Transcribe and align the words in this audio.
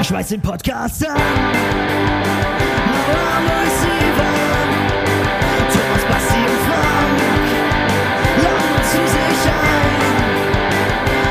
Ich 0.00 0.06
schmeiß 0.06 0.28
den 0.28 0.40
Podcast 0.40 1.06
an. 1.06 1.14
Mauer 1.14 1.20
Receiver. 3.60 4.32
Thomas, 5.68 6.04
Basti 6.08 6.40
und 6.40 6.60
Frank. 6.66 7.20
Laden 8.42 8.82
zu 8.82 9.00
sich 9.06 9.44
ein. 9.50 10.16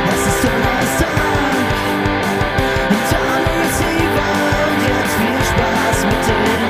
Es 0.07 0.21
ist 0.27 0.41
Donnerstag. 0.43 1.57
Und 2.89 3.09
alle 3.17 3.51
Receiver. 3.63 4.31
Und 4.69 4.81
jetzt 4.87 5.15
viel 5.17 5.41
Spaß 5.49 5.97
mit 6.05 6.21
den 6.29 6.61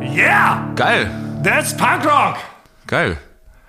drei. 0.00 0.16
Yeah! 0.16 0.72
Geil. 0.74 1.04
That's 1.42 1.76
Punk 1.76 2.04
Rock! 2.06 2.36
Geil. 2.86 3.18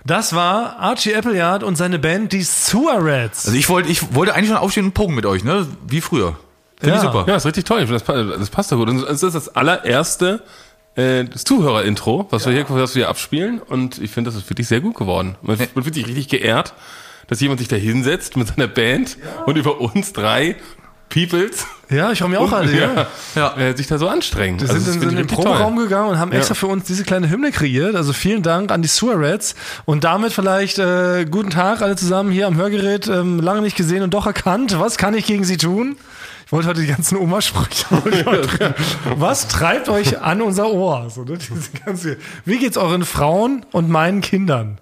Das 0.06 0.34
war 0.34 0.78
Archie 0.80 1.16
Appleyard 1.16 1.64
und 1.64 1.76
seine 1.76 2.00
Band, 2.00 2.34
die 2.34 2.42
Sewer-Rats. 2.42 3.46
Also 3.46 3.58
ich 3.58 3.70
wollte, 3.70 3.90
ich 3.90 4.16
wollte 4.16 4.34
eigentlich 4.34 4.50
schon 4.50 4.58
aufstehen 4.58 4.86
und 4.86 4.94
pogen 4.94 5.14
mit 5.16 5.26
euch, 5.26 5.44
ne? 5.44 5.68
Wie 5.88 6.02
früher. 6.02 6.38
Finde 6.80 6.96
ich 6.98 7.04
Ja. 7.04 7.12
super. 7.12 7.26
Ja, 7.28 7.36
ist 7.36 7.46
richtig 7.46 7.66
toll. 7.66 7.82
Ich 7.82 7.88
finde, 7.90 8.04
Das, 8.04 8.40
das 8.40 8.50
passt 8.50 8.72
doch 8.72 8.78
gut. 8.78 8.90
Und 8.90 9.04
es 9.04 9.22
ist 9.22 9.36
das 9.36 9.56
allererste 9.56 10.42
äh, 10.96 11.24
das 11.26 11.44
Zuhörer-Intro, 11.44 12.28
was, 12.32 12.46
wir 12.48 12.54
hier, 12.54 12.66
was 12.70 12.96
wir 12.96 13.02
hier 13.04 13.10
abspielen. 13.10 13.60
Und 13.62 14.00
ich 14.00 14.12
finde, 14.12 14.30
das 14.32 14.38
ist 14.40 14.50
wirklich 14.50 14.68
sehr 14.68 14.82
gut 14.82 14.96
geworden. 14.96 15.36
Man, 15.42 15.58
man 15.76 15.84
fühlt 15.84 15.94
sich 15.96 16.08
richtig 16.08 16.28
geehrt, 16.30 16.74
dass 17.28 17.40
jemand 17.40 17.60
sich 17.60 17.70
da 17.70 17.76
hinsetzt 17.78 18.36
mit 18.36 18.48
seiner 18.48 18.68
Band 18.68 19.18
und 19.46 19.56
über 19.58 19.80
uns 19.80 20.12
drei 20.14 20.56
Peoples 21.12 21.66
Ja, 21.90 22.12
ich 22.12 22.22
habe 22.22 22.32
mir 22.32 22.40
auch 22.40 22.52
alle, 22.52 22.72
ja. 22.76 23.08
Ja. 23.36 23.58
äh, 23.58 23.76
sich 23.76 23.88
da 23.88 23.98
so 23.98 24.08
anstrengen. 24.08 24.60
Wir 24.60 24.70
Also 24.70 24.92
sind 24.92 25.04
in, 25.04 25.10
in 25.10 25.16
den. 25.18 25.28
Proberaum 25.28 25.76
gegangen 25.76 26.10
und 26.10 26.18
haben 26.20 26.32
extra 26.32 26.54
für 26.56 26.68
uns 26.68 26.86
diese 26.86 27.04
kleine 27.04 27.30
Hymne 27.30 27.52
kreiert. 27.52 27.96
Also 27.96 28.14
vielen 28.14 28.42
Dank 28.44 28.72
an 28.72 28.82
die 28.82 28.88
Sewer 28.88 29.16
Rats. 29.18 29.56
Und 29.86 30.04
damit 30.06 30.32
vielleicht 30.34 30.80
äh, 30.80 31.26
guten 31.30 31.50
Tag 31.50 31.82
alle 31.82 31.96
zusammen 31.98 32.32
hier 32.32 32.48
am 32.48 32.56
Hörgerät. 32.56 33.08
Ähm, 33.08 33.40
lange 33.40 33.62
nicht 33.62 33.76
gesehen 33.76 34.04
und 34.04 34.14
doch 34.14 34.26
erkannt. 34.26 34.80
Was 34.80 34.98
kann 34.98 35.14
ich 35.14 35.26
gegen 35.26 35.44
Sie 35.44 35.58
tun? 35.58 35.98
Ich 36.46 36.52
wollte 36.54 36.68
heute 36.70 36.82
die 36.82 36.88
ganzen 36.88 37.18
Oma-Sprüche. 37.18 37.86
Was 39.16 39.48
treibt 39.48 39.88
euch 39.90 40.22
an 40.22 40.42
unser 40.42 40.70
Ohr? 40.72 41.10
So, 41.10 41.24
ne? 41.24 41.38
Diese 41.38 41.72
ganze, 41.86 42.18
wie 42.44 42.58
geht's 42.58 42.78
euren 42.78 43.06
Frauen 43.06 43.66
und 43.72 43.90
meinen 43.90 44.20
Kindern? 44.22 44.80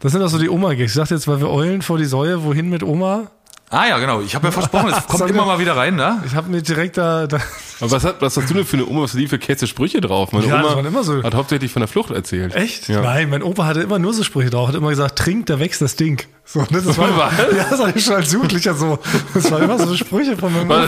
Das 0.00 0.12
sind 0.12 0.20
doch 0.20 0.28
so 0.28 0.38
die 0.38 0.48
Oma-Gags. 0.50 0.90
Ich 0.90 0.94
sagte 0.94 1.14
jetzt, 1.14 1.26
weil 1.26 1.40
wir 1.40 1.50
Eulen 1.50 1.82
vor 1.82 1.98
die 1.98 2.04
Säue, 2.04 2.44
wohin 2.44 2.68
mit 2.68 2.82
Oma? 2.82 3.30
Ah 3.70 3.86
ja, 3.86 3.98
genau. 3.98 4.20
Ich 4.22 4.34
habe 4.34 4.46
ja 4.46 4.50
versprochen, 4.50 4.88
es 4.90 5.06
kommt 5.06 5.18
Sag 5.18 5.30
immer 5.30 5.44
mal 5.44 5.58
wieder 5.58 5.76
rein, 5.76 5.96
ne? 5.96 6.22
Ich 6.26 6.34
habe 6.34 6.48
mir 6.48 6.62
direkt 6.62 6.96
da, 6.96 7.26
da 7.26 7.38
Aber 7.80 7.90
was, 7.90 8.04
hat, 8.04 8.20
was 8.20 8.36
hast 8.36 8.48
du 8.48 8.54
denn 8.54 8.64
für 8.64 8.76
eine 8.78 8.86
Oma, 8.86 9.02
was 9.02 9.12
hat 9.12 9.20
die 9.20 9.28
für 9.28 9.38
Käse 9.38 9.66
Sprüche 9.66 10.00
drauf? 10.00 10.32
Meine 10.32 10.46
Ja, 10.46 10.56
das 10.56 10.64
Oma 10.66 10.76
waren 10.76 10.86
immer 10.86 11.04
so. 11.04 11.22
hat 11.22 11.34
hauptsächlich 11.34 11.70
von 11.72 11.80
der 11.80 11.88
Flucht 11.88 12.10
erzählt. 12.10 12.54
Echt? 12.54 12.88
Ja. 12.88 13.02
Nein, 13.02 13.28
mein 13.28 13.42
Opa 13.42 13.66
hatte 13.66 13.80
immer 13.80 13.98
nur 13.98 14.14
so 14.14 14.22
Sprüche 14.22 14.50
drauf, 14.50 14.68
hat 14.68 14.74
immer 14.74 14.88
gesagt, 14.90 15.18
trink, 15.18 15.46
da 15.46 15.58
wächst 15.58 15.82
das 15.82 15.96
Ding. 15.96 16.22
So, 16.50 16.60
ne, 16.60 16.80
das 16.80 16.96
war, 16.96 17.14
Was? 17.14 17.32
ja, 17.54 17.66
das 17.68 17.78
war 17.78 17.98
schon 17.98 18.14
als 18.14 18.32
Jugendlicher 18.32 18.72
so. 18.72 18.98
Das 19.34 19.50
war 19.50 19.60
immer 19.60 19.78
so 19.78 19.94
Sprüche 19.94 20.34
von 20.34 20.50
meinem 20.50 20.70
Opa. 20.70 20.86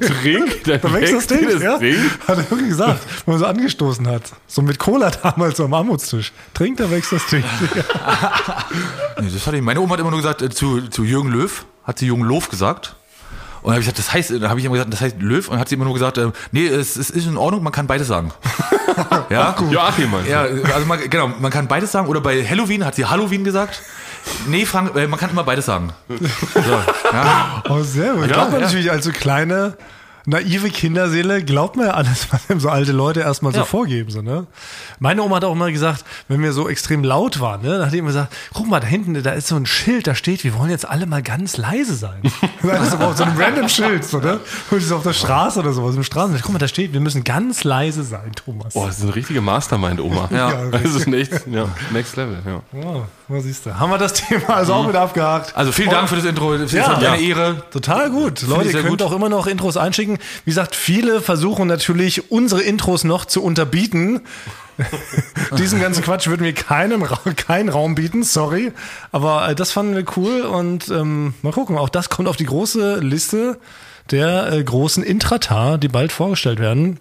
Trink, 0.00 0.64
dann 0.64 0.80
Da 0.80 0.90
wächst 0.94 1.12
das 1.12 1.26
Ding, 1.26 1.46
das 1.50 1.62
ja? 1.62 1.76
Ding. 1.76 1.98
Hat 2.26 2.38
er 2.38 2.50
wirklich 2.50 2.70
gesagt, 2.70 3.00
wenn 3.26 3.34
man 3.34 3.38
so 3.40 3.44
angestoßen 3.46 4.08
hat. 4.08 4.22
So 4.46 4.62
mit 4.62 4.78
Cola 4.78 5.10
damals 5.10 5.58
so 5.58 5.66
am 5.66 5.74
Armutstisch. 5.74 6.32
Trink, 6.54 6.78
da 6.78 6.90
wächst 6.90 7.12
das 7.12 7.26
Ding. 7.26 7.44
Nee, 9.20 9.28
das 9.32 9.46
hatte 9.46 9.56
ich. 9.58 9.62
Meine 9.62 9.80
Oma 9.80 9.92
hat 9.92 10.00
immer 10.00 10.10
nur 10.10 10.20
gesagt, 10.20 10.40
äh, 10.42 10.48
zu, 10.48 10.88
zu 10.88 11.04
Jürgen 11.04 11.30
Löw, 11.30 11.64
hat 11.84 11.98
sie 11.98 12.06
Jürgen 12.06 12.24
Löw 12.24 12.48
gesagt. 12.48 12.96
Und 13.60 13.68
dann 13.68 13.74
habe 13.74 13.80
ich 13.80 13.86
gesagt, 13.86 13.98
das 13.98 14.12
heißt, 14.12 14.30
dann 14.30 14.48
habe 14.48 14.58
ich 14.58 14.64
immer 14.66 14.74
gesagt, 14.74 14.92
das 14.92 15.00
heißt 15.00 15.16
Löw. 15.20 15.46
Und 15.46 15.52
dann 15.52 15.60
hat 15.60 15.68
sie 15.68 15.74
immer 15.76 15.84
nur 15.84 15.94
gesagt, 15.94 16.18
äh, 16.18 16.32
nee, 16.50 16.66
es, 16.66 16.96
es 16.96 17.10
ist 17.10 17.26
in 17.26 17.36
Ordnung, 17.36 17.62
man 17.62 17.72
kann 17.72 17.86
beides 17.86 18.08
sagen. 18.08 18.32
ja, 19.30 19.54
Joachim 19.70 20.10
meinst 20.10 20.26
du? 20.26 20.32
Ja, 20.32 20.42
also 20.74 20.86
man, 20.86 20.98
genau, 21.08 21.28
man 21.28 21.52
kann 21.52 21.68
beides 21.68 21.92
sagen. 21.92 22.08
Oder 22.08 22.20
bei 22.20 22.44
Halloween 22.44 22.84
hat 22.84 22.96
sie 22.96 23.04
Halloween 23.04 23.44
gesagt. 23.44 23.80
Nee, 24.46 24.64
Frank, 24.66 24.94
äh, 24.96 25.06
man 25.06 25.18
kann 25.18 25.30
immer 25.30 25.44
beides 25.44 25.66
sagen. 25.66 25.92
So, 26.08 26.14
ja. 27.12 27.62
Oh, 27.68 27.82
sehr 27.82 28.14
gut. 28.14 28.28
Glaubt 28.28 28.52
man 28.52 28.60
natürlich 28.60 28.90
als 28.90 29.04
so 29.04 29.10
kleine, 29.12 29.76
naive 30.24 30.70
Kinderseele, 30.70 31.42
glaubt 31.44 31.74
man 31.76 31.86
ja 31.86 31.92
alles, 31.94 32.28
was 32.32 32.48
einem 32.48 32.60
so 32.60 32.68
alte 32.68 32.92
Leute 32.92 33.20
erstmal 33.20 33.52
so 33.52 33.58
Ja. 33.60 33.64
vorgeben. 33.64 34.10
So, 34.10 34.22
ne? 34.22 34.46
Meine 35.00 35.22
Oma 35.22 35.36
hat 35.36 35.44
auch 35.44 35.52
immer 35.52 35.70
gesagt, 35.72 36.04
wenn 36.28 36.40
wir 36.42 36.52
so 36.52 36.68
extrem 36.68 37.02
laut 37.02 37.40
waren, 37.40 37.62
ne, 37.62 37.70
dann 37.78 37.86
hat 37.86 37.92
die 37.92 37.98
immer 37.98 38.08
gesagt, 38.08 38.32
guck 38.54 38.68
mal, 38.68 38.78
da 38.78 38.86
hinten, 38.86 39.20
da 39.20 39.30
ist 39.32 39.48
so 39.48 39.56
ein 39.56 39.66
Schild, 39.66 40.06
da 40.06 40.14
steht, 40.14 40.44
wir 40.44 40.56
wollen 40.56 40.70
jetzt 40.70 40.88
alle 40.88 41.06
mal 41.06 41.22
ganz 41.22 41.56
leise 41.56 41.96
sein. 41.96 42.20
das 42.62 42.86
ist 42.88 42.92
aber 42.94 43.08
auf 43.08 43.16
so 43.16 43.24
einem 43.24 43.36
random 43.36 43.68
Schild, 43.68 44.04
so, 44.04 44.18
ne? 44.20 44.34
Und 44.34 44.40
das 44.78 44.84
ist 44.84 44.92
auf 44.92 45.02
der 45.02 45.12
Straße 45.12 45.58
oder 45.58 45.72
sowas, 45.72 45.96
im 45.96 46.04
Straßen. 46.04 46.38
Guck 46.40 46.52
mal, 46.52 46.58
da 46.60 46.68
steht, 46.68 46.92
wir 46.92 47.00
müssen 47.00 47.24
ganz 47.24 47.64
leise 47.64 48.04
sein, 48.04 48.30
Thomas. 48.36 48.74
Boah, 48.74 48.86
das 48.86 48.98
ist 48.98 49.02
eine 49.04 49.14
richtige 49.16 49.40
Mastermind-Oma. 49.40 50.28
Ja. 50.32 50.52
Das 50.70 50.82
ist 50.94 51.06
echt, 51.08 51.46
ja, 51.48 51.66
next 51.92 52.14
level, 52.16 52.38
ja. 52.46 52.62
Was 53.32 53.44
siehst 53.44 53.66
du? 53.66 53.78
Haben 53.78 53.90
wir 53.90 53.98
das 53.98 54.12
Thema 54.14 54.50
also 54.56 54.74
auch 54.74 54.88
wieder 54.88 55.00
abgehakt? 55.00 55.56
Also 55.56 55.72
vielen 55.72 55.90
Dank 55.90 56.08
für 56.08 56.16
das 56.16 56.24
Intro. 56.24 56.52
Ist 56.54 56.72
Ja. 56.72 56.94
eine 56.94 57.04
Ja. 57.04 57.14
Ehre. 57.16 57.62
Total 57.70 58.10
gut. 58.10 58.42
Leute, 58.42 58.68
ich 58.68 58.74
ihr 58.74 58.80
könnt 58.82 58.90
gut. 58.90 59.02
auch 59.02 59.12
immer 59.12 59.28
noch 59.28 59.46
Intros 59.46 59.76
einschicken. 59.76 60.18
Wie 60.44 60.50
gesagt, 60.50 60.74
viele 60.76 61.20
versuchen 61.20 61.66
natürlich, 61.68 62.30
unsere 62.30 62.62
Intros 62.62 63.04
noch 63.04 63.24
zu 63.24 63.42
unterbieten. 63.42 64.20
Diesem 65.58 65.80
ganzen 65.80 66.02
Quatsch 66.02 66.26
würden 66.28 66.44
wir 66.44 66.54
keinem 66.54 67.02
Ra 67.02 67.18
keinen 67.36 67.68
Raum 67.68 67.94
bieten, 67.94 68.22
sorry. 68.22 68.72
Aber 69.12 69.48
äh, 69.48 69.54
das 69.54 69.70
fanden 69.72 69.94
wir 69.94 70.04
cool 70.16 70.42
und 70.42 70.88
ähm, 70.88 71.34
mal 71.42 71.52
gucken, 71.52 71.76
auch 71.78 71.88
das 71.88 72.08
kommt 72.10 72.28
auf 72.28 72.36
die 72.36 72.46
große 72.46 72.98
Liste 73.00 73.58
der 74.10 74.52
äh, 74.52 74.64
großen 74.64 75.02
Intrata, 75.02 75.76
die 75.76 75.88
bald 75.88 76.10
vorgestellt 76.12 76.58
werden, 76.58 76.98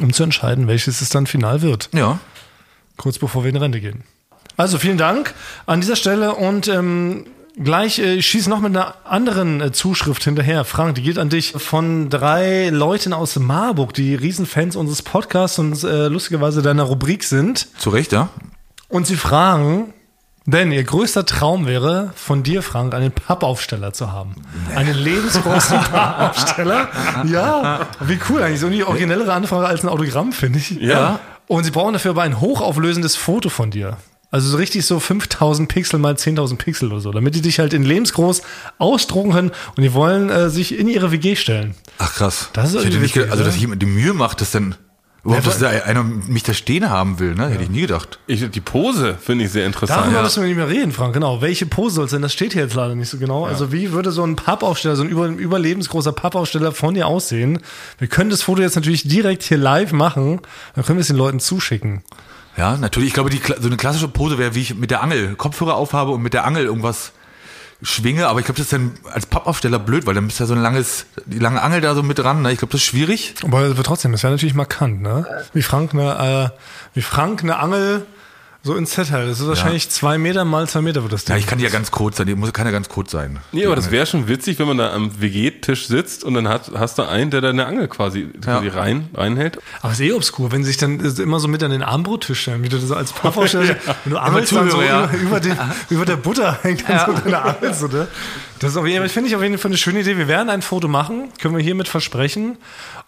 um 0.00 0.12
zu 0.12 0.22
entscheiden, 0.24 0.66
welches 0.66 1.00
es 1.00 1.08
dann 1.08 1.26
final 1.26 1.62
wird 1.62 1.88
Ja. 1.92 2.18
kurz 2.96 3.18
bevor 3.18 3.44
wir 3.44 3.50
in 3.50 3.56
Rente 3.56 3.80
gehen. 3.80 4.04
Also 4.56 4.78
vielen 4.78 4.98
Dank 4.98 5.34
an 5.66 5.80
dieser 5.80 5.96
Stelle 5.96 6.34
und 6.34 6.68
ähm, 6.68 7.26
gleich 7.62 7.98
äh, 7.98 8.14
ich 8.14 8.26
schieße 8.26 8.48
noch 8.48 8.60
mit 8.60 8.76
einer 8.76 8.94
anderen 9.04 9.60
äh, 9.60 9.72
Zuschrift 9.72 10.24
hinterher. 10.24 10.64
Frank, 10.64 10.94
die 10.94 11.02
geht 11.02 11.18
an 11.18 11.28
dich 11.28 11.52
von 11.52 12.10
drei 12.10 12.68
Leuten 12.70 13.12
aus 13.12 13.36
Marburg, 13.36 13.94
die 13.94 14.14
Riesenfans 14.14 14.76
unseres 14.76 15.02
Podcasts 15.02 15.58
und 15.58 15.82
äh, 15.82 16.08
lustigerweise 16.08 16.62
deiner 16.62 16.84
Rubrik 16.84 17.24
sind. 17.24 17.68
Zu 17.78 17.90
Recht, 17.90 18.12
ja. 18.12 18.28
Und 18.88 19.06
sie 19.06 19.16
fragen, 19.16 19.92
denn 20.46 20.70
ihr 20.72 20.84
größter 20.84 21.24
Traum 21.24 21.66
wäre, 21.66 22.12
von 22.14 22.42
dir, 22.42 22.62
Frank, 22.62 22.94
einen 22.94 23.10
Pappaufsteller 23.10 23.92
zu 23.92 24.12
haben. 24.12 24.34
Einen 24.74 24.94
lebensgroßen 24.94 25.78
Pappaufsteller. 25.90 26.88
Ja, 27.24 27.88
wie 28.00 28.18
cool 28.28 28.42
eigentlich. 28.42 28.60
So 28.60 28.66
eine 28.66 28.86
originellere 28.86 29.32
Anfrage 29.32 29.66
als 29.66 29.82
ein 29.82 29.88
Autogramm, 29.88 30.32
finde 30.32 30.58
ich. 30.58 30.70
Ja. 30.70 31.18
Und 31.46 31.64
sie 31.64 31.70
brauchen 31.70 31.94
dafür 31.94 32.10
aber 32.10 32.22
ein 32.22 32.40
hochauflösendes 32.40 33.16
Foto 33.16 33.48
von 33.48 33.70
dir. 33.70 33.96
Also 34.34 34.48
so 34.48 34.56
richtig 34.56 34.84
so 34.84 34.98
5000 34.98 35.68
Pixel 35.68 36.00
mal 36.00 36.14
10.000 36.14 36.56
Pixel 36.56 36.90
oder 36.90 37.00
so, 37.00 37.12
damit 37.12 37.36
die 37.36 37.40
dich 37.40 37.60
halt 37.60 37.72
in 37.72 37.84
lebensgroß 37.84 38.42
ausdrucken 38.78 39.30
können 39.30 39.52
und 39.76 39.82
die 39.84 39.92
wollen 39.94 40.28
äh, 40.28 40.50
sich 40.50 40.76
in 40.76 40.88
ihre 40.88 41.12
WG 41.12 41.36
stellen. 41.36 41.76
Ach 41.98 42.12
krass. 42.12 42.48
Das 42.52 42.70
ist 42.70 42.80
ich 42.80 42.86
hätte 42.86 42.98
nicht 42.98 43.14
wichtig, 43.14 43.30
also 43.30 43.44
dass 43.44 43.56
jemand 43.56 43.80
die 43.80 43.86
Mühe 43.86 44.12
macht, 44.12 44.40
dass 44.40 44.50
dann 44.50 44.74
überhaupt, 45.22 45.46
dass 45.46 45.60
da 45.60 45.68
einer 45.68 46.02
mich 46.02 46.42
da 46.42 46.52
stehen 46.52 46.90
haben 46.90 47.20
will, 47.20 47.36
ne? 47.36 47.46
Hätte 47.48 47.62
ich 47.62 47.70
nie 47.70 47.82
gedacht. 47.82 48.18
Ich, 48.26 48.50
die 48.50 48.60
Pose 48.60 49.16
finde 49.22 49.44
ich 49.44 49.52
sehr 49.52 49.66
interessant. 49.66 50.00
Darüber 50.02 50.16
Ja. 50.16 50.22
müssen 50.24 50.42
wir 50.42 50.48
nicht 50.48 50.56
mehr 50.56 50.68
reden, 50.68 50.90
Frank. 50.90 51.14
Genau. 51.14 51.40
Welche 51.40 51.66
Pose 51.66 51.94
soll 51.94 52.06
es 52.06 52.10
denn? 52.10 52.22
Das 52.22 52.32
steht 52.32 52.54
hier 52.54 52.62
jetzt 52.62 52.74
leider 52.74 52.96
nicht 52.96 53.10
so 53.10 53.18
genau. 53.18 53.44
Also 53.44 53.70
wie 53.70 53.92
würde 53.92 54.10
so 54.10 54.24
ein 54.26 54.34
Pappaufsteller, 54.34 54.96
so 54.96 55.04
ein 55.04 55.10
über, 55.10 55.28
überlebensgroßer 55.28 56.10
Pappaufsteller 56.10 56.72
von 56.72 56.94
dir 56.94 57.06
aussehen? 57.06 57.60
Wir 57.98 58.08
können 58.08 58.30
das 58.30 58.42
Foto 58.42 58.62
jetzt 58.62 58.74
natürlich 58.74 59.06
direkt 59.06 59.44
hier 59.44 59.58
live 59.58 59.92
machen. 59.92 60.40
Dann 60.74 60.84
können 60.84 60.98
wir 60.98 61.02
es 61.02 61.06
den 61.06 61.16
Leuten 61.16 61.38
zuschicken. 61.38 62.02
Ja, 62.56 62.76
natürlich. 62.76 63.08
Ich 63.08 63.14
glaube, 63.14 63.30
die, 63.30 63.40
so 63.60 63.66
eine 63.66 63.76
klassische 63.76 64.08
Pose 64.08 64.38
wäre, 64.38 64.54
wie 64.54 64.60
ich 64.60 64.74
mit 64.74 64.90
der 64.90 65.02
Angel 65.02 65.34
Kopfhörer 65.34 65.74
aufhabe 65.74 66.12
und 66.12 66.22
mit 66.22 66.34
der 66.34 66.44
Angel 66.44 66.64
irgendwas 66.64 67.12
schwinge. 67.82 68.28
Aber 68.28 68.38
ich 68.40 68.46
glaube, 68.46 68.58
das 68.58 68.66
ist 68.66 68.72
dann 68.72 68.92
als 69.12 69.26
Pappaufsteller 69.26 69.78
blöd, 69.78 70.06
weil 70.06 70.14
dann 70.14 70.28
ist 70.28 70.38
ja 70.38 70.46
so 70.46 70.54
ein 70.54 70.62
langes, 70.62 71.06
die 71.26 71.38
lange 71.38 71.60
Angel 71.62 71.80
da 71.80 71.94
so 71.94 72.02
mit 72.02 72.18
dran. 72.18 72.42
Ne? 72.42 72.52
Ich 72.52 72.58
glaube, 72.58 72.72
das 72.72 72.80
ist 72.80 72.86
schwierig. 72.86 73.34
Aber 73.42 73.58
aber 73.58 73.82
trotzdem, 73.82 74.12
das 74.12 74.22
wäre 74.22 74.32
natürlich 74.32 74.54
markant, 74.54 75.02
ne? 75.02 75.26
Wie 75.52 75.62
Frank 75.62 75.92
eine, 75.92 76.52
äh, 76.54 76.58
wie 76.94 77.02
Frank 77.02 77.42
eine 77.42 77.58
Angel 77.58 78.06
so 78.64 78.74
ins 78.74 78.94
Set 78.94 79.10
hält. 79.10 79.30
Das 79.30 79.40
ist 79.40 79.46
wahrscheinlich 79.46 79.90
zwei 79.90 80.16
Meter 80.16 80.46
mal 80.46 80.66
zwei 80.66 80.80
Meter 80.80 81.02
wird 81.02 81.12
das 81.12 81.26
Ding. 81.26 81.36
Ja, 81.36 81.38
ich 81.38 81.46
kann 81.46 81.58
die 81.58 81.64
ja 81.64 81.70
ganz 81.70 81.90
kurz 81.90 82.16
sein. 82.16 82.26
Die 82.26 82.34
muss 82.34 82.50
kann 82.54 82.66
ja 82.66 82.72
ganz 82.72 82.88
kurz 82.88 83.10
sein. 83.10 83.38
Nee, 83.52 83.66
aber 83.66 83.76
das 83.76 83.90
wäre 83.90 84.06
schon 84.06 84.26
witzig, 84.26 84.58
wenn 84.58 84.66
man 84.66 84.78
da 84.78 84.90
am 84.92 85.20
WG-Tisch 85.20 85.86
sitzt 85.86 86.24
und 86.24 86.32
dann 86.32 86.48
hat, 86.48 86.72
hast 86.74 86.98
du 86.98 87.02
einen, 87.02 87.30
der 87.30 87.42
da 87.42 87.50
eine 87.50 87.66
Angel 87.66 87.88
quasi, 87.88 88.26
quasi 88.42 88.68
rein, 88.68 89.10
reinhält. 89.12 89.58
Aber 89.82 89.92
es 89.92 90.00
ist 90.00 90.06
eh 90.06 90.12
obskur, 90.12 90.50
wenn 90.50 90.64
sie 90.64 90.68
sich 90.68 90.78
dann 90.78 90.98
äh, 90.98 91.22
immer 91.22 91.40
so 91.40 91.48
mit 91.48 91.62
an 91.62 91.72
den 91.72 91.82
Armbrottisch 91.82 92.40
stellen, 92.40 92.62
wie 92.62 92.70
du 92.70 92.78
das 92.78 92.90
als 92.90 93.12
Pappaufsteller, 93.12 93.76
wenn 94.04 94.12
du 94.12 94.18
angelst 94.18 94.52
dann 94.52 94.70
so 94.70 94.80
ja. 94.80 95.10
über, 95.12 95.18
über, 95.18 95.40
den, 95.40 95.58
über 95.90 96.06
der 96.06 96.16
Butter 96.16 96.58
hängt 96.62 96.88
dann 96.88 97.14
so 97.14 97.20
deine 97.20 97.42
Angel, 97.42 97.74
so, 97.74 97.86
ne? 97.86 98.08
Das 98.60 98.70
ist 98.70 98.76
auf 98.78 98.86
jeden 98.86 99.00
Fall, 99.00 99.10
finde 99.10 99.28
ich 99.28 99.36
auf 99.36 99.42
jeden 99.42 99.58
Fall 99.58 99.72
eine 99.72 99.76
schöne 99.76 100.00
Idee. 100.00 100.16
Wir 100.16 100.28
werden 100.28 100.48
ein 100.48 100.62
Foto 100.62 100.88
machen, 100.88 101.28
können 101.38 101.54
wir 101.54 101.62
hiermit 101.62 101.86
versprechen. 101.86 102.56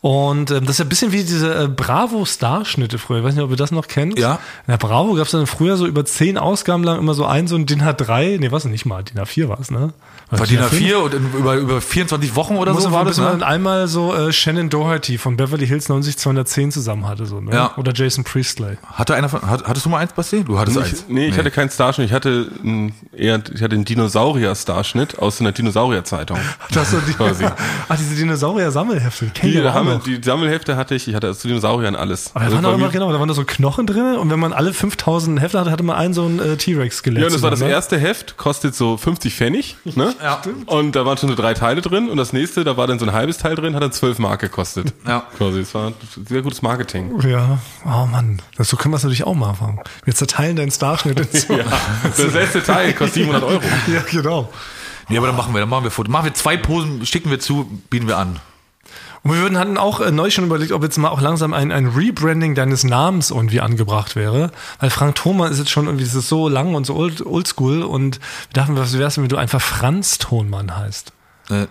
Und 0.06 0.52
ähm, 0.52 0.66
das 0.66 0.76
ist 0.76 0.78
ja 0.78 0.84
ein 0.84 0.88
bisschen 0.88 1.10
wie 1.10 1.24
diese 1.24 1.64
äh, 1.64 1.66
Bravo-Starschnitte 1.66 2.96
früher. 2.96 3.18
Ich 3.18 3.24
weiß 3.24 3.34
nicht, 3.34 3.42
ob 3.42 3.50
ihr 3.50 3.56
das 3.56 3.72
noch 3.72 3.88
kennt. 3.88 4.16
Ja. 4.16 4.34
In 4.68 4.70
der 4.70 4.76
Bravo 4.76 5.14
gab 5.14 5.26
es 5.26 5.32
dann 5.32 5.46
man 5.46 5.46
früher 5.48 5.76
so 5.76 5.84
über 5.86 6.04
zehn 6.04 6.38
Ausgaben 6.38 6.84
lang 6.84 6.98
immer 6.98 7.14
so 7.14 7.24
ein, 7.24 7.46
so 7.48 7.56
ein 7.56 7.66
DIN 7.66 7.82
A3, 7.82 8.38
nee, 8.38 8.50
was 8.50 8.64
nicht 8.66 8.86
mal, 8.86 9.02
DIN 9.02 9.18
A4 9.18 9.48
war 9.48 9.58
es, 9.60 9.70
ne? 9.70 9.92
War 10.30 10.46
DIN 10.46 10.60
A4 10.60 10.96
und 10.96 11.14
in, 11.14 11.32
über, 11.32 11.54
über 11.54 11.80
24 11.80 12.34
Wochen 12.34 12.56
oder 12.56 12.72
Muss 12.72 12.82
so 12.82 12.92
war 12.92 13.04
das, 13.04 13.16
man 13.18 13.26
ne? 13.26 13.32
dann 13.38 13.42
einmal 13.42 13.86
so 13.86 14.14
äh, 14.14 14.32
Shannon 14.32 14.68
Doherty 14.68 15.18
von 15.18 15.36
Beverly 15.36 15.66
Hills 15.66 15.88
90210 15.88 16.72
zusammen 16.72 17.06
hatte, 17.08 17.26
so, 17.26 17.40
ne? 17.40 17.52
Ja. 17.52 17.76
Oder 17.76 17.92
Jason 17.94 18.24
Priestley. 18.24 18.76
Hatte 18.86 19.14
einer 19.14 19.28
von, 19.28 19.42
hat, 19.42 19.66
hattest 19.66 19.86
du 19.86 19.90
mal 19.90 19.98
eins, 19.98 20.12
Basti? 20.12 20.42
Du 20.42 20.58
hattest 20.58 20.78
eins. 20.78 20.92
Ich, 20.92 21.08
nee, 21.08 21.28
ich 21.28 21.38
hatte 21.38 21.50
keinen 21.50 21.70
Starschnitt. 21.70 22.08
Ich 22.08 22.12
hatte 22.12 22.50
einen, 22.62 22.92
eher, 23.12 23.40
ich 23.52 23.62
hatte 23.62 23.74
einen 23.74 23.84
Dinosaurier-Starschnitt 23.84 25.18
aus 25.18 25.40
einer 25.40 25.52
Dinosaurier-Zeitung. 25.52 26.38
Die. 26.70 27.44
Ach, 27.88 27.96
diese 27.98 28.14
Dinosaurier-Sammelhefte. 28.16 29.32
Die, 29.42 29.60
auch 29.60 29.74
haben 29.74 29.95
die 29.98 30.20
Sammelhefte 30.22 30.76
hatte 30.76 30.94
ich, 30.94 31.08
ich 31.08 31.14
hatte 31.14 31.34
zu 31.36 31.48
Dinosauriern 31.48 31.96
alles. 31.96 32.30
Aber 32.34 32.40
da 32.40 32.44
Also 32.44 32.56
waren 32.56 32.64
bei 32.64 32.74
immer, 32.74 32.88
genau, 32.90 33.12
da 33.12 33.18
waren 33.18 33.28
da 33.28 33.34
so 33.34 33.44
Knochen 33.44 33.86
drin 33.86 34.16
und 34.16 34.30
wenn 34.30 34.38
man 34.40 34.52
alle 34.52 34.72
5000 34.72 35.40
Hefte 35.40 35.60
hatte, 35.60 35.70
hatte 35.70 35.82
man 35.82 35.96
einen 35.96 36.14
so 36.14 36.24
ein 36.26 36.38
äh, 36.38 36.56
T-Rex-Skelett. 36.56 37.20
ja, 37.20 37.26
und 37.26 37.32
das 37.32 37.42
war 37.42 37.50
das 37.50 37.60
ne? 37.60 37.70
erste 37.70 37.98
Heft, 37.98 38.36
kostet 38.36 38.74
so 38.74 38.96
50 38.96 39.34
Pfennig, 39.34 39.76
ne? 39.84 40.14
Ja. 40.22 40.40
Und 40.66 40.96
da 40.96 41.04
waren 41.06 41.16
schon 41.18 41.28
so 41.28 41.34
drei 41.34 41.54
Teile 41.54 41.80
drin 41.82 42.08
und 42.08 42.16
das 42.16 42.32
nächste, 42.32 42.64
da 42.64 42.76
war 42.76 42.86
dann 42.86 42.98
so 42.98 43.06
ein 43.06 43.12
halbes 43.12 43.38
Teil 43.38 43.54
drin, 43.54 43.74
hat 43.74 43.82
dann 43.82 43.92
12 43.92 44.18
Mark 44.18 44.40
gekostet. 44.40 44.92
Ja. 45.06 45.22
Quasi, 45.36 45.60
das 45.60 45.74
war 45.74 45.92
sehr 46.26 46.42
gutes 46.42 46.62
Marketing. 46.62 47.20
Ja, 47.28 47.58
oh 47.84 48.06
Mann, 48.06 48.40
das, 48.56 48.68
so 48.68 48.76
können 48.76 48.92
wir 48.92 48.96
es 48.96 49.02
natürlich 49.04 49.24
auch 49.24 49.34
machen. 49.34 49.78
Wir 50.04 50.14
zerteilen 50.14 50.56
deinen 50.56 50.70
Starschnitt 50.70 51.20
in 51.20 51.40
so. 51.40 51.54
Ja. 51.56 51.64
Das 52.04 52.32
letzte 52.34 52.62
Teil 52.62 52.92
kostet 52.92 53.14
700 53.14 53.42
Euro. 53.44 53.62
ja, 53.86 54.02
genau. 54.10 54.50
Nee, 55.08 55.18
aber 55.18 55.28
dann 55.28 55.36
machen 55.36 55.54
wir, 55.54 55.60
dann 55.60 55.68
machen 55.68 55.84
wir 55.84 55.90
Foto. 55.90 56.10
Machen 56.10 56.24
wir 56.26 56.34
zwei 56.34 56.56
Posen, 56.56 57.06
schicken 57.06 57.30
wir 57.30 57.38
zu, 57.38 57.70
bieten 57.90 58.08
wir 58.08 58.18
an. 58.18 58.40
Und 59.26 59.34
wir 59.34 59.42
würden, 59.42 59.58
hatten 59.58 59.76
auch 59.76 60.00
äh, 60.00 60.12
neulich 60.12 60.34
schon 60.34 60.44
überlegt, 60.44 60.70
ob 60.70 60.84
jetzt 60.84 60.98
mal 60.98 61.08
auch 61.08 61.20
langsam 61.20 61.52
ein, 61.52 61.72
ein 61.72 61.86
Rebranding 61.88 62.54
deines 62.54 62.84
Namens 62.84 63.30
irgendwie 63.30 63.60
angebracht 63.60 64.14
wäre. 64.14 64.52
Weil 64.78 64.90
Frank 64.90 65.16
Thoma 65.16 65.48
ist 65.48 65.58
jetzt 65.58 65.70
schon 65.70 65.86
irgendwie, 65.86 66.04
das 66.04 66.14
ist 66.14 66.28
so 66.28 66.48
lang 66.48 66.76
und 66.76 66.86
so 66.86 66.94
old, 66.94 67.26
oldschool 67.26 67.82
und 67.82 68.20
wir 68.20 68.52
dachten, 68.52 68.76
was 68.76 68.96
wär's, 68.96 69.18
wenn 69.18 69.28
du 69.28 69.36
einfach 69.36 69.60
Franz 69.60 70.18
Thonmann 70.18 70.76
heißt? 70.76 71.12
Äh, 71.50 71.66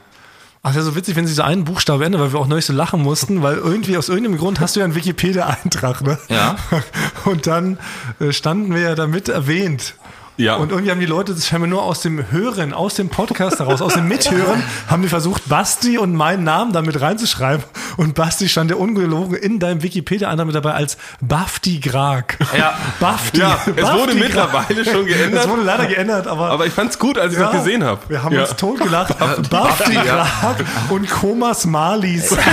Ach, 0.64 0.74
das 0.74 0.78
ist 0.78 0.86
ja 0.88 0.92
so 0.92 0.96
witzig, 0.98 1.16
wenn 1.16 1.28
sie 1.28 1.34
so 1.34 1.44
einen 1.44 1.64
Buchstabe 1.64 2.04
ändern, 2.04 2.20
weil 2.20 2.34
wir 2.34 2.40
auch 2.40 2.48
neulich 2.48 2.66
so 2.66 2.74
lachen 2.74 3.02
mussten, 3.02 3.42
weil 3.42 3.56
irgendwie 3.56 3.98
aus 3.98 4.10
irgendeinem 4.10 4.38
Grund 4.40 4.60
hast 4.60 4.76
du 4.76 4.80
ja 4.82 4.86
einen 4.86 4.96
Wikipedia-Eintrag, 4.96 6.02
ne? 6.02 6.18
Ja. 6.28 6.56
Und 7.26 7.48
dann 7.48 7.78
äh, 8.20 8.34
standen 8.34 8.74
wir 8.74 8.82
ja 8.82 8.96
damit 8.96 9.30
erwähnt. 9.30 9.94
Ja. 10.38 10.56
Und 10.56 10.72
irgendwie 10.72 10.92
haben 10.92 11.00
die 11.00 11.06
Leute 11.06 11.34
das 11.34 11.48
scheinbar 11.48 11.70
nur 11.70 11.84
aus 11.84 12.02
dem 12.02 12.32
Hören, 12.32 12.74
aus 12.74 12.96
dem 12.96 13.10
Podcast 13.10 13.60
heraus, 13.60 13.82
aus 13.82 13.94
dem 13.94 14.08
Mithören, 14.08 14.64
haben 14.88 15.02
die 15.02 15.08
versucht, 15.08 15.48
Basti 15.48 15.98
und 15.98 16.14
meinen 16.14 16.44
Namen 16.44 16.74
damit 16.74 17.00
reinzuschreiben. 17.00 17.64
Und 17.96 18.16
Basti 18.16 18.50
stand 18.50 18.70
ja 18.70 18.76
ungelogen 18.76 19.38
in 19.38 19.60
deinem 19.60 19.82
Wikipedia-Eintrag 19.82 20.48
mit 20.48 20.56
dabei 20.56 20.74
als 20.74 20.98
Bafti 21.22 21.80
Grag. 21.80 22.38
Ja. 22.58 22.78
Bafti. 23.00 23.40
Ja, 23.40 23.60
es 23.66 23.76
Bafti 23.76 24.00
wurde 24.00 24.16
mittlerweile 24.16 24.86
schon 24.86 25.06
geändert. 25.06 25.46
Es 25.46 25.50
wurde 25.50 25.64
leider 25.64 25.86
geändert, 25.86 26.28
aber. 26.28 26.52
Aber 26.52 26.66
ich 26.66 26.74
fand's 26.74 27.00
gut, 27.00 27.18
als 27.18 27.34
ich 27.34 27.40
ja, 27.40 27.52
das 27.52 27.64
gesehen 27.64 27.84
habe. 27.84 28.02
Wir 28.10 28.22
haben 28.22 28.36
ja. 28.36 28.42
uns 28.42 28.56
totgelacht. 28.56 29.18
Bafti 29.50 29.94
Grag 29.94 30.58
und 30.90 31.10
Komas 31.10 31.66
Malis. 31.66 32.36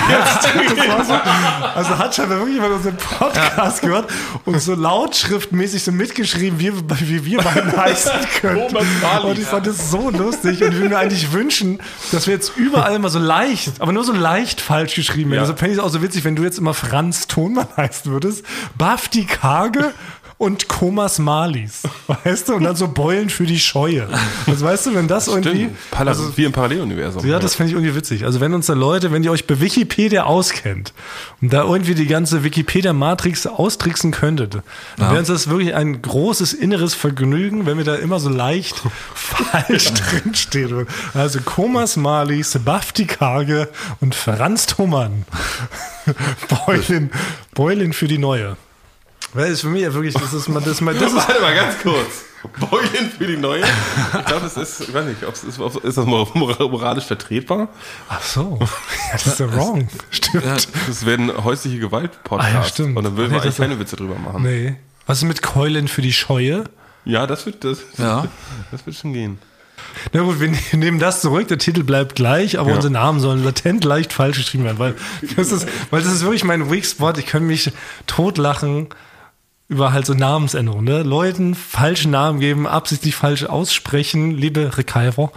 So, 1.02 1.14
also 1.74 1.98
hat 1.98 2.14
scheinbar 2.14 2.38
wirklich 2.38 2.54
jemand 2.54 2.74
unseren 2.74 2.96
Podcast 2.96 3.82
gehört 3.82 4.08
und 4.44 4.60
so 4.60 4.74
lautschriftmäßig 4.74 5.82
so 5.82 5.90
mitgeschrieben, 5.90 6.60
wie, 6.60 6.72
wie 7.00 7.24
wir 7.24 7.38
beiden 7.42 7.71
Komas 7.72 8.86
Malis. 9.02 9.24
Und 9.24 9.38
ich 9.38 9.46
fand 9.46 9.66
das 9.66 9.90
so 9.90 10.10
lustig 10.10 10.62
und 10.62 10.68
ich 10.68 10.74
würde 10.74 10.88
mir 10.90 10.98
eigentlich 10.98 11.32
wünschen, 11.32 11.80
dass 12.10 12.26
wir 12.26 12.34
jetzt 12.34 12.56
überall 12.56 12.94
immer 12.94 13.08
so 13.08 13.18
leicht, 13.18 13.80
aber 13.80 13.92
nur 13.92 14.04
so 14.04 14.12
leicht 14.12 14.60
falsch 14.60 14.94
geschrieben 14.94 15.30
werden. 15.30 15.38
Ja. 15.38 15.42
Also 15.42 15.54
fände 15.54 15.72
ich 15.72 15.78
es 15.78 15.84
auch 15.84 15.90
so 15.90 16.02
witzig, 16.02 16.24
wenn 16.24 16.36
du 16.36 16.42
jetzt 16.42 16.58
immer 16.58 16.74
Franz 16.74 17.26
Thonmann 17.26 17.68
heißen 17.76 18.10
würdest. 18.10 18.44
Bafti 18.76 19.24
Kage 19.24 19.92
und 20.42 20.66
Komas 20.66 21.20
Malis. 21.20 21.82
Weißt 22.24 22.48
du? 22.48 22.54
Und 22.54 22.64
dann 22.64 22.74
so 22.74 22.88
Beulen 22.88 23.30
für 23.30 23.46
die 23.46 23.60
Scheue. 23.60 24.08
Also 24.48 24.64
weißt 24.66 24.86
du, 24.86 24.94
wenn 24.96 25.06
das 25.06 25.28
irgendwie. 25.28 25.50
Stimmt. 25.50 25.90
Pala 25.92 26.16
wie 26.34 26.44
im 26.44 26.50
Paralleluniversum. 26.50 27.24
Ja, 27.24 27.38
das 27.38 27.54
finde 27.54 27.70
ich 27.70 27.76
irgendwie 27.76 27.94
witzig. 27.94 28.24
Also 28.24 28.40
wenn 28.40 28.52
uns 28.52 28.66
da 28.66 28.72
Leute, 28.72 29.12
wenn 29.12 29.22
ihr 29.22 29.30
euch 29.30 29.46
bei 29.46 29.60
Wikipedia 29.60 30.24
auskennt 30.24 30.94
und 31.40 31.52
da 31.52 31.62
irgendwie 31.62 31.94
die 31.94 32.08
ganze 32.08 32.42
Wikipedia-Matrix 32.42 33.46
austricksen 33.46 34.10
könntet, 34.10 34.54
dann 34.96 35.10
wäre 35.10 35.20
uns 35.20 35.28
das 35.28 35.48
wirklich 35.48 35.76
ein 35.76 36.02
großes 36.02 36.54
inneres 36.54 36.94
Vergnügen, 36.94 37.64
wenn 37.64 37.78
wir 37.78 37.84
da 37.84 37.94
immer 37.94 38.18
so 38.18 38.28
leicht 38.28 38.82
falsch 39.14 39.92
drinstehen. 39.92 40.88
Also 41.14 41.38
Komas 41.40 41.96
Mali, 41.96 42.42
Sebafti 42.42 43.06
Kage 43.06 43.68
und 44.00 44.16
Franz 44.16 44.66
Thomann. 44.66 45.24
Beulin, 46.66 47.12
Beulin 47.54 47.92
für 47.92 48.08
die 48.08 48.18
Neue. 48.18 48.56
Das 49.34 49.48
ist 49.48 49.60
für 49.62 49.68
mich 49.68 49.82
ja 49.82 49.92
wirklich, 49.94 50.14
das 50.14 50.32
ist 50.32 50.48
mal, 50.48 50.60
das 50.60 50.72
ist 50.72 50.80
mal, 50.82 50.94
das 50.94 51.12
ist, 51.12 51.28
Warte 51.28 51.40
mal 51.40 51.54
ganz 51.54 51.78
kurz. 51.82 52.24
Beulen 52.58 53.10
für 53.16 53.26
die 53.26 53.36
neue. 53.36 53.60
Ich 53.62 54.24
glaube, 54.26 54.40
das 54.42 54.56
ist, 54.56 54.80
ich 54.88 54.92
weiß 54.92 55.04
nicht, 55.06 55.22
ob 55.24 55.32
es 55.34 55.44
ist, 55.44 55.60
ob- 55.60 55.84
ist 55.84 55.96
das 55.96 56.04
mor- 56.04 56.28
mor- 56.34 56.56
moralisch 56.70 57.04
vertretbar? 57.04 57.68
ach 58.08 58.20
so, 58.20 58.58
ja, 58.60 58.66
das 59.12 59.26
ist 59.28 59.38
ja 59.40 59.54
wrong. 59.54 59.86
Stimmt. 60.10 60.44
Das 60.88 61.06
werden 61.06 61.32
häusliche 61.44 61.78
Gewalt-Podcasts. 61.78 62.52
Ah, 62.54 62.58
ja, 62.58 62.64
stimmt. 62.64 62.96
Und 62.96 63.04
dann 63.04 63.16
würden 63.16 63.28
Ach, 63.28 63.34
wir 63.34 63.38
nee, 63.38 63.42
eigentlich 63.44 63.56
keine 63.56 63.78
Witze 63.78 63.94
drüber 63.96 64.16
machen. 64.16 64.42
Nee. 64.42 64.74
Was 65.06 65.18
ist 65.18 65.24
mit 65.24 65.40
Keulen 65.40 65.86
für 65.86 66.02
die 66.02 66.12
Scheue? 66.12 66.64
Ja, 67.04 67.26
das 67.28 67.46
wird, 67.46 67.62
das, 67.64 67.78
Ja. 67.96 68.26
das 68.72 68.84
wird 68.86 68.96
schon 68.96 69.12
gehen. 69.12 69.38
Na 70.12 70.22
gut, 70.22 70.40
wir 70.40 70.52
nehmen 70.78 70.98
das 70.98 71.20
zurück, 71.20 71.46
der 71.48 71.58
Titel 71.58 71.84
bleibt 71.84 72.16
gleich, 72.16 72.58
aber 72.58 72.70
Ja. 72.70 72.76
unsere 72.76 72.92
Namen 72.92 73.20
sollen 73.20 73.44
latent 73.44 73.84
leicht 73.84 74.12
falsch 74.12 74.38
geschrieben 74.38 74.64
werden, 74.64 74.78
weil 74.80 74.94
das 75.36 75.52
ist, 75.52 75.68
weil 75.90 76.02
das 76.02 76.12
ist 76.12 76.22
wirklich 76.22 76.42
mein 76.44 76.70
Weak 76.72 76.84
Spot. 76.84 77.12
Ich 77.16 77.26
kann 77.26 77.46
mich 77.46 77.70
totlachen 78.08 78.88
über 79.72 79.92
halt 79.92 80.06
so 80.06 80.14
Namensänderungen, 80.14 80.84
ne? 80.84 81.02
Leuten 81.02 81.54
falsche 81.54 82.08
Namen 82.08 82.38
geben, 82.40 82.66
absichtlich 82.66 83.16
falsch 83.16 83.44
aussprechen, 83.44 84.30
liebe 84.36 84.76
Rekaiver. 84.76 85.32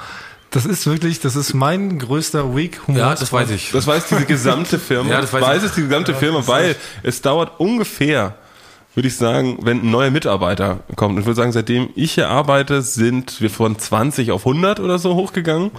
Das 0.51 0.65
ist 0.65 0.85
wirklich, 0.85 1.19
das 1.19 1.35
ist 1.35 1.53
mein 1.53 1.97
größter 1.99 2.55
Weak 2.55 2.81
Humor. 2.87 2.99
ja, 2.99 3.15
das 3.15 3.31
weiß 3.33 3.49
ich. 3.51 3.71
Das 3.71 3.87
weiß 3.87 4.07
diese 4.07 4.25
gesamte 4.25 4.77
Firma. 4.79 5.09
Ja, 5.15 5.21
das 5.21 5.33
weiß 5.33 5.41
weiß 5.41 5.63
ich. 5.63 5.69
es 5.69 5.75
die 5.75 5.81
gesamte 5.83 6.13
Firma, 6.13 6.45
weil 6.47 6.75
es 7.03 7.21
dauert 7.21 7.59
ungefähr, 7.59 8.35
würde 8.93 9.07
ich 9.07 9.15
sagen, 9.17 9.57
wenn 9.61 9.81
ein 9.81 9.91
neuer 9.91 10.11
Mitarbeiter 10.11 10.79
kommt. 10.95 11.15
Und 11.15 11.19
ich 11.21 11.25
würde 11.25 11.35
sagen, 11.35 11.51
seitdem 11.51 11.89
ich 11.95 12.13
hier 12.13 12.29
arbeite, 12.29 12.81
sind 12.81 13.41
wir 13.41 13.49
von 13.49 13.77
20 13.77 14.31
auf 14.31 14.45
100 14.45 14.79
oder 14.79 14.99
so 14.99 15.15
hochgegangen. 15.15 15.71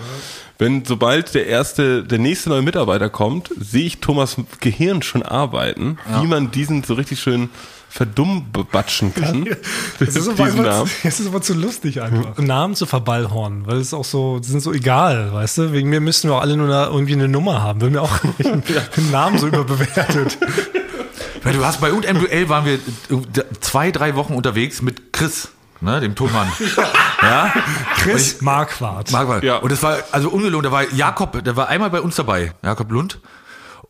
Wenn, 0.59 0.85
sobald 0.85 1.35
der 1.35 1.47
erste, 1.47 2.03
der 2.05 2.19
nächste 2.19 2.49
neue 2.51 2.63
Mitarbeiter 2.63 3.09
kommt, 3.11 3.51
sehe 3.59 3.87
ich 3.87 4.01
Thomas 4.01 4.37
Gehirn 4.61 5.03
schon 5.03 5.23
arbeiten, 5.23 5.99
wie 6.21 6.27
man 6.27 6.51
diesen 6.51 6.83
so 6.83 6.95
richtig 6.95 7.21
schön 7.21 7.51
verdummbatschen 7.97 9.15
kann. 9.15 9.49
Das 9.99 10.15
ist, 10.17 10.29
aber 10.29 10.47
Namen. 10.49 10.91
das 11.03 11.21
ist 11.21 11.27
aber 11.27 11.41
zu 11.41 11.55
lustig 11.55 12.03
einfach. 12.03 12.37
Namen 12.39 12.75
zu 12.75 12.85
verballhornen, 12.85 13.67
weil 13.67 13.79
es 13.79 13.95
auch 13.95 14.05
so, 14.05 14.39
die 14.39 14.49
sind 14.49 14.61
so 14.61 14.73
egal, 14.73 15.33
weißt 15.33 15.59
du? 15.59 15.73
Wegen 15.73 15.89
mir 15.89 16.01
müssten 16.01 16.29
wir 16.29 16.35
auch 16.37 16.43
alle 16.43 16.57
nur 16.57 16.67
eine, 16.67 16.87
irgendwie 16.93 17.15
eine 17.15 17.29
Nummer 17.29 17.63
haben. 17.63 17.81
Würden 17.81 17.95
wir 17.95 18.03
auch 18.03 18.19
den 18.39 19.11
Namen 19.11 19.39
so 19.39 19.47
überbewertet. 19.47 20.39
Weil 21.43 21.55
du 21.55 21.65
hast 21.65 21.81
bei 21.81 21.93
und 21.93 22.05
MBL 22.07 22.49
waren 22.49 22.67
wir 22.67 22.75
äh, 22.75 23.45
zwei, 23.61 23.91
drei 23.91 24.17
Wochen 24.17 24.35
unterwegs 24.35 24.83
mit 24.83 25.13
Chris, 25.13 25.49
ne, 25.81 26.01
dem 26.01 26.15
Tonmann. 26.15 26.49
ja. 27.23 27.53
Chris 27.97 28.43
Marquardt. 28.43 29.13
Marquardt. 29.13 29.45
Ja. 29.45 29.57
Und 29.57 29.73
das 29.73 29.83
war, 29.83 29.99
also 30.13 30.29
ungelogen, 30.29 30.65
da 30.65 30.73
war 30.73 30.93
Jakob, 30.93 31.43
der 31.43 31.57
war 31.57 31.69
einmal 31.69 31.91
bei 31.91 32.01
uns 32.01 32.17
dabei, 32.17 32.53
Jakob 32.63 32.91
Lund. 32.91 33.21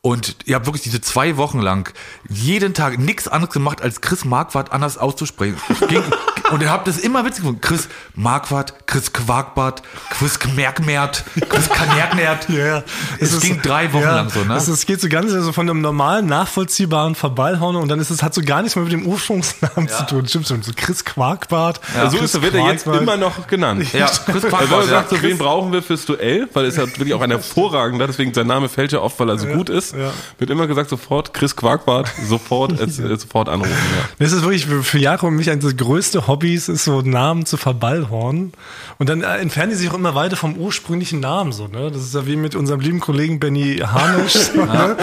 Und 0.03 0.37
ihr 0.45 0.55
habt 0.55 0.67
wirklich 0.67 0.83
diese 0.83 1.01
zwei 1.01 1.37
Wochen 1.37 1.59
lang 1.61 1.93
jeden 2.29 2.75
Tag 2.75 2.99
nichts 2.99 3.27
anderes 3.27 3.53
gemacht, 3.53 3.83
als 3.83 4.01
Chris 4.01 4.25
Marquardt 4.25 4.71
anders 4.73 4.99
auszusprechen. 4.99 5.57
Es 5.69 5.89
Ging, 5.89 6.03
und 6.53 6.63
ihr 6.63 6.71
habt 6.71 6.87
das 6.87 6.99
immer 6.99 7.25
witzig 7.25 7.41
gefunden. 7.43 7.61
Chris 7.61 7.89
Marquardt, 8.15 8.87
Chris 8.87 9.13
Quarkbart, 9.13 9.83
Chris 10.11 10.39
Kmerkmert, 10.39 11.25
Chris 11.49 11.69
Kanerknert. 11.69 12.47
Ja, 12.57 12.83
Es 13.19 13.41
ging 13.41 13.61
drei 13.63 13.93
Wochen 13.93 14.05
lang 14.05 14.29
so, 14.31 14.41
ne? 14.45 14.55
Es, 14.55 14.69
es 14.69 14.87
geht 14.87 15.01
so 15.01 15.09
ganz 15.09 15.33
so 15.33 15.53
von 15.53 15.69
einem 15.69 15.81
normalen, 15.81 16.27
nachvollziehbaren 16.27 17.15
Verballhauen 17.17 17.75
und 17.77 17.89
dann 17.89 17.99
ist 17.99 18.11
es, 18.11 18.23
hat 18.23 18.33
so 18.35 18.43
gar 18.43 18.63
nichts 18.63 18.77
mehr 18.77 18.85
mit 18.85 18.93
dem 18.93 19.07
Ursprungsnamen 19.07 19.89
zu 19.89 20.07
tun. 20.07 20.29
Stimmt 20.29 20.47
schon. 20.47 20.63
So 20.63 20.73
Chris 20.77 21.05
Quarkbart. 21.05 21.81
Ja, 21.97 22.09
so 22.11 22.19
Chris 22.19 22.31
ist, 22.31 22.35
er- 22.37 22.43
wird 22.43 22.55
er 22.55 22.71
jetzt 22.71 22.87
immer 22.87 23.17
noch 23.17 23.47
genannt. 23.49 23.93
Ja, 23.93 24.07
Chris 24.07 24.45
Also 24.45 24.49
Quarkbart. 24.49 24.85
Ja. 24.85 24.91
sagt, 24.91 25.11
so 25.11 25.21
wen 25.23 25.37
brauchen 25.39 25.73
wir 25.73 25.83
fürs 25.83 26.05
Duell, 26.07 26.49
weil 26.53 26.67
es 26.67 26.77
ja 26.77 26.87
wirklich 26.87 27.13
auch 27.15 27.21
ein 27.23 27.31
hervorragender, 27.31 28.07
deswegen 28.07 28.33
sein 28.33 28.47
Name 28.47 28.69
fällt 28.69 28.93
ja 28.93 29.01
oft, 29.01 29.19
weil 29.19 29.29
er 29.31 29.39
so 29.39 29.47
gut 29.49 29.69
ist, 29.69 29.86
ja. 29.93 30.13
wird 30.39 30.51
immer 30.51 30.67
gesagt, 30.67 30.91
sofort 30.91 31.35
Chris 31.35 31.57
Quarkbart, 31.57 32.09
sofort, 32.27 32.81
äh, 32.81 32.89
sofort 32.89 33.49
anrufen. 33.49 33.71
Ja. 33.71 34.09
Das 34.19 34.33
ist 34.33 34.43
wirklich 34.43 34.67
für, 34.67 34.99
Jakob 34.99 35.29
und 35.29 35.37
mich 35.37 35.51
eines 35.51 35.65
der 35.65 35.75
größte 35.75 36.27
Hobbys, 36.27 36.69
ist 36.69 36.85
so 36.85 37.03
Namen 37.03 37.47
zu 37.47 37.57
verballhornen. 37.57 38.53
Und 38.99 39.09
dann 39.09 39.23
äh, 39.23 39.37
entfernen 39.37 39.71
die 39.71 39.77
sich 39.77 39.91
auch 39.91 39.95
immer 39.95 40.15
weiter 40.15 40.37
vom 40.37 40.57
ursprünglichen 40.57 41.21
Namen, 41.21 41.53
so, 41.53 41.69
ne? 41.69 41.91
Das 41.91 42.03
ist 42.03 42.15
ja 42.15 42.27
wie 42.27 42.37
mit 42.37 42.55
unserem 42.55 42.81
lieben 42.81 43.01
Kollegen 43.01 43.41
Benny 43.41 43.79
Harnisch, 43.79 44.33
so, 44.55 44.65
ne? 44.65 44.97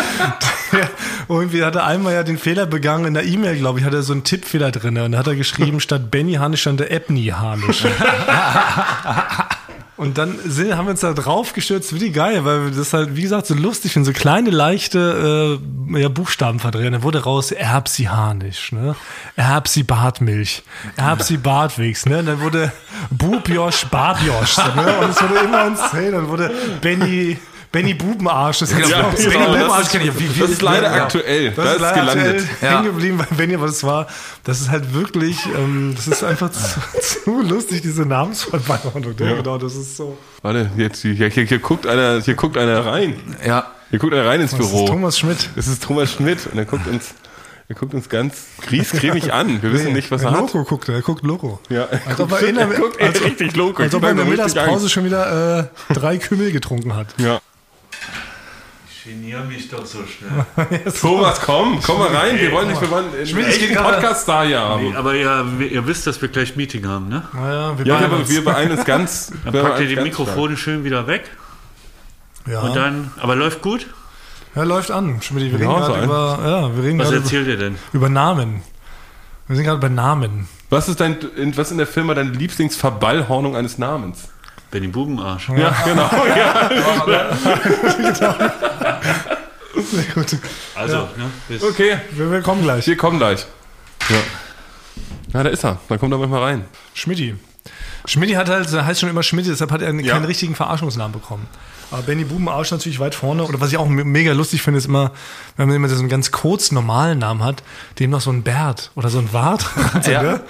Der, 0.72 0.90
irgendwie 1.30 1.64
hat 1.64 1.76
er 1.76 1.86
einmal 1.86 2.14
ja 2.14 2.24
den 2.24 2.38
Fehler 2.38 2.66
begangen 2.66 3.06
in 3.06 3.14
der 3.14 3.26
E-Mail, 3.26 3.58
glaube 3.58 3.80
ich, 3.80 3.86
hat 3.86 3.94
er 3.94 4.02
so 4.04 4.14
einen 4.14 4.24
Tippfehler 4.24 4.72
drin. 4.72 4.98
Und 4.98 5.12
da 5.14 5.20
hat 5.20 5.28
er 5.28 5.36
geschrieben, 5.36 5.80
statt 5.80 6.10
Benny 6.12 6.34
Harnisch 6.34 6.62
stand 6.62 6.80
der 6.80 6.92
Ebni 6.92 7.26
Harnisch. 7.28 7.86
Und 10.04 10.18
dann 10.18 10.38
sind, 10.44 10.76
haben 10.76 10.88
wir 10.88 10.92
uns 10.92 11.00
da 11.00 11.14
drauf 11.14 11.54
gestürzt 11.54 11.96
wie 11.96 12.00
die 12.00 12.12
Geier, 12.12 12.44
weil 12.44 12.66
wir 12.66 12.72
das 12.72 12.92
halt, 12.92 13.16
wie 13.16 13.22
gesagt, 13.22 13.48
so 13.48 13.54
lustig 13.54 13.94
finden, 13.94 14.06
so 14.06 14.12
kleine, 14.12 14.50
leichte 14.50 15.60
äh, 15.94 16.02
ja, 16.02 16.10
Buchstaben 16.10 16.60
verdrehen. 16.60 16.92
Dann 16.92 17.04
wurde 17.04 17.24
raus 17.24 17.52
Erbsi 17.52 18.04
Harnisch, 18.04 18.74
ne? 18.74 18.98
Erbsi 19.38 19.84
Bartmilch, 19.84 20.64
Erbsi 20.98 21.38
Bartwigs, 21.38 22.06
ne? 22.06 22.20
Und 22.20 22.26
dann 22.26 22.42
wurde 22.42 22.74
Bubjosch 23.12 23.86
Bartjosch, 23.86 24.50
so, 24.50 24.62
ne? 24.62 24.98
Und 25.00 25.12
es 25.12 25.24
wurde 25.24 25.36
immer 25.36 25.68
uns, 25.68 25.80
hey, 25.94 26.12
dann 26.12 26.28
wurde 26.28 26.52
Benny, 26.82 27.38
Benny 27.74 27.94
Bubenarsch. 28.02 28.60
Das, 28.60 28.70
Genau, 28.74 28.88
noch- 28.88 29.14
Benny 29.14 29.28
Bubenarsch 29.34 29.58
Bubenarsch 29.58 29.90
kenn 29.92 30.02
ich. 30.08 30.20
Wie- 30.20 30.36
wie- 30.36 30.40
Das 30.40 30.50
ist 30.52 30.62
leider 30.62 30.96
Ja. 30.96 31.04
aktuell. 31.04 31.52
das 31.52 31.56
da 31.66 31.74
ist 31.74 31.82
leider 31.82 32.00
gelandet. 32.14 32.42
aktuell 32.44 32.48
Ja. 32.72 32.78
hängen 32.78 32.86
geblieben 32.94 33.18
bei 33.18 33.36
Benny, 33.36 33.56
aber 33.56 33.66
das 33.66 33.84
war, 33.84 34.08
das 34.46 34.62
ist 34.62 34.70
halt 34.72 34.94
wirklich, 34.94 35.38
ähm, 35.58 35.94
das 35.98 36.08
ist 36.08 36.24
einfach 36.24 36.50
zu, 36.52 36.62
zu 37.26 37.42
lustig, 37.42 37.82
diese 37.82 38.04
Namensverbannung. 38.06 39.14
Ja. 39.20 39.34
Genau, 39.36 39.58
das 39.58 39.76
ist 39.76 39.98
so. 39.98 40.18
Warte, 40.42 40.70
jetzt, 40.78 41.02
hier, 41.02 41.14
hier, 41.28 41.44
hier, 41.44 41.60
guckt 41.60 41.86
einer, 41.86 42.22
hier 42.22 42.36
guckt 42.36 42.58
einer 42.58 42.86
rein. 42.86 43.16
Ja. 43.46 43.68
Hier 43.90 44.00
guckt 44.00 44.14
einer 44.14 44.26
rein 44.26 44.40
ins 44.42 44.52
Das 44.52 44.60
Büro. 44.60 44.86
ist 44.86 44.90
Thomas 44.90 45.20
Schmidt. 45.20 45.50
Das 45.56 45.68
ist 45.68 45.84
Thomas 45.84 46.12
Schmidt 46.14 46.48
und 46.52 46.58
er 46.58 46.66
guckt 46.66 46.88
uns, 46.88 47.14
er 47.70 47.76
guckt 47.76 47.94
uns 47.94 48.10
ganz 48.10 48.36
griesgrämig 48.62 49.32
an. 49.34 49.62
Wir 49.62 49.72
wissen 49.72 49.94
nicht, 49.94 50.12
was 50.12 50.22
er 50.24 50.32
hat. 50.32 50.40
Loco 50.40 50.64
guckt, 50.64 50.90
er 50.90 51.02
guckt 51.02 51.24
Loco. 51.24 51.60
Ja, 51.70 51.84
er 51.84 52.02
Als 52.08 52.20
ob 52.20 52.30
guckt, 52.30 52.42
er 52.44 52.58
er 52.58 52.68
guckt 52.68 53.02
als, 53.02 53.16
echt 53.16 53.24
richtig 53.26 53.56
loco. 53.56 53.82
als 53.84 53.94
ob 53.96 54.04
er 54.04 54.12
in 54.12 54.18
der 54.18 54.26
Mittagspause 54.26 54.90
schon 54.90 55.06
wieder 55.06 55.70
äh, 55.90 55.94
drei 55.94 56.18
Kümmel 56.18 56.52
getrunken 56.52 56.96
hat. 56.96 57.08
Ja. 57.18 57.40
Ich 59.06 59.12
geniere 59.12 59.44
mich 59.44 59.70
doch 59.70 59.86
so 59.86 60.00
schnell. 60.06 60.82
Thomas, 61.02 61.42
komm, 61.42 61.80
komm 61.82 62.00
mal 62.00 62.08
rein. 62.16 62.40
Wir 62.40 62.52
wollen 62.54 62.70
nicht, 62.70 62.80
wir 62.80 62.90
wollen 62.90 63.08
einen 63.14 63.38
echten 63.46 63.76
Podcast 63.76 64.28
da 64.30 64.44
hier 64.44 64.60
haben. 64.62 64.96
Aber 64.96 65.14
ihr, 65.14 65.46
ihr 65.60 65.86
wisst, 65.86 66.08
dass 66.08 66.22
wir 66.22 66.30
gleich 66.30 66.56
Meeting 66.56 66.88
haben, 66.88 67.10
ne? 67.10 67.24
Naja, 67.34 67.78
wir 67.78 67.86
Ja, 67.86 67.98
beeilen 67.98 68.14
uns. 68.14 68.30
wir 68.30 68.46
beeilen 68.46 68.72
uns 68.72 68.86
ganz. 68.86 69.34
Dann 69.44 69.54
packt 69.54 69.82
ihr 69.82 69.88
die 69.88 69.98
Mikrofone 69.98 70.56
schön 70.56 70.86
wieder 70.86 71.06
weg. 71.08 71.30
ja. 72.48 72.62
Und 72.62 72.76
dann, 72.76 73.12
aber 73.20 73.36
läuft 73.36 73.62
gut? 73.62 73.88
ja, 74.56 74.64
läuft 74.64 74.92
an. 74.92 75.22
Schmidt, 75.22 75.52
wir 75.52 75.60
reden 75.60 75.70
Ja, 75.70 75.86
so 75.86 75.92
gerade 75.94 76.06
über, 76.06 76.40
ja, 76.42 76.76
wir 76.78 76.84
reden 76.84 77.00
Was 77.00 77.08
gerade 77.08 77.18
über, 77.18 77.26
erzählt 77.26 77.48
ihr 77.48 77.58
denn? 77.58 77.76
über 77.92 78.08
Namen. 78.10 78.62
Wir 79.48 79.56
sind 79.58 79.66
gerade 79.66 79.80
bei 79.82 79.90
Namen. 79.90 80.48
Was 80.70 80.88
ist 80.88 81.02
dein, 81.02 81.18
in, 81.36 81.58
was 81.58 81.72
in 81.72 81.78
der 81.78 81.88
Firma 81.88 82.14
deine 82.14 82.30
Lieblingsverballhornung 82.32 83.56
eines 83.58 83.78
Namens? 83.78 84.30
Benny 84.74 84.88
Bubenarsch. 84.88 85.50
Ja, 85.50 85.70
genau. 85.86 86.10
Ja. 86.36 86.70
Sehr 89.76 90.04
gut. 90.16 90.38
Also, 90.76 90.98
ne? 91.16 91.30
Bis 91.48 91.64
Okay, 91.64 91.98
Wir, 92.12 92.32
wir 92.32 92.42
kommen 92.42 92.64
gleich. 92.64 92.88
wir 92.88 92.98
kommen 92.98 93.20
gleich. 93.20 93.46
Ja. 94.10 94.16
Ja, 95.34 95.44
da 95.44 95.50
ist 95.50 95.64
er. 95.64 95.78
Dann 95.90 96.00
kommt 96.00 96.12
er 96.12 96.18
manchmal 96.18 96.42
rein. 96.42 96.66
Schmidti. 96.96 97.36
Schmidti 98.06 98.34
hat 98.34 98.50
halt, 98.50 98.72
er 98.74 98.86
heißt 98.86 99.00
schon 99.00 99.10
immer 99.10 99.22
Schmidti, 99.24 99.50
deshalb 99.52 99.72
hat 99.72 99.82
er 99.84 99.94
Ja. 99.94 100.14
keinen 100.14 100.26
richtigen 100.26 100.56
Verarschungsnamen 100.56 101.12
bekommen. 101.14 101.48
Aber 101.92 102.02
Benny 102.02 102.24
Bubenarsch 102.24 102.72
natürlich 102.72 103.00
weit 103.00 103.14
vorne. 103.14 103.44
Oder 103.44 103.62
was 103.62 103.70
ich 103.72 103.78
auch 103.78 103.88
me- 103.88 104.04
mega 104.04 104.34
lustig 104.34 104.64
finde, 104.64 104.80
ist 104.80 104.86
immer, 104.86 105.12
wenn 105.58 105.68
man 105.68 105.76
immer 105.76 105.88
so 105.90 106.00
einen 106.00 106.10
ganz 106.10 106.32
kurz 106.32 106.72
normalen 106.72 107.20
Namen 107.20 107.44
hat, 107.44 107.62
dem 108.00 108.10
noch 108.10 108.22
so 108.22 108.32
ein 108.32 108.42
Bert 108.42 108.90
oder 108.96 109.10
so 109.10 109.20
ein 109.20 109.32
Wart. 109.34 109.64
so, 110.02 110.10
Ja. 110.12 110.24
ne? 110.24 110.42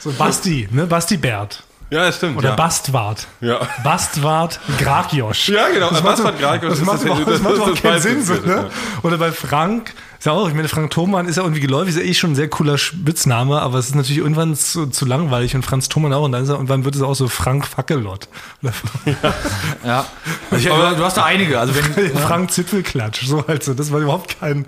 so 0.00 0.10
Basti, 0.12 0.68
ne? 0.72 0.86
Basti 0.86 1.16
Bert. 1.16 1.62
Ja, 1.92 2.06
das 2.06 2.16
stimmt. 2.16 2.38
Oder 2.38 2.48
ja. 2.50 2.54
Bastwart. 2.56 3.26
Ja. 3.42 3.60
Bastwart 3.84 4.60
Grafjosch. 4.78 5.50
Ja, 5.50 5.68
genau. 5.68 5.90
Das 5.90 6.02
war 6.02 6.32
Grafjosch? 6.32 6.70
das 6.70 6.78
Das 6.78 6.86
macht 6.86 7.02
überhaupt, 7.02 7.26
ja- 7.26 7.32
das 7.32 7.42
macht 7.42 7.52
das 7.52 7.58
überhaupt 7.58 7.82
keinen 7.82 8.00
Sinn. 8.00 8.24
So, 8.24 8.32
ne? 8.32 8.40
ja. 8.46 8.64
Oder 9.02 9.18
bei 9.18 9.30
Frank, 9.30 9.92
ist 10.18 10.24
ja 10.24 10.32
auch, 10.32 10.48
ich 10.48 10.54
meine, 10.54 10.68
Frank 10.68 10.90
Thomann 10.90 11.28
ist 11.28 11.36
ja 11.36 11.42
irgendwie 11.42 11.60
geläufig, 11.60 11.94
ist 11.94 12.00
ja 12.00 12.08
eh 12.08 12.14
schon 12.14 12.32
ein 12.32 12.34
sehr 12.34 12.48
cooler 12.48 12.78
Spitzname, 12.78 13.60
aber 13.60 13.78
es 13.78 13.88
ist 13.88 13.94
natürlich 13.94 14.18
irgendwann 14.18 14.56
zu, 14.56 14.86
zu 14.86 15.04
langweilig 15.04 15.54
und 15.54 15.66
Franz 15.66 15.90
Thomann 15.90 16.14
auch. 16.14 16.22
Und 16.22 16.32
dann 16.32 16.44
ist 16.44 16.48
er, 16.48 16.54
irgendwann 16.54 16.86
wird 16.86 16.94
es 16.94 17.02
auch 17.02 17.12
so 17.12 17.28
Frank 17.28 17.66
Fackelott. 17.66 18.26
Oder 18.62 18.72
Ja. 19.84 20.06
Also 20.50 20.66
ich, 20.66 20.74
du 20.74 21.04
hast 21.04 21.18
da 21.18 21.24
einige. 21.24 21.60
Also 21.60 21.74
wenn, 21.76 22.16
Frank 22.16 22.52
Zipfelklatsch. 22.52 23.26
So 23.26 23.46
halt 23.46 23.64
so. 23.64 23.74
Das 23.74 23.92
war 23.92 24.00
überhaupt 24.00 24.40
kein, 24.40 24.64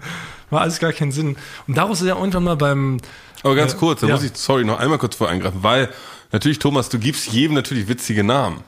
war 0.50 0.60
alles 0.60 0.78
gar 0.78 0.92
keinen 0.92 1.10
Sinn. 1.10 1.36
Und 1.66 1.78
daraus 1.78 2.02
ist 2.02 2.06
ja 2.06 2.16
irgendwann 2.16 2.44
mal 2.44 2.56
beim, 2.56 2.98
Aber 3.42 3.54
ganz 3.54 3.78
kurz, 3.78 4.02
da 4.02 4.08
ja. 4.08 4.14
muss 4.14 4.24
ich, 4.24 4.32
sorry, 4.34 4.64
noch 4.66 4.78
einmal 4.78 4.98
kurz 4.98 5.16
vor 5.16 5.30
eingreifen, 5.30 5.62
weil 5.62 5.88
natürlich, 6.32 6.58
Thomas, 6.58 6.88
du 6.88 6.98
gibst 6.98 7.32
jedem 7.32 7.54
natürlich 7.54 7.88
witzige 7.88 8.24
Namen. 8.24 8.62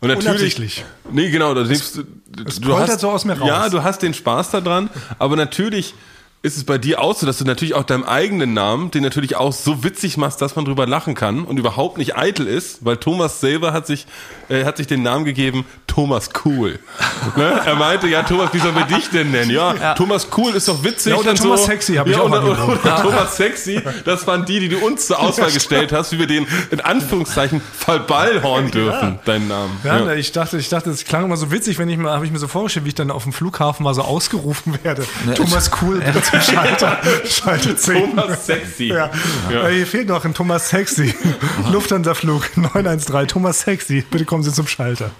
Und 0.00 0.08
natürlich, 0.08 0.84
nee, 1.12 1.30
genau, 1.30 1.54
da 1.54 1.62
nimmst 1.62 1.96
du, 1.96 2.02
du 2.02 2.44
poltert 2.68 2.98
so 2.98 3.10
aus 3.10 3.24
mir 3.24 3.38
raus. 3.38 3.46
Ja, 3.46 3.68
du 3.68 3.84
hast 3.84 4.02
den 4.02 4.14
Spaß 4.14 4.50
daran, 4.50 4.90
aber 5.18 5.36
natürlich 5.36 5.94
ist 6.44 6.56
es 6.56 6.64
bei 6.64 6.76
dir 6.76 7.00
auch 7.00 7.14
so, 7.14 7.24
dass 7.24 7.38
du 7.38 7.44
natürlich 7.44 7.74
auch 7.74 7.84
deinem 7.84 8.02
eigenen 8.02 8.52
Namen, 8.52 8.90
den 8.90 9.04
natürlich 9.04 9.36
auch 9.36 9.52
so 9.52 9.84
witzig 9.84 10.16
machst, 10.16 10.42
dass 10.42 10.56
man 10.56 10.64
drüber 10.64 10.88
lachen 10.88 11.14
kann 11.14 11.44
und 11.44 11.56
überhaupt 11.56 11.98
nicht 11.98 12.16
eitel 12.16 12.48
ist, 12.48 12.84
weil 12.84 12.96
Thomas 12.96 13.40
selber 13.40 13.72
hat 13.72 13.86
sich, 13.86 14.06
äh, 14.48 14.64
hat 14.64 14.76
sich 14.78 14.88
den 14.88 15.04
Namen 15.04 15.24
gegeben, 15.24 15.64
Thomas 15.86 16.30
Cool. 16.44 16.80
ne? 17.36 17.60
Er 17.64 17.76
meinte, 17.76 18.08
ja, 18.08 18.24
Thomas, 18.24 18.52
wie 18.52 18.58
sollen 18.58 18.74
wir 18.74 18.86
dich 18.86 19.08
denn 19.10 19.30
nennen? 19.30 19.52
Ja, 19.52 19.94
Thomas 19.94 20.26
Cool 20.36 20.52
ist 20.54 20.66
doch 20.66 20.82
witzig. 20.82 21.12
Ja, 21.12 21.18
oder 21.18 21.30
und 21.30 21.38
Thomas 21.38 21.60
so. 21.60 21.66
Sexy 21.66 21.94
hab 21.94 22.08
ich 22.08 22.14
ja, 22.14 22.22
auch 22.22 22.24
oder, 22.24 22.42
mal 22.42 22.50
oder, 22.50 22.68
oder 22.68 23.02
Thomas 23.02 23.36
Sexy, 23.36 23.80
das 24.04 24.26
waren 24.26 24.44
die, 24.44 24.58
die 24.58 24.68
du 24.68 24.78
uns 24.78 25.06
zur 25.06 25.20
Auswahl 25.20 25.52
gestellt 25.52 25.92
hast, 25.92 26.10
wie 26.10 26.18
wir 26.18 26.26
den 26.26 26.48
in 26.72 26.80
Anführungszeichen 26.80 27.60
verballhorn 27.72 28.72
dürfen, 28.72 29.20
deinen 29.24 29.46
Namen. 29.46 29.78
ja, 29.84 30.12
ich 30.14 30.32
dachte, 30.32 30.58
ich 30.58 30.68
dachte, 30.68 30.90
es 30.90 31.04
klang 31.04 31.24
immer 31.24 31.36
so 31.36 31.52
witzig, 31.52 31.78
wenn 31.78 31.88
ich 31.88 31.98
mal, 31.98 32.12
habe 32.12 32.26
ich 32.26 32.32
mir 32.32 32.38
so 32.38 32.48
vorgestellt, 32.48 32.84
wie 32.84 32.88
ich 32.88 32.94
dann 32.96 33.12
auf 33.12 33.22
dem 33.22 33.32
Flughafen 33.32 33.84
mal 33.84 33.94
so 33.94 34.02
ausgerufen 34.02 34.76
werde. 34.82 35.04
Thomas 35.36 35.70
Cool, 35.80 36.02
Schalter, 36.40 36.98
Schalter 37.28 37.76
10. 37.76 38.16
Thomas 38.16 38.46
Sexy. 38.46 38.84
Ja. 38.88 39.10
Ja. 39.50 39.66
Hier 39.68 39.86
fehlt 39.86 40.08
noch 40.08 40.24
ein 40.24 40.34
Thomas 40.34 40.68
Sexy. 40.68 41.14
Lufthansa-Flug 41.72 42.56
913. 42.56 43.28
Thomas 43.28 43.60
Sexy. 43.60 44.04
Bitte 44.10 44.24
kommen 44.24 44.42
Sie 44.42 44.52
zum 44.52 44.66
Schalter. 44.66 45.10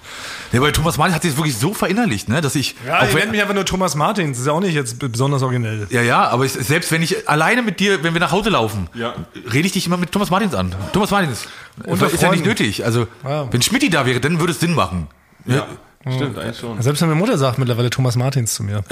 ja, 0.53 0.61
bei 0.61 0.71
Thomas 0.71 0.97
Mann 0.99 1.15
hat 1.15 1.23
sich 1.23 1.33
das 1.33 1.39
wirklich 1.39 1.57
so 1.57 1.75
verinnerlicht, 1.75 2.29
ne, 2.29 2.41
dass 2.41 2.55
ich. 2.55 2.75
Ja, 2.87 3.01
auch 3.01 3.03
ich 3.05 3.09
wenn, 3.15 3.21
nenne 3.21 3.33
mich 3.33 3.43
einfach 3.43 3.55
nur 3.55 3.65
Thomas 3.65 3.95
Martins. 3.95 4.37
Das 4.37 4.41
ist 4.41 4.47
ja 4.47 4.53
auch 4.53 4.61
nicht 4.61 4.75
jetzt 4.75 4.99
besonders 4.99 5.43
originell. 5.43 5.87
ja, 5.91 6.03
ja, 6.03 6.29
aber 6.29 6.45
ich, 6.45 6.53
selbst 6.53 6.91
wenn 6.93 7.03
ich 7.03 7.29
alleine 7.29 7.63
mit 7.63 7.81
dir, 7.81 8.03
wenn 8.03 8.15
wir 8.15 8.21
nach 8.21 8.33
Hause 8.33 8.51
laufen, 8.51 8.89
Ja. 8.95 9.15
rede 9.53 9.67
ich 9.67 9.73
dich 9.73 9.87
immer 9.87 9.97
mit 9.97 10.13
Thomas 10.13 10.31
Martins 10.31 10.55
an. 10.55 10.75
Thomas 10.93 11.11
Martins. 11.11 11.47
Unter 11.85 12.11
ist 12.11 12.23
ja 12.23 12.31
nicht 12.31 12.45
nötig. 12.45 12.85
Also, 12.85 13.07
Ja. 13.25 13.51
wenn 13.53 13.63
Schmidti 13.63 13.91
da 13.91 14.07
wäre, 14.07 14.21
dann 14.21 14.41
würde 14.41 14.53
es 14.53 14.61
Sinn 14.61 14.75
machen. 14.75 15.09
Ja, 15.47 15.67
stimmt, 16.09 16.39
eigentlich 16.39 16.59
schon. 16.59 16.81
Selbst 16.83 17.01
meine 17.01 17.15
Mutter 17.15 17.39
sagt 17.39 17.59
mittlerweile 17.59 17.91
Thomas 17.91 18.17
Martins 18.17 18.55
zu 18.55 18.63
mir. 18.63 18.83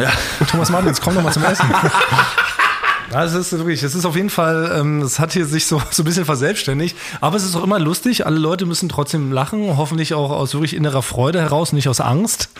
Thomas 0.50 0.70
Martins, 0.70 1.00
komm 1.00 1.14
doch 1.14 1.22
mal 1.22 1.32
zum 1.32 1.44
Essen. 1.44 1.66
Ja, 3.12 3.24
es 3.24 3.34
ist 3.34 3.50
wirklich, 3.50 3.82
es 3.82 3.96
ist 3.96 4.04
auf 4.04 4.14
jeden 4.14 4.30
Fall, 4.30 4.72
ähm, 4.78 5.02
es 5.02 5.18
hat 5.18 5.32
hier 5.32 5.44
sich 5.44 5.66
so, 5.66 5.82
so 5.90 6.02
ein 6.02 6.06
bisschen 6.06 6.24
verselbstständigt, 6.24 6.96
aber 7.20 7.36
es 7.36 7.44
ist 7.44 7.56
auch 7.56 7.64
immer 7.64 7.80
lustig, 7.80 8.24
alle 8.24 8.38
Leute 8.38 8.66
müssen 8.66 8.88
trotzdem 8.88 9.32
lachen, 9.32 9.76
hoffentlich 9.76 10.14
auch 10.14 10.30
aus 10.30 10.54
wirklich 10.54 10.76
innerer 10.76 11.02
Freude 11.02 11.40
heraus, 11.40 11.72
nicht 11.72 11.88
aus 11.88 12.00
Angst. 12.00 12.50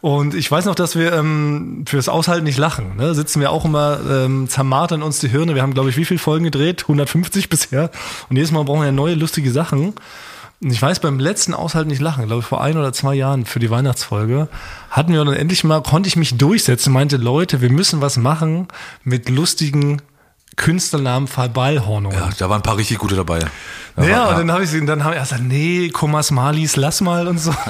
Und 0.00 0.34
ich 0.34 0.50
weiß 0.50 0.66
noch, 0.66 0.74
dass 0.74 0.96
wir 0.96 1.14
ähm, 1.14 1.84
fürs 1.88 2.10
Aushalten 2.10 2.44
nicht 2.44 2.58
lachen. 2.58 2.96
Ne? 2.96 3.14
Sitzen 3.14 3.40
wir 3.40 3.50
auch 3.50 3.64
immer, 3.64 4.00
ähm, 4.06 4.50
zermartern 4.50 5.02
uns 5.02 5.18
die 5.20 5.28
Hirne. 5.28 5.54
Wir 5.54 5.62
haben, 5.62 5.72
glaube 5.72 5.88
ich, 5.88 5.96
wie 5.96 6.04
viele 6.04 6.20
Folgen 6.20 6.44
gedreht? 6.44 6.82
150 6.82 7.48
bisher. 7.48 7.90
Und 8.28 8.36
jedes 8.36 8.52
Mal 8.52 8.64
brauchen 8.64 8.80
wir 8.80 8.86
ja 8.86 8.92
neue 8.92 9.14
lustige 9.14 9.50
Sachen. 9.50 9.94
Und 10.64 10.70
ich 10.70 10.80
weiß, 10.80 11.00
beim 11.00 11.18
letzten 11.18 11.52
Aushalten 11.52 11.90
nicht 11.90 12.00
lachen, 12.00 12.24
glaube 12.24 12.40
ich, 12.40 12.46
vor 12.46 12.62
ein 12.62 12.78
oder 12.78 12.90
zwei 12.94 13.14
Jahren 13.14 13.44
für 13.44 13.58
die 13.58 13.68
Weihnachtsfolge, 13.68 14.48
hatten 14.88 15.12
wir 15.12 15.22
dann 15.22 15.34
endlich 15.34 15.62
mal, 15.62 15.82
konnte 15.82 16.08
ich 16.08 16.16
mich 16.16 16.38
durchsetzen, 16.38 16.90
meinte, 16.90 17.18
Leute, 17.18 17.60
wir 17.60 17.70
müssen 17.70 18.00
was 18.00 18.16
machen 18.16 18.68
mit 19.02 19.28
lustigen 19.28 20.00
Künstlernamen 20.56 21.26
Verballhornungen. 21.28 22.16
Ja, 22.18 22.30
da 22.38 22.48
waren 22.48 22.60
ein 22.60 22.62
paar 22.62 22.78
richtig 22.78 22.96
gute 22.96 23.14
dabei. 23.14 23.40
Da 23.94 24.04
Ja, 24.04 24.18
war- 24.20 24.28
und 24.30 24.38
dann 24.38 24.52
habe 24.52 24.64
ich 24.64 24.70
sie, 24.70 24.86
dann 24.86 25.04
habe 25.04 25.16
ich 25.16 25.20
gesagt, 25.20 25.42
nee, 25.42 25.90
Komas 25.90 26.30
Malis, 26.30 26.76
lass 26.76 27.02
mal 27.02 27.28
und 27.28 27.38
so. 27.38 27.54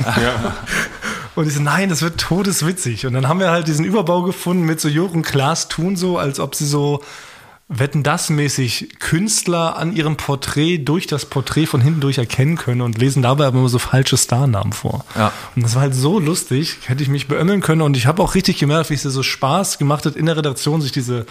Und 1.35 1.49
ich 1.49 1.55
so, 1.55 1.61
nein, 1.61 1.89
das 1.89 2.01
wird 2.01 2.21
todeswitzig. 2.21 3.07
Und 3.07 3.15
dann 3.15 3.27
haben 3.27 3.41
wir 3.41 3.51
halt 3.51 3.67
diesen 3.67 3.85
Überbau 3.85 4.23
gefunden 4.23 4.63
mit 4.67 4.81
so 4.81 4.87
Jürgen 4.87 5.23
Klaas 5.23 5.67
tun 5.67 5.97
so, 5.97 6.17
als 6.17 6.39
ob 6.39 6.55
sie 6.55 6.65
so 6.65 7.03
wetten 7.69 8.03
das 8.03 8.29
mäßig 8.29 8.99
Künstler 9.01 9.77
an 9.77 9.95
ihrem 9.97 10.17
Porträt 10.17 10.79
durch 10.79 11.07
das 11.07 11.25
Porträt 11.25 11.67
von 11.67 11.81
hinten 11.81 12.01
durch 12.01 12.19
erkennen 12.19 12.57
können 12.57 12.83
und 12.83 12.99
lesen 12.99 13.23
dabei 13.23 13.47
aber 13.47 13.59
immer 13.59 13.69
so 13.69 13.79
falsche 13.79 14.17
Starnamen 14.19 14.73
vor. 14.73 15.05
Ja. 15.17 15.33
Und 15.57 15.63
das 15.63 15.75
war 15.75 15.83
halt 15.83 15.95
so 15.95 16.19
lustig, 16.21 16.79
hätte 16.87 17.03
ich 17.03 17.09
mich 17.09 17.27
beömmeln 17.27 17.63
können 17.63 17.81
und 17.81 17.97
ich 17.97 18.07
habe 18.07 18.23
auch 18.23 18.35
richtig 18.35 18.59
gemerkt, 18.59 18.91
wie 18.91 18.95
es 18.95 19.03
dir 19.03 19.11
so 19.11 19.23
Spaß 19.23 19.79
gemacht 19.79 20.05
hat, 20.05 20.15
in 20.15 20.27
der 20.27 20.37
Redaktion 20.37 20.83
sich 20.83 20.93
diese 20.93 21.25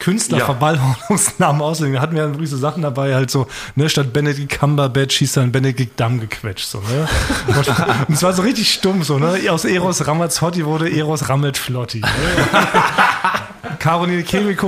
Künstlerverballhornungsnamen 0.00 1.62
auslegen. 1.62 1.94
Da 1.94 2.00
hatten 2.00 2.14
wir 2.14 2.22
dann 2.22 2.46
so 2.46 2.56
Sachen 2.56 2.82
dabei, 2.82 3.14
halt 3.14 3.30
so, 3.30 3.46
ne, 3.74 3.88
statt 3.88 4.12
Benedict 4.12 4.58
Cumberbatch 4.58 5.16
hieß 5.16 5.34
dann 5.34 5.52
Benedict 5.52 5.98
Damm 5.98 6.20
gequetscht, 6.20 6.68
so, 6.68 6.78
ne. 6.80 7.08
Und, 7.48 7.68
und 8.08 8.14
es 8.14 8.22
war 8.22 8.32
so 8.32 8.42
richtig 8.42 8.72
stumm, 8.72 9.02
so, 9.02 9.18
ne. 9.18 9.40
Aus 9.50 9.64
Eros 9.64 10.06
Ramazzotti 10.06 10.64
wurde 10.64 10.90
Eros 10.90 11.28
Rammelt 11.28 11.56
Flotti. 11.56 12.00
Ne? 12.00 12.08
Caroline 13.78 14.22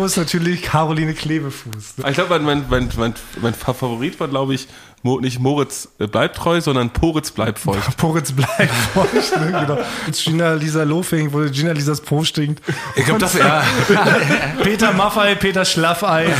ist 0.04 0.16
natürlich 0.16 0.62
Caroline 0.62 1.14
Klebefuß. 1.14 1.94
Ich 2.06 2.14
glaube, 2.14 2.38
mein, 2.40 2.64
mein, 2.68 2.88
mein, 2.96 3.14
mein 3.40 3.54
Favorit 3.54 4.18
war, 4.20 4.28
glaube 4.28 4.54
ich, 4.54 4.68
Mo, 5.02 5.18
nicht 5.18 5.40
Moritz 5.40 5.88
äh, 5.98 6.06
bleibt 6.06 6.36
treu, 6.36 6.60
sondern 6.60 6.90
Poritz 6.90 7.30
bleibt 7.30 7.58
feucht. 7.58 7.96
Poritz 7.96 8.32
bleibt 8.32 8.70
feucht, 8.92 9.40
ne? 9.40 9.64
genau. 9.66 9.78
Jetzt 10.06 10.22
Gina 10.24 10.52
Lisa 10.52 10.82
Lofing, 10.82 11.32
wo 11.32 11.40
Gina 11.50 11.72
Lisas 11.72 12.02
Po 12.02 12.22
stinkt. 12.22 12.62
Ich 12.96 13.06
glaube, 13.06 13.18
das 13.20 13.32
ja. 13.34 13.62
Peter 14.62 14.92
Maffei, 14.92 15.34
Peter 15.36 15.64
Schlaffei. 15.64 16.26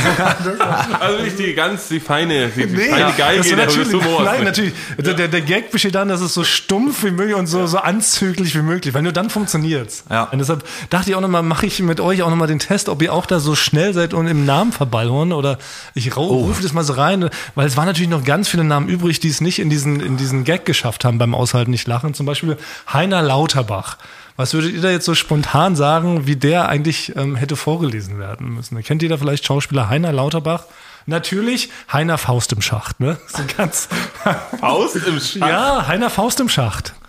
Also 0.99 1.17
wirklich 1.17 1.35
die 1.35 1.53
ganz, 1.55 1.87
die 1.87 1.99
feine, 1.99 2.49
die, 2.49 2.67
die 2.67 2.75
Nee, 2.75 2.89
feine 2.89 3.13
Geige 3.17 3.41
der 3.41 3.57
natürlich, 3.57 3.93
Humors. 3.93 4.25
Nein, 4.25 4.43
natürlich. 4.43 4.73
Der, 4.97 5.13
der, 5.13 5.27
der 5.27 5.41
Gag 5.41 5.71
besteht 5.71 5.95
darin, 5.95 6.09
dass 6.09 6.21
es 6.21 6.33
so 6.33 6.43
stumpf 6.43 7.03
wie 7.03 7.11
möglich 7.11 7.35
und 7.35 7.47
so, 7.47 7.65
so 7.65 7.79
anzüglich 7.79 8.53
wie 8.55 8.61
möglich, 8.61 8.93
weil 8.93 9.01
nur 9.01 9.11
dann 9.11 9.29
funktioniert's. 9.29 10.03
Ja. 10.09 10.23
Und 10.25 10.39
deshalb 10.39 10.63
dachte 10.89 11.09
ich 11.09 11.15
auch 11.15 11.21
nochmal, 11.21 11.41
mache 11.43 11.65
ich 11.65 11.79
mit 11.81 11.99
euch 11.99 12.21
auch 12.21 12.29
nochmal 12.29 12.47
den 12.47 12.59
Test, 12.59 12.89
ob 12.89 13.01
ihr 13.01 13.13
auch 13.13 13.25
da 13.25 13.39
so 13.39 13.55
schnell 13.55 13.93
seid 13.93 14.13
und 14.13 14.27
im 14.27 14.45
Namen 14.45 14.71
verballern 14.71 15.33
oder 15.33 15.57
ich 15.95 16.15
Oh. 16.15 16.23
rufe 16.27 16.61
das 16.61 16.73
mal 16.73 16.83
so 16.83 16.93
rein, 16.93 17.29
weil 17.55 17.65
es 17.67 17.77
waren 17.77 17.85
natürlich 17.85 18.09
noch 18.09 18.23
ganz 18.23 18.47
viele 18.51 18.63
Namen 18.63 18.87
übrig, 18.87 19.19
die 19.19 19.29
es 19.29 19.41
nicht 19.41 19.59
in 19.59 19.69
diesen, 19.69 19.99
in 19.99 20.17
diesen 20.17 20.43
Gag 20.43 20.65
geschafft 20.65 21.03
haben 21.05 21.17
beim 21.17 21.33
Aushalten 21.33 21.71
nicht 21.71 21.87
lachen. 21.87 22.13
Zum 22.13 22.25
Beispiel 22.25 22.57
Heiner 22.91 23.21
Lauterbach. 23.21 23.97
Was 24.37 24.53
würdet 24.53 24.73
ihr 24.73 24.81
da 24.81 24.89
jetzt 24.89 25.05
so 25.05 25.13
spontan 25.15 25.75
sagen, 25.75 26.25
wie 26.27 26.35
der 26.35 26.69
eigentlich 26.69 27.15
ähm, 27.15 27.35
hätte 27.35 27.55
vorgelesen 27.55 28.17
werden 28.19 28.53
müssen? 28.55 28.81
Kennt 28.83 29.03
ihr 29.03 29.09
da 29.09 29.17
vielleicht 29.17 29.45
Schauspieler 29.45 29.89
Heiner 29.89 30.11
Lauterbach? 30.11 30.65
Natürlich 31.05 31.69
Heiner 31.91 32.17
Faust 32.17 32.53
im 32.53 32.61
Schacht, 32.61 32.99
ne? 32.99 33.17
So 33.27 33.43
ganz. 33.57 33.89
Faust 34.59 34.95
im 34.95 35.19
Schach. 35.21 35.47
ja, 35.49 35.87
Heiner 35.87 36.09
Faust 36.09 36.39
im 36.39 36.49
Schacht. 36.49 36.93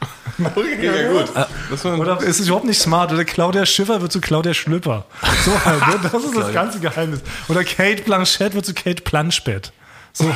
Okay, 0.55 0.87
ja, 0.87 1.13
gut. 1.13 1.27
Das 1.71 1.85
war, 1.85 1.99
Oder 1.99 2.21
ist 2.23 2.41
es 2.41 2.47
überhaupt 2.47 2.65
nicht 2.65 2.81
smart? 2.81 3.13
Oder 3.13 3.25
Claudia 3.25 3.67
Schiffer 3.67 4.01
wird 4.01 4.11
zu 4.11 4.21
Claudia 4.21 4.55
Schlüpper. 4.55 5.05
So 5.45 5.65
halt, 5.65 5.87
ne? 5.87 6.01
Das 6.11 6.25
ist 6.25 6.35
das 6.35 6.53
ganze 6.55 6.81
Geheimnis. 6.81 7.21
Oder 7.49 7.63
Kate 7.65 8.03
Blanchett 8.03 8.55
wird 8.55 8.65
zu 8.65 8.73
Kate 8.73 9.03
Planschbett. 9.03 9.73
So. 10.13 10.25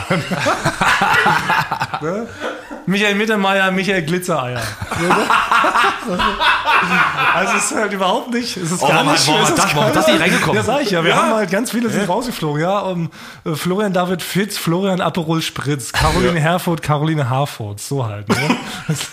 ne? 2.02 2.26
Michael 2.86 3.14
Mittermeier, 3.16 3.70
Michael 3.72 4.02
Glitzereier. 4.02 4.62
Also 7.34 7.56
es 7.56 7.70
ist 7.70 7.76
halt 7.76 7.92
überhaupt 7.92 8.30
nicht, 8.32 8.56
es 8.56 8.70
ist 8.70 8.82
Oh, 8.82 8.88
gar 8.88 9.02
nicht 9.04 9.28
hat 9.28 9.48
ist 9.48 9.58
das- 9.58 9.74
warum 9.74 9.92
das 9.92 10.06
nicht 10.06 10.20
reingekommen? 10.20 10.56
Ja, 10.56 10.62
sag 10.62 10.82
ich 10.82 10.90
ja. 10.90 11.02
Wir 11.04 11.16
haben 11.16 11.34
halt 11.34 11.50
ganz 11.50 11.70
viele 11.70 11.90
sind 11.90 12.08
rausgeflogen. 12.08 12.62
Ja, 12.62 12.78
um, 12.80 13.10
äh, 13.44 13.54
Florian 13.54 13.92
David 13.92 14.22
Fitz, 14.22 14.56
Florian 14.56 15.00
Aperol 15.00 15.42
Spritz, 15.42 15.92
Caroline 15.92 16.38
Herfurth, 16.38 16.80
Caroline 16.82 17.28
Harfurt. 17.28 17.80
So 17.80 18.06
halt. 18.06 18.28
Ne? 18.28 18.36
Das 18.88 19.10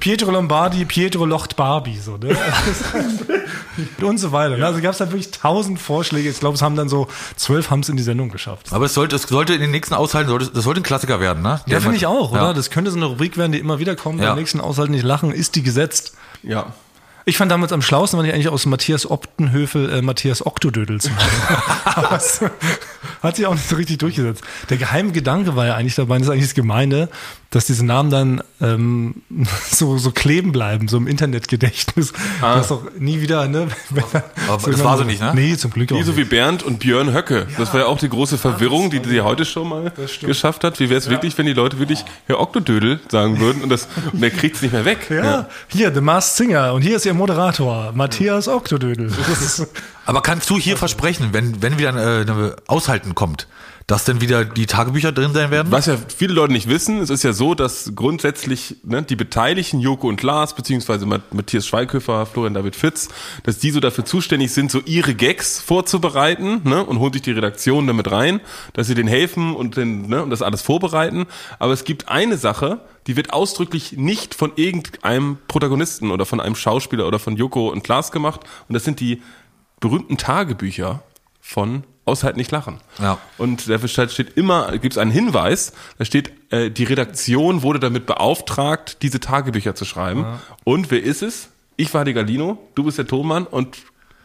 Pietro 0.00 0.30
Lombardi, 0.30 0.84
Pietro 0.86 1.26
Locht 1.26 1.56
Barbie. 1.56 1.98
So, 1.98 2.16
ne? 2.16 2.28
Das 2.30 4.02
Und 4.02 4.18
so 4.18 4.32
weiter. 4.32 4.56
ne? 4.56 4.64
Also 4.64 4.80
gab 4.80 4.94
es 4.94 5.00
halt 5.00 5.10
wirklich 5.10 5.30
tausend 5.30 5.78
Vorschläge. 5.80 6.28
Ich 6.30 6.40
glaube, 6.40 6.54
es 6.54 6.62
haben 6.62 6.74
dann 6.76 6.88
so 6.88 7.06
zwölf 7.36 7.70
haben 7.70 7.80
es 7.80 7.88
in 7.90 7.96
die 7.98 8.02
Sendung 8.02 8.30
geschafft. 8.30 8.72
Aber 8.72 8.86
es 8.86 8.94
sollte, 8.94 9.16
es 9.16 9.22
sollte 9.22 9.51
in 9.54 9.60
den 9.60 9.70
nächsten 9.70 9.94
Aushalten, 9.94 10.28
sollte, 10.28 10.50
das 10.52 10.64
sollte 10.64 10.80
ein 10.80 10.84
Klassiker 10.84 11.20
werden, 11.20 11.42
ne? 11.42 11.60
Ja, 11.66 11.80
finde 11.80 11.96
ich 11.96 12.06
auch, 12.06 12.32
oder? 12.32 12.40
Ja. 12.40 12.52
Das 12.52 12.70
könnte 12.70 12.90
so 12.90 12.96
eine 12.96 13.06
Rubrik 13.06 13.36
werden, 13.36 13.52
die 13.52 13.58
immer 13.58 13.78
wieder 13.78 13.96
kommt. 13.96 14.20
Ja. 14.20 14.30
Beim 14.30 14.38
nächsten 14.38 14.60
Aushalten 14.60 14.92
nicht 14.92 15.04
lachen, 15.04 15.32
ist 15.32 15.56
die 15.56 15.62
gesetzt. 15.62 16.14
ja. 16.42 16.72
Ich 17.24 17.36
fand 17.36 17.52
damals 17.52 17.72
am 17.72 17.82
schlausten, 17.82 18.18
wenn 18.18 18.26
ich 18.26 18.34
eigentlich 18.34 18.48
aus 18.48 18.66
Matthias 18.66 19.08
Optenhöfel 19.08 19.90
äh, 19.90 20.02
Matthias 20.02 20.44
Oktodödel 20.44 21.00
zu 21.00 21.10
machen. 21.10 22.50
Hat 23.22 23.36
sich 23.36 23.46
auch 23.46 23.54
nicht 23.54 23.68
so 23.68 23.76
richtig 23.76 23.98
durchgesetzt. 23.98 24.42
Der 24.70 24.76
geheime 24.76 25.12
Gedanke 25.12 25.54
war 25.54 25.66
ja 25.66 25.76
eigentlich 25.76 25.94
dabei, 25.94 26.18
das 26.18 26.26
ist 26.26 26.32
eigentlich 26.32 26.46
das 26.46 26.54
Gemeine, 26.54 27.08
dass 27.52 27.66
diese 27.66 27.84
Namen 27.84 28.10
dann 28.10 28.42
ähm, 28.60 29.14
so, 29.70 29.98
so 29.98 30.10
kleben 30.10 30.52
bleiben, 30.52 30.88
so 30.88 30.96
im 30.96 31.06
Internetgedächtnis. 31.06 32.12
Ah. 32.40 32.56
Das 32.56 32.72
auch 32.72 32.82
nie 32.98 33.20
wieder, 33.20 33.46
ne? 33.46 33.68
Aber 34.48 34.70
das 34.70 34.82
war 34.82 34.98
so 34.98 35.04
nicht, 35.04 35.20
ne? 35.20 35.32
Nee, 35.34 35.56
zum 35.56 35.70
Glück 35.70 35.92
auch 35.92 35.96
Nie 35.96 36.02
so 36.02 36.16
wie 36.16 36.24
Bernd 36.24 36.62
und 36.62 36.80
Björn 36.80 37.14
Höcke. 37.14 37.46
Das 37.58 37.72
war 37.72 37.80
ja 37.80 37.86
auch 37.86 37.98
die 37.98 38.08
große 38.08 38.38
Verwirrung, 38.38 38.90
die 38.90 39.00
sie 39.06 39.20
heute 39.20 39.44
schon 39.44 39.68
mal 39.68 39.92
geschafft 40.22 40.64
hat. 40.64 40.80
Wie 40.80 40.88
wäre 40.88 40.98
es 40.98 41.10
wirklich, 41.10 41.36
wenn 41.36 41.46
die 41.46 41.52
Leute 41.52 41.78
wirklich 41.78 42.04
Herr 42.26 42.40
Oktodödel 42.40 43.00
sagen 43.10 43.38
würden 43.38 43.62
und, 43.62 43.68
das, 43.68 43.86
und 44.12 44.20
der 44.20 44.30
kriegt 44.30 44.56
es 44.56 44.62
nicht 44.62 44.72
mehr 44.72 44.86
weg. 44.86 45.10
Ja, 45.10 45.48
hier, 45.68 45.92
The 45.94 46.00
Masked 46.00 46.36
Singer. 46.36 46.72
Und 46.72 46.82
hier 46.82 46.96
ist 46.96 47.04
ihr 47.04 47.14
Moderator, 47.14 47.92
Matthias 47.94 48.48
Oktodödel. 48.48 49.12
Aber 50.06 50.22
kannst 50.22 50.48
du 50.48 50.58
hier 50.58 50.76
versprechen, 50.76 51.28
wenn, 51.32 51.62
wenn 51.62 51.78
wieder 51.78 51.90
äh, 51.90 52.22
eine 52.22 52.56
Aushalten 52.66 53.14
kommt, 53.14 53.46
dass 53.92 54.04
dann 54.04 54.22
wieder 54.22 54.46
die 54.46 54.64
Tagebücher 54.64 55.12
drin 55.12 55.34
sein 55.34 55.50
werden? 55.50 55.70
Was 55.70 55.84
ja 55.84 55.98
viele 56.16 56.32
Leute 56.32 56.54
nicht 56.54 56.66
wissen, 56.66 57.00
es 57.00 57.10
ist 57.10 57.24
ja 57.24 57.34
so, 57.34 57.54
dass 57.54 57.92
grundsätzlich 57.94 58.76
ne, 58.84 59.02
die 59.02 59.16
Beteiligten, 59.16 59.80
Joko 59.80 60.08
und 60.08 60.22
Lars, 60.22 60.56
beziehungsweise 60.56 61.04
Mat- 61.04 61.34
Matthias 61.34 61.66
Schweighöfer, 61.66 62.24
Florian 62.24 62.54
David 62.54 62.74
Fitz, 62.74 63.10
dass 63.42 63.58
die 63.58 63.70
so 63.70 63.80
dafür 63.80 64.06
zuständig 64.06 64.50
sind, 64.52 64.70
so 64.70 64.80
ihre 64.86 65.14
Gags 65.14 65.60
vorzubereiten 65.60 66.62
ne, 66.64 66.82
und 66.82 67.00
holen 67.00 67.12
sich 67.12 67.20
die 67.20 67.32
Redaktion 67.32 67.86
damit 67.86 68.10
rein, 68.10 68.40
dass 68.72 68.86
sie 68.86 68.94
denen 68.94 69.10
helfen 69.10 69.54
und, 69.54 69.76
den, 69.76 70.08
ne, 70.08 70.22
und 70.22 70.30
das 70.30 70.40
alles 70.40 70.62
vorbereiten. 70.62 71.26
Aber 71.58 71.74
es 71.74 71.84
gibt 71.84 72.08
eine 72.08 72.38
Sache, 72.38 72.80
die 73.06 73.16
wird 73.16 73.34
ausdrücklich 73.34 73.98
nicht 73.98 74.34
von 74.34 74.52
irgendeinem 74.56 75.36
Protagonisten 75.48 76.10
oder 76.10 76.24
von 76.24 76.40
einem 76.40 76.54
Schauspieler 76.54 77.06
oder 77.06 77.18
von 77.18 77.36
Joko 77.36 77.68
und 77.68 77.86
Lars 77.88 78.10
gemacht. 78.10 78.40
Und 78.68 78.72
das 78.72 78.84
sind 78.84 79.00
die 79.00 79.20
berühmten 79.80 80.16
Tagebücher 80.16 81.02
von 81.42 81.84
Aushalt 82.04 82.36
nicht 82.36 82.50
lachen. 82.50 82.80
Ja. 83.00 83.18
Und 83.38 83.68
dafür 83.68 83.88
steht 83.88 84.36
immer, 84.36 84.72
gibt 84.78 84.94
es 84.94 84.98
einen 84.98 85.12
Hinweis, 85.12 85.72
da 85.98 86.04
steht, 86.04 86.32
äh, 86.50 86.70
die 86.70 86.84
Redaktion 86.84 87.62
wurde 87.62 87.78
damit 87.78 88.06
beauftragt, 88.06 88.98
diese 89.02 89.20
Tagebücher 89.20 89.74
zu 89.74 89.84
schreiben. 89.84 90.26
Und 90.64 90.90
wer 90.90 91.02
ist 91.02 91.22
es? 91.22 91.48
Ich 91.76 91.94
war 91.94 92.04
die 92.04 92.12
Galino, 92.12 92.58
du 92.74 92.84
bist 92.84 92.98
der 92.98 93.06
Thomann 93.06 93.46
und 93.46 93.78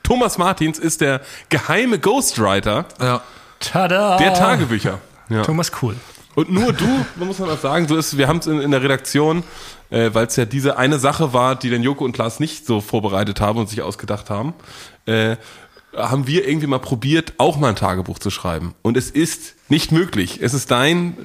Thomas 0.03 0.37
Martins 0.37 0.79
ist 0.79 1.01
der 1.01 1.21
geheime 1.49 1.99
Ghostwriter 1.99 2.85
Ja. 3.01 3.21
tada! 3.59 4.17
der 4.17 4.33
Tagebücher. 4.33 4.99
Ja. 5.29 5.43
Thomas 5.43 5.71
Cool. 5.81 5.95
Und 6.35 6.51
nur 6.51 6.71
du, 6.71 6.85
man 7.15 7.27
muss 7.27 7.39
man 7.39 7.49
auch 7.49 7.59
sagen, 7.59 7.87
so 7.87 7.97
ist, 7.97 8.15
wir 8.17 8.27
haben 8.27 8.37
es 8.37 8.47
in, 8.47 8.61
in 8.61 8.69
der 8.71 8.83
Redaktion, 8.83 9.43
äh, 9.89 10.11
weil 10.13 10.27
es 10.27 10.35
ja 10.35 10.45
diese 10.45 10.77
eine 10.77 10.99
Sache 10.99 11.33
war, 11.33 11.55
die 11.55 11.69
dann 11.71 11.81
Joko 11.81 12.05
und 12.05 12.15
Lars 12.17 12.39
nicht 12.39 12.65
so 12.65 12.79
vorbereitet 12.79 13.41
haben 13.41 13.57
und 13.59 13.69
sich 13.69 13.81
ausgedacht 13.81 14.29
haben, 14.29 14.53
äh, 15.07 15.35
haben 15.95 16.27
wir 16.27 16.47
irgendwie 16.47 16.67
mal 16.67 16.79
probiert, 16.79 17.33
auch 17.37 17.57
mal 17.57 17.69
ein 17.69 17.75
Tagebuch 17.75 18.19
zu 18.19 18.29
schreiben. 18.29 18.75
Und 18.81 18.97
es 18.97 19.09
ist 19.09 19.55
nicht 19.69 19.91
möglich. 19.91 20.39
Es 20.41 20.53
ist 20.53 20.71
dein, 20.71 21.17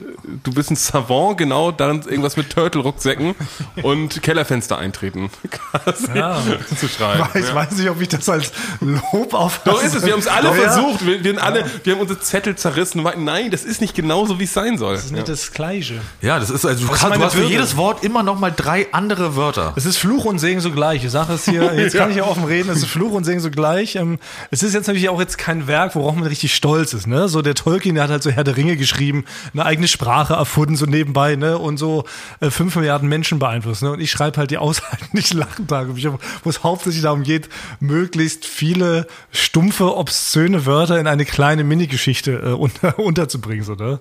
du 0.43 0.53
bist 0.53 0.71
ein 0.71 0.77
Savant, 0.77 1.39
genau, 1.39 1.71
darin 1.71 2.03
irgendwas 2.03 2.37
mit 2.37 2.51
Turtle-Rucksäcken 2.51 3.35
und 3.83 4.23
Kellerfenster 4.23 4.79
eintreten 4.79 5.31
Ja. 6.15 6.43
zu 6.77 6.89
schreiben. 6.89 7.29
Ich 7.35 7.55
weiß 7.55 7.73
nicht, 7.73 7.89
ob 7.89 8.01
ich 8.01 8.09
das 8.09 8.29
als 8.29 8.53
Lob 8.81 9.35
auf. 9.35 9.61
Doch 9.65 9.83
ist 9.83 9.95
es, 9.95 10.05
wir 10.05 10.13
haben 10.13 10.21
es 10.21 10.27
alle 10.27 10.49
ja. 10.49 10.55
versucht, 10.55 11.07
wir, 11.07 11.23
wir, 11.23 11.33
haben 11.33 11.39
alle, 11.39 11.65
wir 11.85 11.93
haben 11.95 12.01
unsere 12.01 12.21
Zettel 12.21 12.57
zerrissen 12.57 12.99
und 12.99 13.05
meinten, 13.05 13.25
nein, 13.25 13.51
das 13.51 13.63
ist 13.65 13.81
nicht 13.81 13.95
genauso, 13.95 14.41
wie 14.41 14.45
es 14.45 14.53
sein 14.53 14.77
soll. 14.77 14.95
Das 14.95 15.05
ist 15.05 15.13
nicht 15.13 15.29
das 15.29 15.53
Gleiche. 15.53 16.01
Ja, 16.21 16.39
das 16.41 16.51
ist, 16.51 16.65
also 16.67 16.87
du, 16.87 16.93
kannst, 16.93 17.17
du 17.17 17.23
hast 17.25 17.35
für 17.35 17.45
jedes 17.45 17.77
Wort 17.77 18.03
immer 18.03 18.23
noch 18.23 18.39
mal 18.39 18.53
drei 18.55 18.93
andere 18.93 19.37
Wörter. 19.37 19.73
Es 19.77 19.87
ist 19.87 19.99
Fluch 19.99 20.25
und 20.25 20.39
Segen 20.41 20.61
zugleich. 20.61 21.05
Ich 21.05 21.11
sage 21.13 21.33
es 21.35 21.45
hier, 21.45 21.75
jetzt 21.77 21.95
kann 21.97 22.11
ich 22.11 22.17
ja 22.17 22.25
offen 22.25 22.45
reden, 22.45 22.71
es 22.71 22.79
ist 22.79 22.87
Fluch 22.87 23.13
und 23.13 23.25
Segen 23.25 23.41
zugleich. 23.41 23.95
Ähm, 23.97 24.19
Es 24.51 24.63
ist 24.63 24.75
jetzt 24.75 24.89
natürlich 24.89 25.09
auch 25.09 25.21
jetzt 25.21 25.39
kein 25.39 25.67
Werk, 25.69 25.95
worauf 25.95 26.15
man 26.15 26.27
richtig 26.27 26.55
stolz 26.55 26.93
ist. 26.93 27.07
Ne? 27.07 27.29
So 27.29 27.41
der 27.43 27.55
Tolkien, 27.55 27.95
der 27.95 28.05
hat 28.05 28.11
halt 28.11 28.23
so 28.23 28.32
Herr 28.33 28.45
der 28.45 28.57
Ringe 28.57 28.77
geschrieben, 28.77 29.25
eine 29.53 29.65
eigene 29.65 29.89
Sprache 29.89 30.35
erfunden, 30.35 30.77
so 30.77 30.87
nebenbei, 30.87 31.37
ne? 31.37 31.59
Und 31.59 31.77
so 31.77 32.05
äh, 32.41 32.51
fünf 32.51 32.75
Milliarden 32.77 33.09
Menschen 33.09 33.39
beeinflusst. 33.39 33.83
Ne? 33.83 33.93
Und 33.93 34.01
ich 34.01 34.11
schreibe 34.11 34.37
halt 34.39 34.51
die 34.51 34.59
Aushalten 34.59 35.07
nicht 35.13 35.33
lachen 35.35 35.67
Tagebücher, 35.67 36.19
wo 36.45 36.51
es 36.51 36.63
hauptsächlich 36.63 37.03
darum 37.03 37.23
geht, 37.23 37.49
möglichst 37.81 38.45
viele 38.47 39.07
stumpfe, 39.31 39.97
obszöne 39.97 40.67
Wörter 40.67 40.99
in 40.99 41.07
eine 41.07 41.25
kleine 41.25 41.65
Minigeschichte 41.65 42.33
äh, 42.33 42.53
unter, 42.53 42.99
unterzubringen. 42.99 43.65
So, 43.65 43.75
ne? 43.75 44.01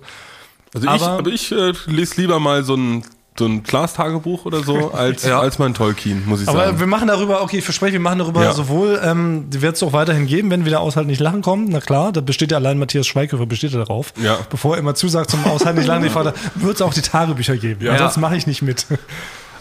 Also 0.74 0.86
ich, 0.86 0.92
Aber- 1.02 1.18
aber 1.18 1.30
ich 1.30 1.52
äh, 1.52 1.72
lese 1.86 2.20
lieber 2.20 2.40
mal 2.40 2.64
so 2.64 2.74
ein 2.76 3.04
so 3.38 3.46
ein 3.46 3.62
Klaas-Tagebuch 3.62 4.44
oder 4.44 4.62
so, 4.62 4.92
als, 4.92 5.22
Ja. 5.26 5.40
als 5.40 5.58
mein 5.58 5.72
Tolkien, 5.72 6.22
muss 6.26 6.42
ich 6.42 6.48
Aber 6.48 6.66
sagen. 6.66 6.80
wir 6.80 6.86
machen 6.86 7.08
darüber, 7.08 7.42
okay, 7.42 7.58
ich 7.58 7.64
verspreche, 7.64 7.94
wir 7.94 8.00
machen 8.00 8.18
darüber 8.18 8.44
Ja. 8.44 8.52
sowohl, 8.52 9.00
ähm, 9.02 9.46
die 9.48 9.62
wird 9.62 9.76
es 9.76 9.82
auch 9.82 9.92
weiterhin 9.94 10.26
geben, 10.26 10.50
wenn 10.50 10.66
wieder 10.66 10.80
Aushalten 10.80 11.08
nicht 11.08 11.20
lachen 11.20 11.40
kommt. 11.40 11.70
Na 11.70 11.80
klar, 11.80 12.12
da 12.12 12.20
besteht 12.20 12.50
ja 12.52 12.58
allein 12.58 12.78
Matthias 12.78 13.06
Schweighöfer, 13.06 13.46
besteht 13.46 13.72
ja 13.72 13.78
darauf. 13.78 14.12
Ja. 14.22 14.36
Bevor 14.50 14.74
er 14.74 14.80
immer 14.80 14.94
zusagt 14.94 15.30
zum 15.30 15.44
Aushalten 15.46 15.78
nicht 15.78 15.88
lachen, 15.88 16.08
Vater, 16.10 16.34
wird 16.56 16.74
es 16.76 16.82
auch 16.82 16.92
die 16.92 17.00
Tagebücher 17.00 17.56
geben. 17.56 17.84
Ja. 17.84 17.96
Sonst 17.96 18.18
mache 18.18 18.36
ich 18.36 18.46
nicht 18.46 18.60
mit. 18.60 18.86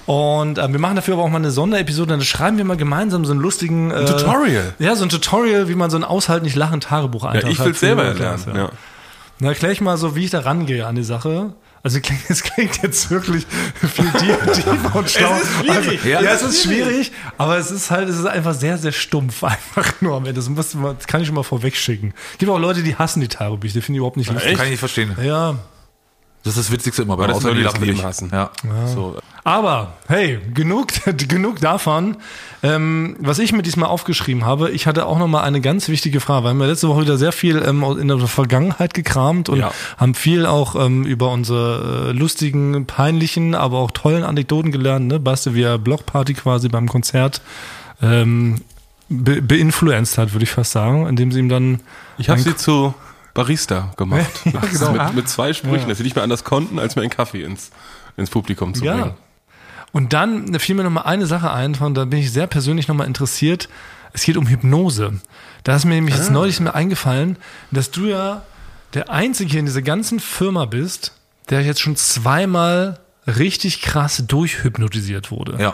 Und 0.05 0.57
äh, 0.57 0.69
wir 0.71 0.79
machen 0.79 0.95
dafür 0.95 1.13
aber 1.13 1.23
auch 1.23 1.29
mal 1.29 1.37
eine 1.37 1.51
Sonderepisode, 1.51 2.09
dann 2.09 2.21
schreiben 2.21 2.57
wir 2.57 2.65
mal 2.65 2.75
gemeinsam 2.75 3.23
so 3.23 3.31
einen 3.31 3.39
lustigen 3.41 3.91
äh, 3.91 4.03
Tutorial. 4.05 4.73
Ja, 4.79 4.95
so 4.95 5.03
ein 5.05 5.09
Tutorial, 5.09 5.69
wie 5.69 5.75
man 5.75 5.89
so 5.89 5.97
ein 5.97 6.03
Aushalten 6.03 6.43
nicht 6.45 6.55
lachen 6.55 6.81
Tagebuch 6.81 7.23
ja, 7.23 7.29
einträgt. 7.29 7.53
ich 7.59 7.63
will 7.63 7.73
selber 7.75 8.03
erlernen. 8.03 8.43
Ja. 8.53 8.69
Na, 9.39 9.49
erklär 9.49 9.71
ich 9.71 9.79
mal 9.79 9.97
so, 9.97 10.15
wie 10.15 10.25
ich 10.25 10.31
da 10.31 10.39
rangehe 10.41 10.85
an 10.85 10.95
die 10.95 11.03
Sache. 11.03 11.53
Also 11.83 11.99
es 12.29 12.43
klingt 12.43 12.81
jetzt 12.83 13.09
wirklich 13.09 13.45
viel 13.79 14.11
tief- 14.11 14.51
tiefer 14.53 14.95
und 14.95 15.09
schlau. 15.09 15.35
ist 15.35 15.47
schwierig. 15.59 15.69
Also, 15.99 16.07
ja, 16.09 16.21
Ja, 16.21 16.31
es 16.33 16.41
ist 16.43 16.63
schwierig, 16.63 17.11
aber 17.37 17.57
es 17.57 17.71
ist 17.71 17.89
halt, 17.91 18.07
es 18.09 18.17
ist 18.17 18.25
einfach 18.25 18.53
sehr, 18.53 18.77
sehr 18.77 18.91
stumpf. 18.91 19.43
Einfach 19.51 19.99
nur 20.01 20.15
am 20.15 20.23
Ende. 20.25 20.33
Das, 20.33 20.47
muss 20.49 20.73
man, 20.75 20.95
das 20.97 21.07
kann 21.07 21.21
ich 21.21 21.27
schon 21.27 21.35
mal 21.35 21.43
vorwegschicken. 21.43 22.13
Es 22.33 22.37
gibt 22.37 22.51
auch 22.51 22.59
Leute, 22.59 22.83
die 22.83 22.95
hassen 22.95 23.19
die 23.21 23.27
Tagebücher, 23.27 23.73
die 23.75 23.81
finde 23.81 23.97
ich 23.97 23.99
überhaupt 23.99 24.17
nicht 24.17 24.31
lustig. 24.31 24.55
Kann 24.55 24.65
ich 24.65 24.71
nicht 24.71 24.79
verstehen. 24.79 25.15
Ja. 25.23 25.57
Das 26.43 26.57
ist 26.57 26.67
das 26.67 26.71
Witzigste 26.71 27.03
immer 27.03 27.17
das 27.17 27.43
lachen 27.43 27.83
Leben 27.83 28.03
hassen. 28.03 28.31
Ja. 28.33 28.49
So. 28.87 29.17
Aber 29.43 29.93
hey, 30.07 30.39
genug, 30.53 30.87
genug 31.27 31.59
davon. 31.59 32.17
Ähm, 32.63 33.15
was 33.19 33.39
ich 33.39 33.53
mir 33.53 33.61
diesmal 33.63 33.89
aufgeschrieben 33.89 34.45
habe, 34.45 34.69
ich 34.71 34.87
hatte 34.87 35.05
auch 35.05 35.17
noch 35.19 35.27
mal 35.27 35.41
eine 35.41 35.61
ganz 35.61 35.87
wichtige 35.87 36.19
Frage. 36.19 36.45
Wir 36.45 36.49
haben 36.49 36.61
ja 36.61 36.67
letzte 36.67 36.87
Woche 36.89 37.01
wieder 37.01 37.17
sehr 37.17 37.31
viel 37.31 37.61
ähm, 37.65 37.83
in 37.99 38.07
der 38.07 38.19
Vergangenheit 38.19 38.93
gekramt 38.93 39.49
und 39.49 39.59
Ja. 39.59 39.71
haben 39.97 40.13
viel 40.15 40.45
auch 40.45 40.75
ähm, 40.75 41.03
über 41.05 41.31
unsere 41.31 42.09
äh, 42.09 42.11
lustigen, 42.11 42.85
peinlichen, 42.85 43.55
aber 43.55 43.77
auch 43.79 43.91
tollen 43.91 44.23
Anekdoten 44.23 44.71
gelernt. 44.71 45.07
Ne? 45.07 45.19
Baste, 45.19 45.53
wie 45.55 45.63
er 45.63 45.77
Blockparty 45.77 46.33
quasi 46.35 46.69
beim 46.69 46.87
Konzert 46.87 47.41
ähm, 48.01 48.61
be 49.09 49.41
beinfluenzt 49.41 50.17
hat, 50.17 50.33
würde 50.33 50.43
ich 50.43 50.51
fast 50.51 50.71
sagen, 50.71 51.07
indem 51.07 51.31
sie 51.31 51.39
ihm 51.39 51.49
dann 51.49 51.81
Ich 52.17 52.29
habe 52.29 52.39
sie 52.39 52.55
zu 52.55 52.93
Barista 53.33 53.93
gemacht. 53.97 54.29
Ja, 54.45 54.59
genau. 54.59 54.91
mit, 55.05 55.15
mit 55.15 55.29
zwei 55.29 55.53
Sprüchen, 55.53 55.81
Ja. 55.83 55.87
dass 55.87 55.97
sie 55.97 56.03
nicht 56.03 56.15
mehr 56.15 56.23
anders 56.23 56.43
konnten, 56.43 56.79
als 56.79 56.95
mir 56.95 57.01
einen 57.01 57.11
Kaffee 57.11 57.43
ins, 57.43 57.71
ins 58.17 58.29
Publikum 58.29 58.73
zu 58.73 58.83
Ja. 58.85 58.93
bringen. 58.95 59.13
Und 59.93 60.13
dann 60.13 60.57
fiel 60.59 60.75
mir 60.75 60.83
noch 60.83 60.89
mal 60.91 61.01
eine 61.01 61.25
Sache 61.25 61.51
ein, 61.51 61.75
von 61.75 61.93
da 61.93 62.05
bin 62.05 62.19
ich 62.19 62.31
sehr 62.31 62.47
persönlich 62.47 62.87
noch 62.87 62.95
mal 62.95 63.05
interessiert. 63.05 63.67
Es 64.13 64.23
geht 64.23 64.37
um 64.37 64.47
Hypnose. 64.47 65.19
Da 65.63 65.75
ist 65.75 65.85
mir 65.85 65.95
nämlich 65.95 66.15
jetzt 66.15 66.31
neulich 66.31 66.59
mir 66.59 66.73
eingefallen, 66.75 67.37
dass 67.71 67.91
du 67.91 68.05
ja 68.05 68.43
der 68.93 69.09
Einzige 69.09 69.57
in 69.59 69.65
dieser 69.65 69.81
ganzen 69.81 70.19
Firma 70.19 70.65
bist, 70.65 71.13
der 71.49 71.61
jetzt 71.61 71.81
schon 71.81 71.95
zweimal 71.95 72.99
richtig 73.27 73.81
krass 73.81 74.23
durchhypnotisiert 74.27 75.29
wurde. 75.31 75.57
Ja. 75.61 75.73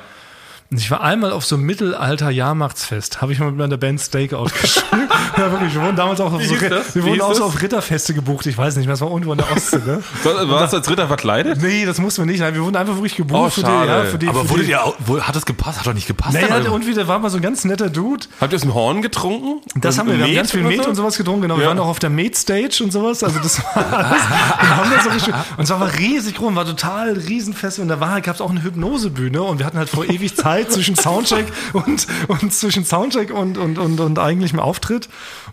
Und 0.69 0.79
ich 0.79 0.91
war 0.91 1.01
einmal 1.01 1.31
auf 1.31 1.45
so 1.45 1.55
einem 1.55 1.63
Mittelalter-Jahrmachtsfest, 1.65 3.21
habe 3.21 3.31
ich 3.31 3.39
mal 3.39 3.45
mit 3.47 3.57
meiner 3.57 3.77
Band 3.77 4.01
Stakeout 4.01 4.47
gespielt. 4.61 4.85
ja, 5.37 5.49
wirklich, 5.51 5.73
wir 5.73 5.81
wurden 5.81 5.95
damals 5.95 6.19
auch 6.19 6.33
auf 6.33 6.43
so, 6.43 6.59
wir 6.59 7.03
wurden 7.05 7.21
auch 7.21 7.33
so 7.33 7.45
auf 7.45 7.61
Ritterfeste 7.61 8.13
gebucht, 8.13 8.45
ich 8.47 8.57
weiß 8.57 8.75
nicht 8.75 8.85
mehr, 8.85 8.93
das 8.93 9.01
war 9.01 9.09
irgendwo 9.09 9.31
in 9.31 9.37
der 9.37 9.49
Ostsee, 9.49 9.77
ne? 9.77 10.03
So, 10.25 10.29
warst 10.49 10.73
du 10.73 10.77
als 10.77 10.89
Ritter 10.89 11.07
verkleidet? 11.07 11.61
Nee, 11.61 11.85
das 11.85 11.99
mussten 11.99 12.23
wir 12.23 12.25
nicht. 12.25 12.41
Nein, 12.41 12.53
wir 12.53 12.63
wurden 12.63 12.75
einfach 12.75 12.95
wirklich 12.95 13.15
gebucht 13.15 13.39
Oh, 13.39 13.49
für 13.49 13.61
die, 13.61 13.67
schade. 13.67 13.87
ja, 13.89 14.03
für 14.05 14.17
die, 14.17 14.27
Aber 14.27 14.41
für 14.43 14.49
wurde 14.49 14.63
die, 14.65 14.75
auch- 14.75 14.95
wo, 14.99 15.21
hat 15.21 15.35
das 15.37 15.45
gepasst? 15.45 15.79
Hat 15.79 15.87
doch 15.87 15.93
nicht 15.93 16.07
gepasst. 16.07 16.33
Naja, 16.33 16.69
und 16.69 16.85
wieder 16.85 17.07
war 17.07 17.19
mal 17.19 17.29
so 17.29 17.37
ein 17.37 17.41
ganz 17.43 17.63
netter 17.63 17.89
Dude. 17.89 18.25
Habt 18.41 18.51
ihr 18.51 18.57
aus 18.57 18.61
dem 18.63 18.73
Horn 18.73 19.01
getrunken? 19.01 19.61
Das 19.75 19.97
haben 19.97 20.09
wir, 20.09 20.17
wir 20.17 20.25
haben 20.25 20.35
ganz 20.35 20.51
viel 20.51 20.63
Met 20.63 20.83
so? 20.83 20.89
und 20.89 20.95
sowas 20.95 21.15
getrunken, 21.17 21.43
genau. 21.43 21.55
Wir 21.55 21.63
Ja. 21.63 21.69
waren 21.69 21.79
auch 21.79 21.87
auf 21.87 21.99
der 21.99 22.09
Met-Stage 22.09 22.81
und 22.83 22.91
sowas. 22.91 23.23
Also 23.23 23.39
das 23.39 23.63
war 23.63 23.77
alles. 23.93 24.21
Wir 24.59 24.75
haben 24.77 24.91
das 24.93 25.03
so 25.05 25.09
richtig, 25.11 25.33
und 25.55 25.63
es 25.63 25.69
war 25.69 25.93
riesig 25.97 26.35
groß, 26.35 26.53
war 26.55 26.65
total 26.65 27.13
riesenfest. 27.13 27.79
Und 27.79 27.87
da 27.87 27.95
gab 28.19 28.35
es 28.35 28.41
auch 28.41 28.49
eine 28.49 28.63
Hypnosebühne 28.63 29.41
und 29.41 29.59
wir 29.59 29.65
hatten 29.65 29.77
halt 29.77 29.87
vor 29.89 30.03
ewig 30.09 30.35
Zeit 30.35 30.56
zwischen 30.65 30.95
Soundcheck 30.95 31.47
und, 31.73 32.07
und 32.27 32.53
zwischen 32.53 32.85
Soundcheck 32.85 33.31
und, 33.33 33.57
und, 33.57 33.77
und, 33.77 33.99
und 33.99 34.19
eigentlichem 34.19 34.59
Auftritt. 34.59 35.09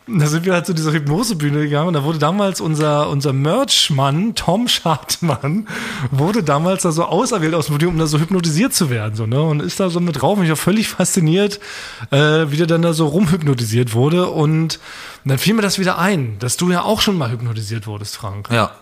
Und 0.06 0.18
da 0.18 0.26
sind 0.26 0.44
wir 0.44 0.52
halt 0.52 0.66
zu 0.66 0.74
dieser 0.74 0.92
Hypnosebühne 0.92 1.60
gegangen 1.62 1.88
und 1.88 1.94
da 1.94 2.04
wurde 2.04 2.18
damals 2.18 2.60
unser, 2.60 3.08
unser 3.08 3.32
Merch-Mann, 3.32 4.34
Tom 4.34 4.68
Schadmann, 4.68 5.66
wurde 6.10 6.42
damals 6.42 6.82
da 6.82 6.92
so 6.92 7.04
auserwählt 7.04 7.54
aus 7.54 7.66
dem 7.66 7.74
Studium, 7.76 7.94
um 7.94 7.98
da 7.98 8.06
so 8.06 8.18
hypnotisiert 8.18 8.74
zu 8.74 8.90
werden. 8.90 9.14
So, 9.14 9.26
ne? 9.26 9.40
Und 9.40 9.60
ist 9.60 9.80
da 9.80 9.88
so 9.88 10.00
mit 10.00 10.20
drauf. 10.20 10.36
Und 10.36 10.44
ich 10.44 10.50
war 10.50 10.56
völlig 10.56 10.88
fasziniert, 10.88 11.58
äh, 12.10 12.50
wie 12.50 12.56
der 12.56 12.66
dann 12.66 12.82
da 12.82 12.92
so 12.92 13.06
rumhypnotisiert 13.06 13.94
wurde. 13.94 14.28
Und 14.28 14.78
dann 15.24 15.38
fiel 15.38 15.54
mir 15.54 15.62
das 15.62 15.78
wieder 15.78 15.98
ein, 15.98 16.38
dass 16.38 16.58
du 16.58 16.70
ja 16.70 16.82
auch 16.82 17.00
schon 17.00 17.16
mal 17.16 17.30
hypnotisiert 17.30 17.86
wurdest, 17.86 18.16
Frank. 18.16 18.48
ja. 18.50 18.72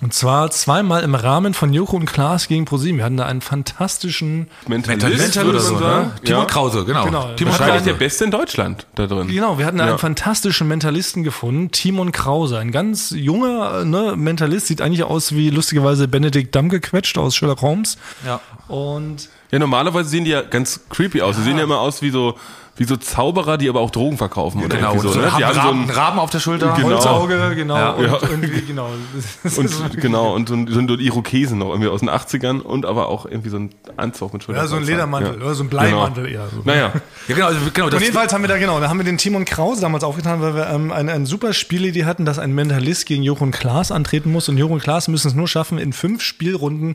Und 0.00 0.14
zwar 0.14 0.50
zweimal 0.52 1.02
im 1.02 1.16
Rahmen 1.16 1.54
von 1.54 1.72
Joko 1.72 1.96
und 1.96 2.06
Klaas 2.06 2.46
gegen 2.46 2.66
ProSieben. 2.66 2.98
Wir 2.98 3.04
hatten 3.04 3.16
da 3.16 3.26
einen 3.26 3.40
fantastischen 3.40 4.46
Mentalist, 4.68 5.04
Mentalist 5.04 5.38
oder 5.38 5.58
so, 5.58 5.76
sagen. 5.76 6.06
ne? 6.06 6.12
Timon 6.24 6.40
Ja. 6.42 6.46
Krause, 6.46 6.84
genau. 6.84 7.04
Genau. 7.04 7.34
Timon 7.34 7.52
Hat 7.52 7.60
Wahrscheinlich 7.60 7.84
der. 7.84 7.94
Beste 7.94 8.24
in 8.24 8.30
Deutschland 8.30 8.86
da 8.94 9.08
drin. 9.08 9.26
Genau, 9.26 9.58
wir 9.58 9.66
hatten 9.66 9.78
Ja. 9.78 9.86
einen 9.86 9.98
fantastischen 9.98 10.68
Mentalisten 10.68 11.24
gefunden, 11.24 11.72
Timon 11.72 12.12
Krause, 12.12 12.58
ein 12.60 12.70
ganz 12.70 13.10
junger 13.10 13.84
ne, 13.84 14.14
Mentalist, 14.16 14.68
sieht 14.68 14.80
eigentlich 14.80 15.02
aus 15.02 15.32
wie 15.32 15.50
lustigerweise 15.50 16.06
Benedikt 16.06 16.54
Dammgequetscht 16.54 17.18
aus 17.18 17.34
Sherlock 17.34 17.62
Holmes. 17.62 17.98
Ja. 18.24 18.40
Und 18.68 19.28
Ja, 19.50 19.58
normalerweise 19.58 20.08
sehen 20.10 20.24
die 20.24 20.30
ja 20.30 20.42
ganz 20.42 20.78
creepy 20.90 21.22
aus. 21.22 21.34
Sie 21.36 21.42
sehen 21.42 21.56
ja 21.58 21.64
immer 21.64 21.80
aus 21.80 22.02
wie 22.02 22.10
so, 22.10 22.36
wie 22.78 22.84
so 22.84 22.96
Zauberer, 22.96 23.58
die 23.58 23.68
aber 23.68 23.80
auch 23.80 23.90
Drogen 23.90 24.16
verkaufen. 24.16 24.64
Oder 24.64 24.76
Genau. 24.76 24.92
Und 24.92 25.00
so, 25.00 25.08
so, 25.10 25.20
ne? 25.20 25.30
Die 25.36 25.44
haben 25.44 25.54
so 25.54 25.60
Raben, 25.60 25.82
ein, 25.84 25.90
Raben 25.90 26.18
auf 26.18 26.30
der 26.30 26.38
Schulter. 26.40 26.72
Genau. 26.76 26.88
Holzauge, 26.90 27.54
genau, 27.54 27.76
Ja. 27.76 27.90
und 27.90 28.04
Ja. 28.04 28.18
irgendwie, 28.30 28.62
genau. 28.62 28.88
Und 29.56 29.96
genau, 30.00 30.34
und 30.34 30.48
so 30.48 30.54
ein, 30.54 30.66
so 30.68 30.78
ein 30.78 30.88
Irokesen 30.88 31.58
noch 31.58 31.68
irgendwie 31.70 31.88
aus 31.88 32.00
den 32.00 32.08
80ern 32.10 32.60
und 32.60 32.86
aber 32.86 33.08
auch 33.08 33.26
irgendwie 33.26 33.50
so 33.50 33.58
ein 33.58 33.70
Anzug 33.96 34.32
mit 34.32 34.44
Schulter. 34.44 34.60
Ja, 34.62 34.66
so 34.66 34.76
ein 34.76 34.84
Ledermantel, 34.84 35.42
oder 35.42 35.54
so 35.54 35.64
ein 35.64 35.68
Bleimantel 35.68 36.26
eher. 36.30 36.46
So. 36.54 36.62
Naja. 36.64 36.92
Ja, 37.28 37.34
genau. 37.34 37.46
Also, 37.48 37.60
genau 37.72 37.86
Und 37.86 38.00
jedenfalls 38.00 38.32
haben 38.32 38.42
wir 38.42 38.48
da, 38.48 38.58
genau, 38.58 38.80
da 38.80 38.88
haben 38.88 38.98
wir 38.98 39.04
den 39.04 39.18
Timon 39.18 39.44
Krause 39.44 39.80
damals 39.80 40.04
aufgetan, 40.04 40.40
weil 40.40 40.54
wir 40.54 40.68
ähm, 40.68 40.92
eine, 40.92 41.12
eine 41.12 41.26
super 41.26 41.52
Spielidee 41.52 42.04
hatten, 42.04 42.24
dass 42.24 42.38
ein 42.38 42.54
Mentalist 42.54 43.06
gegen 43.06 43.22
Jochen 43.22 43.50
Klaas 43.50 43.90
antreten 43.90 44.30
muss. 44.30 44.48
Und 44.48 44.56
Jochen 44.58 44.78
Klaas 44.78 45.08
müssen 45.08 45.28
es 45.28 45.34
nur 45.34 45.48
schaffen, 45.48 45.78
in 45.78 45.92
fünf 45.92 46.22
Spielrunden 46.22 46.94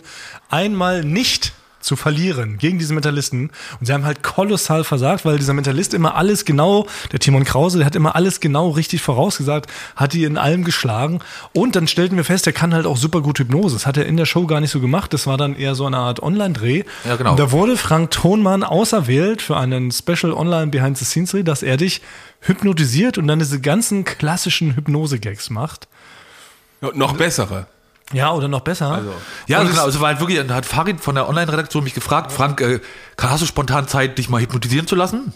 einmal 0.50 1.04
nicht 1.04 1.54
zu 1.84 1.96
verlieren 1.96 2.58
gegen 2.58 2.80
diesen 2.80 2.96
Mentalisten. 2.96 3.52
Und 3.80 3.86
sie 3.86 3.94
haben 3.94 4.06
halt 4.06 4.24
kolossal 4.24 4.84
versagt, 4.84 5.26
weil 5.26 5.38
dieser 5.38 5.54
Mentalist 5.54 5.94
immer 5.94 6.16
alles 6.16 6.46
genau, 6.46 6.88
der 7.12 7.20
Timon 7.20 7.44
Krause, 7.44 7.78
der 7.78 7.86
hat 7.86 7.96
immer 7.96 8.16
alles 8.16 8.40
genau 8.40 8.70
richtig 8.70 9.02
vorausgesagt, 9.02 9.70
hat 9.96 10.14
die 10.14 10.24
in 10.24 10.38
allem 10.38 10.64
geschlagen. 10.64 11.20
Und 11.54 11.76
dann 11.76 11.88
stellten 11.88 12.18
wir 12.18 12.24
fest, 12.24 12.46
der 12.46 12.54
kann 12.54 12.74
halt 12.74 12.86
auch 12.86 12.98
super 12.98 13.22
gut 13.22 13.40
Hypnose. 13.40 13.76
Das 13.76 13.86
hat 13.86 13.98
er 13.98 14.06
in 14.06 14.18
der 14.18 14.26
Show 14.26 14.48
gar 14.48 14.62
nicht 14.62 14.72
so 14.72 14.80
gemacht. 14.80 15.14
Das 15.14 15.28
war 15.28 15.38
dann 15.38 15.56
eher 15.56 15.76
so 15.76 15.86
eine 15.86 15.98
Art 15.98 16.22
Online-Dreh. 16.24 16.84
Ja, 17.06 17.16
genau. 17.16 17.32
Und 17.32 17.40
da 17.40 17.52
wurde 17.52 17.78
Frank 17.78 18.12
Thonmann 18.12 18.64
auserwählt 18.64 19.42
für 19.42 19.58
einen 19.58 19.92
Special 19.92 20.34
Online 20.34 20.68
Behind 20.68 20.98
the 20.98 21.06
Scenes 21.06 21.32
Dreh, 21.32 21.44
dass 21.44 21.64
er 21.64 21.78
dich 21.78 22.02
hypnotisiert 22.42 23.18
und 23.18 23.28
dann 23.28 23.40
diese 23.40 23.60
ganzen 23.60 24.04
klassischen 24.04 24.76
Hypnose-Gags 24.76 25.50
macht. 25.50 25.88
Ja, 26.82 26.90
Noch 26.94 27.14
bessere. 27.14 27.68
Ja, 28.14 28.32
oder 28.32 28.48
noch 28.48 28.62
besser. 28.62 29.02
Ja, 29.48 29.60
Und 29.62 29.70
genau. 29.70 29.84
Also 29.84 30.00
war 30.00 30.10
halt 30.10 30.20
wirklich, 30.20 30.38
dann 30.38 30.54
hat 30.56 30.66
Farid 30.66 31.02
von 31.02 31.16
der 31.16 31.28
Online-Redaktion 31.28 31.84
mich 31.84 31.94
gefragt, 31.94 32.32
Frank, 32.32 32.62
äh, 32.62 32.80
hast 33.20 33.42
du 33.42 33.46
spontan 33.46 33.88
Zeit, 33.88 34.18
dich 34.18 34.30
mal 34.30 34.42
hypnotisieren 34.42 34.88
zu 34.88 34.96
lassen? 34.96 35.34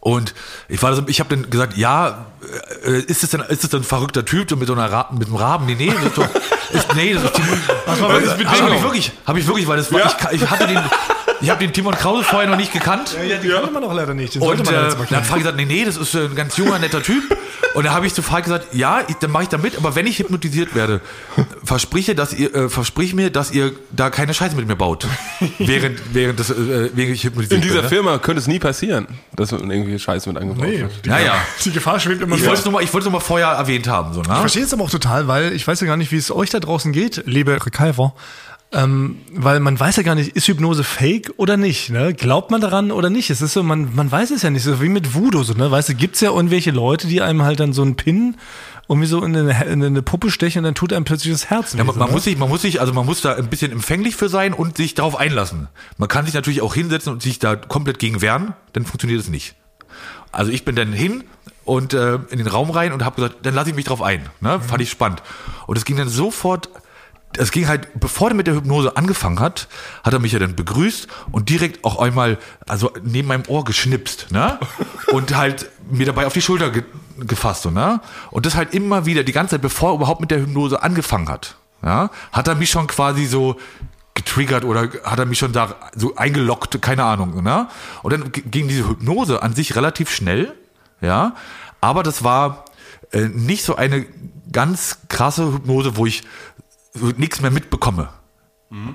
Und 0.00 0.34
ich 0.68 0.80
war 0.82 0.94
so, 0.94 1.02
ich 1.08 1.18
habe 1.18 1.34
dann 1.34 1.50
gesagt, 1.50 1.76
ja, 1.76 2.26
äh, 2.84 3.00
ist 3.00 3.24
es 3.24 3.30
denn, 3.30 3.40
ist 3.40 3.64
es 3.64 3.70
denn 3.70 3.80
ein 3.80 3.84
verrückter 3.84 4.24
Typ 4.24 4.54
mit 4.56 4.68
so 4.68 4.74
einer 4.74 4.90
Ra 4.90 5.08
mit 5.12 5.26
einem 5.26 5.36
Raben? 5.36 5.66
Nee, 5.66 5.74
nee, 5.74 5.90
das 5.92 6.04
ist, 6.04 6.16
doch, 6.18 6.28
ist, 6.72 6.94
nee, 6.94 7.12
das 7.12 7.24
ist 7.24 7.34
Timon. 7.34 7.58
Das 7.86 8.00
war 8.00 8.10
wirklich 8.22 8.46
habe 8.62 8.74
ich 8.76 8.82
wirklich, 8.82 9.12
habe 9.26 9.40
ich 9.40 9.46
wirklich, 9.48 9.66
weil 9.66 9.78
das 9.78 9.92
war, 9.92 9.98
Ja. 10.00 10.12
ich, 10.30 10.42
ich 10.42 10.48
hatte 10.50 10.66
den, 10.68 10.78
ich 11.40 11.50
habe 11.50 11.60
den 11.60 11.72
Timon 11.72 11.94
Krause 11.94 12.24
vorher 12.24 12.48
noch 12.48 12.56
nicht 12.56 12.72
gekannt. 12.72 13.16
ja, 13.28 13.36
die 13.38 13.48
kannte 13.48 13.70
man 13.70 13.82
doch 13.82 13.92
leider 13.94 14.14
nicht. 14.14 14.34
Den 14.34 14.42
Und 14.42 14.64
man 14.64 14.74
äh, 14.74 14.88
dann 14.88 15.18
hat 15.18 15.26
Frank 15.26 15.42
gesagt, 15.42 15.56
nee, 15.56 15.64
nee, 15.64 15.84
das 15.84 15.96
ist 15.96 16.14
äh, 16.14 16.24
ein 16.26 16.34
ganz 16.34 16.56
junger, 16.56 16.78
netter 16.78 17.02
Typ. 17.02 17.22
Und 17.74 17.84
da 17.84 17.92
habe 17.92 18.06
ich 18.06 18.14
zu 18.14 18.22
Frank 18.22 18.44
gesagt, 18.44 18.74
ja, 18.74 19.02
ich, 19.06 19.16
dann 19.16 19.30
mache 19.30 19.42
ich 19.44 19.48
da 19.50 19.58
mit, 19.58 19.76
aber 19.76 19.94
wenn 19.94 20.06
ich 20.06 20.18
hypnotisiert 20.18 20.74
werde, 20.74 21.00
verspreche, 21.64 22.14
dass 22.14 22.32
ihr, 22.32 22.54
äh, 22.54 22.68
versprich 22.68 23.14
mir, 23.14 23.30
dass 23.30 23.50
ihr 23.50 23.72
da 23.90 24.08
keine 24.10 24.32
Scheiße 24.34 24.56
mit 24.56 24.66
mir 24.66 24.76
baut. 24.76 25.06
während, 25.58 26.00
während, 26.14 26.40
das, 26.40 26.50
äh, 26.50 26.90
während 26.94 27.14
ich 27.14 27.24
hypnotisiert 27.24 27.52
In 27.58 27.60
dieser 27.62 27.74
werde. 27.76 27.88
Firma 27.88 28.18
könnte 28.18 28.40
es 28.40 28.46
nie 28.46 28.58
passieren, 28.58 29.06
dass 29.34 29.52
man 29.52 29.70
irgendwie 29.70 29.98
Scheiße 29.98 30.28
mit 30.28 30.38
angebaut 30.38 30.66
Nee, 30.66 30.80
wird. 30.80 31.04
die, 31.04 31.08
Ja, 31.10 31.18
ja. 31.18 31.34
die 31.64 31.72
Gefahr 31.72 32.00
schwebt 32.00 32.22
immer 32.22 32.34
Ich 32.36 32.40
mehr. 32.42 32.48
wollte 32.50 32.60
es 32.60 32.64
nur 32.64 32.72
mal, 32.72 32.82
ich 32.82 32.92
wollte 32.94 33.06
es 33.06 33.10
nur 33.12 33.20
mal 33.20 33.24
vorher 33.24 33.48
erwähnt 33.48 33.88
haben, 33.88 34.14
so, 34.14 34.22
Ich 34.22 34.28
ne? 34.28 34.36
verstehe 34.36 34.64
es 34.64 34.72
aber 34.72 34.84
auch 34.84 34.90
total, 34.90 35.28
weil 35.28 35.52
ich 35.52 35.66
weiß 35.66 35.80
ja 35.80 35.86
gar 35.86 35.96
nicht, 35.96 36.12
wie 36.12 36.16
es 36.16 36.30
euch 36.30 36.50
da 36.50 36.60
draußen 36.60 36.92
geht, 36.92 37.24
liebe 37.26 37.52
Rekalver. 37.64 38.14
Ähm, 38.72 39.18
weil 39.32 39.60
man 39.60 39.78
weiß 39.78 39.96
ja 39.96 40.02
gar 40.02 40.16
nicht, 40.16 40.34
ist 40.34 40.48
Hypnose 40.48 40.82
fake 40.82 41.34
oder 41.36 41.56
nicht, 41.56 41.90
ne? 41.90 42.12
Glaubt 42.12 42.50
man 42.50 42.60
daran 42.60 42.90
oder 42.90 43.10
nicht? 43.10 43.30
Es 43.30 43.40
ist 43.40 43.52
so, 43.52 43.62
man, 43.62 43.94
man 43.94 44.10
weiß 44.10 44.32
es 44.32 44.42
ja 44.42 44.50
nicht, 44.50 44.64
so 44.64 44.82
wie 44.82 44.88
mit 44.88 45.14
Voodoo, 45.14 45.44
so, 45.44 45.54
ne? 45.54 45.70
Weißt 45.70 45.88
du, 45.88 45.94
gibt's 45.94 46.20
ja 46.20 46.30
irgendwelche 46.30 46.72
Leute, 46.72 47.06
die 47.06 47.22
einem 47.22 47.42
halt 47.42 47.60
dann 47.60 47.72
so 47.72 47.82
einen 47.82 47.94
Pin 47.94 48.36
irgendwie 48.88 49.08
so 49.08 49.22
in 49.22 49.36
eine, 49.36 49.64
in 49.66 49.82
eine 49.82 50.02
Puppe 50.02 50.30
stechen 50.30 50.60
und 50.60 50.64
dann 50.64 50.74
tut 50.74 50.92
einem 50.92 51.04
plötzlich 51.04 51.32
das 51.32 51.50
Herz 51.50 51.74
Ja, 51.74 51.84
man, 51.84 51.94
so, 51.94 51.98
man 51.98 52.08
ne? 52.08 52.14
muss 52.14 52.24
sich, 52.24 52.36
man 52.36 52.48
muss 52.48 52.62
sich, 52.62 52.80
also 52.80 52.92
man 52.92 53.04
muss 53.06 53.20
da 53.20 53.34
ein 53.34 53.48
bisschen 53.48 53.72
empfänglich 53.72 54.14
für 54.14 54.28
sein 54.28 54.52
und 54.52 54.76
sich 54.76 54.94
darauf 54.94 55.16
einlassen. 55.16 55.68
Man 55.96 56.08
kann 56.08 56.24
sich 56.24 56.34
natürlich 56.34 56.62
auch 56.62 56.74
hinsetzen 56.74 57.12
und 57.12 57.22
sich 57.22 57.38
da 57.38 57.56
komplett 57.56 57.98
gegen 57.98 58.20
wehren, 58.20 58.54
dann 58.72 58.84
funktioniert 58.84 59.20
es 59.20 59.28
nicht. 59.28 59.56
Also 60.30 60.52
ich 60.52 60.64
bin 60.64 60.76
dann 60.76 60.92
hin 60.92 61.24
und 61.64 61.94
äh, 61.94 62.16
in 62.30 62.38
den 62.38 62.46
Raum 62.46 62.70
rein 62.70 62.92
und 62.92 63.04
habe 63.04 63.16
gesagt, 63.16 63.44
dann 63.44 63.54
lasse 63.54 63.70
ich 63.70 63.76
mich 63.76 63.86
drauf 63.86 64.02
ein. 64.02 64.28
Ne? 64.40 64.60
Fand 64.60 64.80
ich 64.82 64.90
spannend. 64.90 65.22
Und 65.66 65.76
es 65.76 65.84
ging 65.84 65.96
dann 65.96 66.08
sofort, 66.08 66.68
es 67.36 67.50
ging 67.50 67.68
halt, 67.68 67.88
bevor 67.98 68.30
er 68.30 68.34
mit 68.34 68.46
der 68.46 68.54
Hypnose 68.54 68.96
angefangen 68.96 69.40
hat, 69.40 69.68
hat 70.02 70.12
er 70.12 70.18
mich 70.18 70.32
ja 70.32 70.38
dann 70.38 70.56
begrüßt 70.56 71.08
und 71.32 71.48
direkt 71.48 71.84
auch 71.84 72.00
einmal, 72.00 72.38
also 72.66 72.92
neben 73.02 73.28
meinem 73.28 73.44
Ohr 73.48 73.64
geschnipst, 73.64 74.30
ne? 74.30 74.58
Und 75.12 75.36
halt 75.36 75.70
mir 75.90 76.06
dabei 76.06 76.26
auf 76.26 76.32
die 76.32 76.42
Schulter 76.42 76.70
ge 76.70 76.82
gefasst, 77.18 77.62
so, 77.62 77.70
ne? 77.70 78.00
Und 78.30 78.44
das 78.44 78.56
halt 78.56 78.74
immer 78.74 79.06
wieder, 79.06 79.24
die 79.24 79.32
ganze 79.32 79.52
Zeit, 79.52 79.62
bevor 79.62 79.90
er 79.90 79.94
überhaupt 79.94 80.20
mit 80.20 80.30
der 80.30 80.40
Hypnose 80.40 80.82
angefangen 80.82 81.28
hat, 81.28 81.56
ja, 81.82 82.10
hat 82.32 82.48
er 82.48 82.54
mich 82.54 82.70
schon 82.70 82.86
quasi 82.86 83.26
so 83.26 83.56
getriggert 84.14 84.64
oder 84.64 84.88
hat 85.04 85.18
er 85.18 85.26
mich 85.26 85.38
schon 85.38 85.52
da 85.52 85.76
so 85.94 86.16
eingeloggt, 86.16 86.80
keine 86.82 87.04
Ahnung, 87.04 87.42
ne? 87.42 87.68
Und 88.02 88.12
dann 88.12 88.32
ging 88.32 88.68
diese 88.68 88.88
Hypnose 88.88 89.42
an 89.42 89.54
sich 89.54 89.76
relativ 89.76 90.10
schnell, 90.10 90.54
ja, 91.00 91.34
aber 91.80 92.02
das 92.02 92.24
war 92.24 92.64
äh, 93.12 93.28
nicht 93.28 93.64
so 93.64 93.76
eine 93.76 94.06
ganz 94.52 94.98
krasse 95.08 95.52
Hypnose, 95.52 95.96
wo 95.96 96.06
ich 96.06 96.22
nichts 97.16 97.40
mehr 97.40 97.50
mitbekomme, 97.50 98.08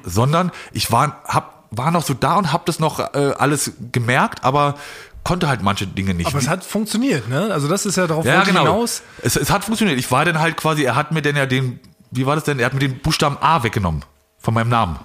sondern 0.03 0.51
ich 0.71 0.91
war, 0.91 1.21
hab, 1.25 1.65
war 1.71 1.91
noch 1.91 2.03
so 2.03 2.13
da 2.13 2.35
und 2.35 2.51
hab 2.51 2.65
das 2.65 2.79
noch 2.79 2.99
äh, 2.99 3.33
alles 3.37 3.73
gemerkt, 3.91 4.43
aber 4.43 4.75
konnte 5.23 5.47
halt 5.47 5.61
manche 5.61 5.87
Dinge 5.87 6.13
nicht. 6.13 6.27
Aber 6.27 6.39
es 6.39 6.49
hat 6.49 6.63
funktioniert, 6.63 7.29
ne? 7.29 7.49
Also 7.53 7.67
das 7.67 7.85
ist 7.85 7.95
ja 7.95 8.07
darauf 8.07 8.25
ja, 8.25 8.43
genau. 8.43 8.61
hinaus. 8.61 9.03
Es, 9.21 9.35
es 9.35 9.51
hat 9.51 9.63
funktioniert. 9.63 9.99
Ich 9.99 10.11
war 10.11 10.25
dann 10.25 10.39
halt 10.39 10.57
quasi, 10.57 10.83
er 10.83 10.95
hat 10.95 11.11
mir 11.11 11.21
dann 11.21 11.35
ja 11.35 11.45
den 11.45 11.79
wie 12.11 12.25
war 12.25 12.35
das 12.35 12.43
denn? 12.43 12.59
Er 12.59 12.65
hat 12.65 12.73
mir 12.73 12.81
den 12.81 12.99
Buchstaben 12.99 13.37
A 13.39 13.63
weggenommen 13.63 14.03
von 14.37 14.53
meinem 14.53 14.69
Namen. 14.69 14.99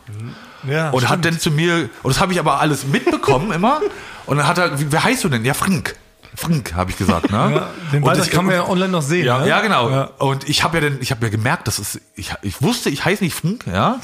Ja, 0.68 0.90
Und 0.90 1.02
hat 1.02 1.20
stimmt. 1.20 1.24
dann 1.24 1.38
zu 1.38 1.50
mir, 1.52 1.88
und 2.02 2.14
das 2.14 2.20
habe 2.20 2.32
ich 2.32 2.40
aber 2.40 2.60
alles 2.60 2.86
mitbekommen 2.86 3.52
immer. 3.54 3.80
Und 4.26 4.38
dann 4.38 4.46
hat 4.46 4.58
er, 4.58 4.78
wie, 4.80 4.90
wer 4.90 5.04
heißt 5.04 5.22
du 5.24 5.28
denn? 5.28 5.44
Ja, 5.44 5.54
Frank. 5.54 5.96
Frank, 6.36 6.74
habe 6.74 6.90
ich 6.90 6.98
gesagt, 6.98 7.30
ne? 7.32 7.36
Ja, 7.54 7.70
den 7.92 8.02
Und 8.02 8.04
Beitrag 8.04 8.24
das- 8.26 8.30
kann 8.30 8.44
man 8.46 8.54
ja 8.54 8.68
online 8.68 8.90
noch 8.90 9.02
sehen. 9.02 9.24
ja, 9.26 9.38
ne? 9.38 9.48
ja, 9.48 9.60
genau. 9.60 9.90
Ja. 9.90 10.04
Und 10.18 10.48
ich 10.48 10.62
habe 10.62 10.78
ja 10.78 10.88
dann, 10.88 10.98
ich 11.00 11.10
habe 11.10 11.24
ja 11.24 11.30
gemerkt, 11.30 11.66
dass 11.66 11.78
es, 11.78 12.00
ich, 12.14 12.32
ich 12.42 12.60
wusste, 12.62 12.90
ich 12.90 13.04
heiße 13.04 13.24
nicht 13.24 13.34
Frank, 13.34 13.64
ja, 13.66 14.00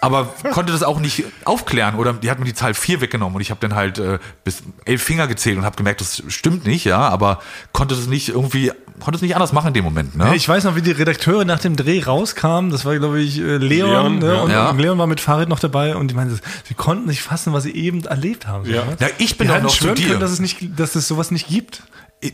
aber 0.00 0.32
konnte 0.52 0.72
das 0.72 0.82
auch 0.82 1.00
nicht 1.00 1.24
aufklären 1.44 1.96
oder 1.96 2.12
die 2.12 2.30
hat 2.30 2.38
mir 2.38 2.44
die 2.44 2.54
Zahl 2.54 2.74
vier 2.74 3.00
weggenommen 3.00 3.34
und 3.36 3.40
ich 3.42 3.50
habe 3.50 3.60
dann 3.60 3.74
halt 3.74 3.98
äh, 3.98 4.18
bis 4.44 4.62
elf 4.84 5.02
Finger 5.02 5.26
gezählt 5.26 5.58
und 5.58 5.64
habe 5.64 5.76
gemerkt, 5.76 6.00
das 6.00 6.22
stimmt 6.28 6.64
nicht, 6.66 6.84
ja, 6.84 7.00
aber 7.08 7.40
konnte 7.72 7.94
das 7.96 8.06
nicht 8.06 8.28
irgendwie, 8.28 8.72
konnte 9.02 9.16
es 9.16 9.22
nicht 9.22 9.34
anders 9.34 9.52
machen 9.52 9.68
in 9.68 9.74
dem 9.74 9.84
Moment, 9.84 10.16
ne? 10.16 10.26
Ja, 10.26 10.34
Ich 10.34 10.48
weiß 10.48 10.64
noch, 10.64 10.76
wie 10.76 10.82
die 10.82 10.92
Redakteure 10.92 11.44
nach 11.44 11.58
dem 11.58 11.76
Dreh 11.76 12.02
rauskamen. 12.02 12.70
Das 12.70 12.84
war, 12.84 12.96
glaube 12.98 13.20
ich, 13.20 13.38
äh, 13.38 13.56
Leon. 13.58 13.60
Leon, 13.60 14.18
ne? 14.18 14.26
ja. 14.34 14.40
Und, 14.42 14.50
Ja. 14.50 14.70
Leon 14.72 14.98
war 14.98 15.06
mit 15.06 15.20
Fahrrad 15.20 15.48
noch 15.48 15.58
dabei 15.60 15.96
und 15.96 16.08
die 16.08 16.14
meinten, 16.14 16.38
sie 16.64 16.74
konnten 16.74 17.06
nicht 17.08 17.22
fassen, 17.22 17.52
was 17.52 17.64
sie 17.64 17.74
eben 17.74 18.04
erlebt 18.04 18.46
haben. 18.46 18.64
Ja. 18.68 18.84
ne? 18.84 18.96
Ja, 19.00 19.08
ich 19.18 19.36
bin 19.38 19.48
die 19.48 19.54
hätten 19.54 19.64
noch 19.64 19.70
zu 19.70 19.78
schwören 19.84 19.96
dir. 19.96 20.08
können, 20.08 20.20
dass 20.20 20.30
es, 20.30 20.40
nicht, 20.40 20.58
dass 20.78 20.94
es 20.94 21.06
sowas 21.08 21.30
nicht 21.30 21.48
gibt. 21.48 21.82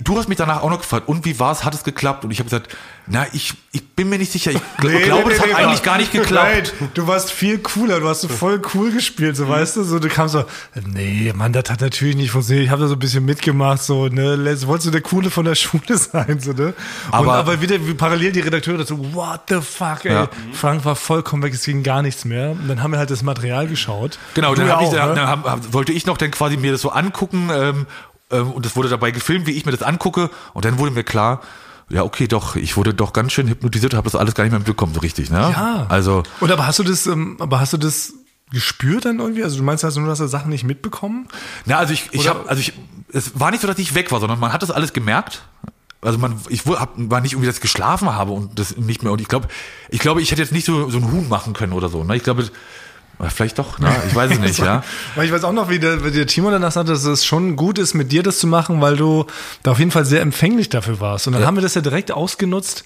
Du 0.03 0.18
hast 0.18 0.29
mich 0.29 0.37
danach 0.37 0.62
auch 0.62 0.68
noch 0.68 0.81
gefragt, 0.81 1.09
und 1.09 1.24
wie 1.24 1.38
war's? 1.40 1.64
Hat 1.64 1.72
es 1.72 1.83
geklappt? 1.83 2.22
Und 2.24 2.31
ich 2.31 2.40
habe 2.40 2.51
gesagt, 2.51 2.77
na, 3.07 3.27
ich, 3.33 3.55
ich 3.72 3.83
bin 3.96 4.11
mir 4.11 4.18
nicht 4.18 4.31
sicher. 4.31 4.51
Ich 4.51 4.61
gl 4.81 5.01
glaube, 5.01 5.31
das 5.31 5.40
hat 5.40 5.55
eigentlich 5.55 5.83
gar 5.83 5.96
nicht 5.96 6.12
geklappt. 6.12 6.74
Nein, 6.79 6.90
du 6.92 7.07
warst 7.07 7.33
viel 7.33 7.59
cooler, 7.59 7.98
du 8.01 8.07
hast 8.07 8.20
so 8.20 8.29
voll 8.29 8.61
cool 8.74 8.90
gespielt, 8.92 9.35
so 9.37 9.48
weißt 9.48 9.77
du, 9.77 9.85
so 9.85 9.98
du 9.98 10.09
kamst 10.09 10.35
so, 10.35 10.44
nee, 10.85 11.33
Mann, 11.35 11.55
das 11.55 11.70
hat 11.70 11.81
natürlich 11.81 12.16
nicht 12.16 12.31
funktioniert. 12.33 12.66
Ich 12.66 12.70
habe 12.70 12.83
da 12.83 12.88
so 12.88 12.96
ein 12.96 12.98
bisschen 12.98 13.24
mitgemacht, 13.24 13.83
so, 13.83 14.09
ne, 14.09 14.37
wolltest 14.66 14.88
du 14.88 14.90
der 14.90 15.01
coole 15.01 15.31
von 15.31 15.46
der 15.46 15.55
Schule 15.57 15.96
sein, 15.96 16.38
so, 16.38 16.53
ne? 16.53 16.74
Aber, 17.11 17.22
und, 17.22 17.31
Aber- 17.31 17.62
wieder 17.62 17.87
wie 17.87 17.94
parallel 17.94 18.33
die 18.33 18.40
Redakteure 18.40 18.85
so, 18.85 18.98
what 19.14 19.40
the 19.48 19.61
fuck, 19.62 20.05
ey. 20.05 20.12
Ja. 20.12 20.29
Frank 20.53 20.85
war 20.85 20.96
vollkommen 20.96 21.42
weg, 21.42 21.55
es 21.55 21.64
ging 21.64 21.83
gar 21.83 22.03
nichts 22.03 22.27
mehr. 22.27 22.51
Und 22.51 22.68
dann 22.68 22.83
haben 22.83 22.90
wir 22.90 22.98
halt 22.98 23.11
das 23.11 23.22
Material 23.22 23.66
geschaut. 23.66 24.18
Genau, 24.35 24.55
Du 24.55 24.61
dann, 24.61 24.68
ja 24.68 24.74
hab 24.77 24.83
ich, 24.83 24.88
auch, 24.88 24.92
dann, 24.92 25.09
ne? 25.09 25.14
dann 25.14 25.29
hab, 25.29 25.72
wollte 25.72 25.92
ich 25.92 26.05
noch 26.05 26.18
dann 26.18 26.31
quasi 26.31 26.59
mir 26.59 26.72
das 26.72 26.83
so 26.83 26.90
angucken 26.90 27.48
ähm, 27.51 27.87
und 28.37 28.67
es 28.67 28.77
wurde 28.77 28.88
dabei 28.88 29.11
gefilmt, 29.11 29.47
wie 29.47 29.53
ich 29.53 29.64
mir 29.67 29.73
das 29.73 29.83
angucke 29.83 30.31
und 30.55 30.64
dann 30.64 30.79
wurde 30.79 30.93
mir 30.93 31.05
klar, 31.05 31.41
ja 31.88 32.03
okay, 32.03 32.27
doch, 32.27 32.57
ich 32.57 32.77
wurde 32.77 32.95
doch 32.95 33.12
ganz 33.12 33.33
schön 33.33 33.49
hypnotisiert, 33.49 33.95
habe 33.95 34.05
das 34.05 34.14
alles 34.14 34.35
gar 34.35 34.45
nicht 34.45 34.51
mehr 34.51 34.61
mitbekommen, 34.61 34.95
so 34.95 35.01
richtig, 35.01 35.31
ne? 35.31 35.38
Ja. 35.38 35.87
Also 35.88 36.23
Und 36.41 36.51
aber 36.51 36.67
hast 36.67 36.79
du 36.79 36.83
das, 36.83 37.07
ähm, 37.07 37.37
aber 37.41 37.61
hast 37.61 37.73
du 37.73 37.77
das 37.79 38.12
gespürt 38.51 39.05
dann 39.05 39.19
irgendwie? 39.19 39.45
Also 39.45 39.59
du 39.59 39.62
meinst 39.62 39.85
also 39.85 40.01
nur, 40.01 40.09
dass 40.09 40.19
du 40.19 40.27
Sachen 40.27 40.51
nicht 40.51 40.64
mitbekommen? 40.64 41.29
Na, 41.67 41.77
also 41.77 41.93
ich, 41.93 42.09
ich 42.12 42.29
habe, 42.29 42.49
also 42.49 42.61
ich, 42.61 42.73
es 43.12 43.38
war 43.38 43.51
nicht 43.51 43.61
so, 43.61 43.67
dass 43.67 43.79
ich 43.79 43.95
weg 43.95 44.11
war, 44.12 44.21
sondern 44.21 44.38
man 44.38 44.53
hat 44.53 44.62
das 44.62 44.71
alles 44.71 44.93
gemerkt. 44.93 45.43
Also 46.01 46.19
man, 46.19 46.41
ich 46.49 46.64
hab, 46.64 46.93
war 46.97 47.21
nicht 47.21 47.33
irgendwie, 47.33 47.47
dass 47.47 47.57
ich 47.57 47.62
geschlafen 47.62 48.14
habe 48.14 48.33
und 48.33 48.59
das 48.59 48.77
nicht 48.77 49.03
mehr. 49.03 49.12
Und 49.12 49.21
ich 49.21 49.29
glaube, 49.29 49.49
ich 49.88 49.99
glaube, 49.99 50.23
ich 50.23 50.31
hätte 50.31 50.43
jetzt 50.43 50.53
nicht 50.53 50.64
so 50.64 50.88
so 50.91 50.99
ein 50.99 51.11
Huhn 51.11 51.29
machen 51.29 51.55
können 51.55 51.73
oder 51.73 51.88
so. 51.88 52.05
Ne? 52.05 52.17
Ich 52.17 52.23
glaube, 52.23 52.49
äh, 53.18 53.31
vielleicht 53.31 53.59
doch. 53.59 53.78
Ne? 53.78 53.90
Ich 54.07 54.14
weiß 54.14 54.33
es 54.33 54.38
nicht. 54.38 54.59
ja. 54.59 54.83
Weil 55.14 55.26
ich 55.26 55.33
weiß 55.33 55.44
auch 55.44 55.52
noch, 55.52 55.68
wie 55.68 55.78
der, 55.78 56.04
wie 56.04 56.11
der 56.11 56.26
Timo 56.26 56.50
danach 56.50 56.72
sagte, 56.72 56.92
dass 56.92 57.04
es 57.04 57.24
schon 57.24 57.57
gut 57.57 57.78
ist, 57.78 57.94
mit 57.94 58.12
dir 58.12 58.22
das 58.22 58.38
zu 58.38 58.46
machen, 58.46 58.81
weil 58.81 58.96
du 58.96 59.26
da 59.62 59.72
auf 59.72 59.78
jeden 59.78 59.90
Fall 59.90 60.04
sehr 60.04 60.20
empfänglich 60.20 60.68
dafür 60.68 61.00
warst. 61.00 61.26
Und 61.26 61.33
dann 61.33 61.44
haben 61.44 61.57
wir 61.57 61.62
das 61.62 61.74
ja 61.74 61.81
direkt 61.81 62.12
ausgenutzt 62.12 62.85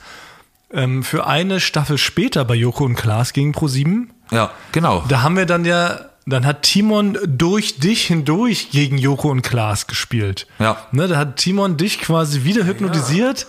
ähm, 0.72 1.02
für 1.02 1.26
eine 1.26 1.60
Staffel 1.60 1.98
später 1.98 2.44
bei 2.44 2.54
Joko 2.54 2.84
und 2.84 2.96
Klaas 2.96 3.32
gegen 3.32 3.52
Pro7. 3.52 4.06
Ja, 4.30 4.50
genau. 4.72 5.04
Da 5.08 5.22
haben 5.22 5.36
wir 5.36 5.46
dann 5.46 5.64
ja, 5.64 6.00
dann 6.26 6.46
hat 6.46 6.62
Timon 6.62 7.18
durch 7.26 7.78
dich 7.78 8.06
hindurch 8.06 8.70
gegen 8.70 8.96
Joko 8.96 9.30
und 9.30 9.42
Klaas 9.42 9.86
gespielt. 9.86 10.46
Ja. 10.58 10.78
Ne, 10.92 11.08
da 11.08 11.16
hat 11.18 11.36
Timon 11.36 11.76
dich 11.76 12.00
quasi 12.00 12.44
wieder 12.44 12.64
hypnotisiert 12.64 13.46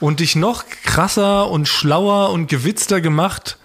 und 0.00 0.20
dich 0.20 0.34
noch 0.34 0.64
krasser 0.84 1.48
und 1.48 1.68
schlauer 1.68 2.30
und 2.30 2.48
gewitzter 2.48 3.00
gemacht, 3.00 3.58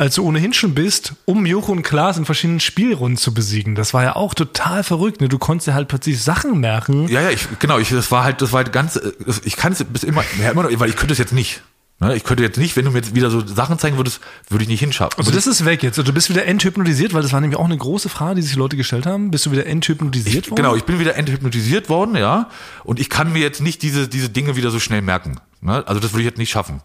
als 0.00 0.14
du 0.14 0.24
ohnehin 0.24 0.54
schon 0.54 0.74
bist, 0.74 1.12
um 1.26 1.44
Joko 1.44 1.72
und 1.72 1.82
Klaas 1.82 2.16
in 2.16 2.24
verschiedenen 2.24 2.60
Spielrunden 2.60 3.18
zu 3.18 3.34
besiegen. 3.34 3.74
Das 3.74 3.92
war 3.92 4.02
ja 4.02 4.16
auch 4.16 4.32
total 4.32 4.82
verrückt. 4.82 5.20
Ne? 5.20 5.28
Du 5.28 5.36
konntest 5.36 5.68
ja 5.68 5.74
halt 5.74 5.88
plötzlich 5.88 6.22
Sachen 6.22 6.58
merken. 6.58 7.06
Ja, 7.08 7.20
ja, 7.20 7.28
ich, 7.28 7.46
genau, 7.58 7.78
ich, 7.78 7.90
das 7.90 8.10
war 8.10 8.24
halt, 8.24 8.40
das 8.40 8.50
war 8.52 8.64
halt 8.64 8.72
ganz, 8.72 8.96
äh, 8.96 9.12
ich 9.44 9.56
kann 9.56 9.72
es 9.72 9.84
bis 9.84 10.02
immer, 10.02 10.24
ja, 10.40 10.52
immer 10.52 10.62
noch, 10.62 10.70
weil 10.80 10.88
ich 10.88 10.96
könnte 10.96 11.12
es 11.12 11.18
jetzt 11.18 11.34
nicht. 11.34 11.62
Ne? 11.98 12.16
Ich 12.16 12.24
könnte 12.24 12.42
jetzt 12.42 12.56
nicht, 12.56 12.76
wenn 12.76 12.86
du 12.86 12.92
mir 12.92 12.96
jetzt 12.96 13.14
wieder 13.14 13.30
so 13.30 13.46
Sachen 13.46 13.78
zeigen 13.78 13.98
würdest, 13.98 14.20
würde 14.48 14.62
ich 14.62 14.70
nicht 14.70 14.80
hinschaffen. 14.80 15.18
Also 15.18 15.32
das 15.32 15.46
ist 15.46 15.66
weg 15.66 15.82
jetzt. 15.82 15.98
Und 15.98 16.08
du 16.08 16.14
bist 16.14 16.30
wieder 16.30 16.46
enthypnotisiert, 16.46 17.12
weil 17.12 17.20
das 17.20 17.34
war 17.34 17.42
nämlich 17.42 17.58
auch 17.58 17.66
eine 17.66 17.76
große 17.76 18.08
Frage, 18.08 18.36
die 18.36 18.42
sich 18.42 18.56
Leute 18.56 18.78
gestellt 18.78 19.04
haben. 19.04 19.30
Bist 19.30 19.44
du 19.44 19.52
wieder 19.52 19.66
enthypnotisiert 19.66 20.50
worden? 20.50 20.56
Genau, 20.56 20.76
ich 20.76 20.84
bin 20.84 20.98
wieder 20.98 21.16
enthypnotisiert 21.16 21.90
worden, 21.90 22.16
ja. 22.16 22.48
Und 22.84 23.00
ich 23.00 23.10
kann 23.10 23.34
mir 23.34 23.40
jetzt 23.40 23.60
nicht 23.60 23.82
diese, 23.82 24.08
diese 24.08 24.30
Dinge 24.30 24.56
wieder 24.56 24.70
so 24.70 24.80
schnell 24.80 25.02
merken. 25.02 25.36
Ne? 25.60 25.86
Also 25.86 26.00
das 26.00 26.12
würde 26.12 26.22
ich 26.22 26.26
jetzt 26.26 26.38
nicht 26.38 26.50
schaffen. 26.50 26.80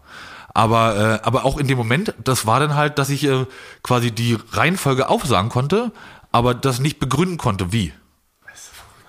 Aber, 0.56 1.20
äh, 1.22 1.26
aber 1.26 1.44
auch 1.44 1.58
in 1.58 1.66
dem 1.66 1.76
Moment, 1.76 2.14
das 2.24 2.46
war 2.46 2.60
dann 2.60 2.74
halt, 2.74 2.98
dass 2.98 3.10
ich 3.10 3.24
äh, 3.24 3.44
quasi 3.82 4.10
die 4.10 4.38
Reihenfolge 4.52 5.10
aufsagen 5.10 5.50
konnte, 5.50 5.92
aber 6.32 6.54
das 6.54 6.80
nicht 6.80 6.98
begründen 6.98 7.36
konnte, 7.36 7.74
wie. 7.74 7.92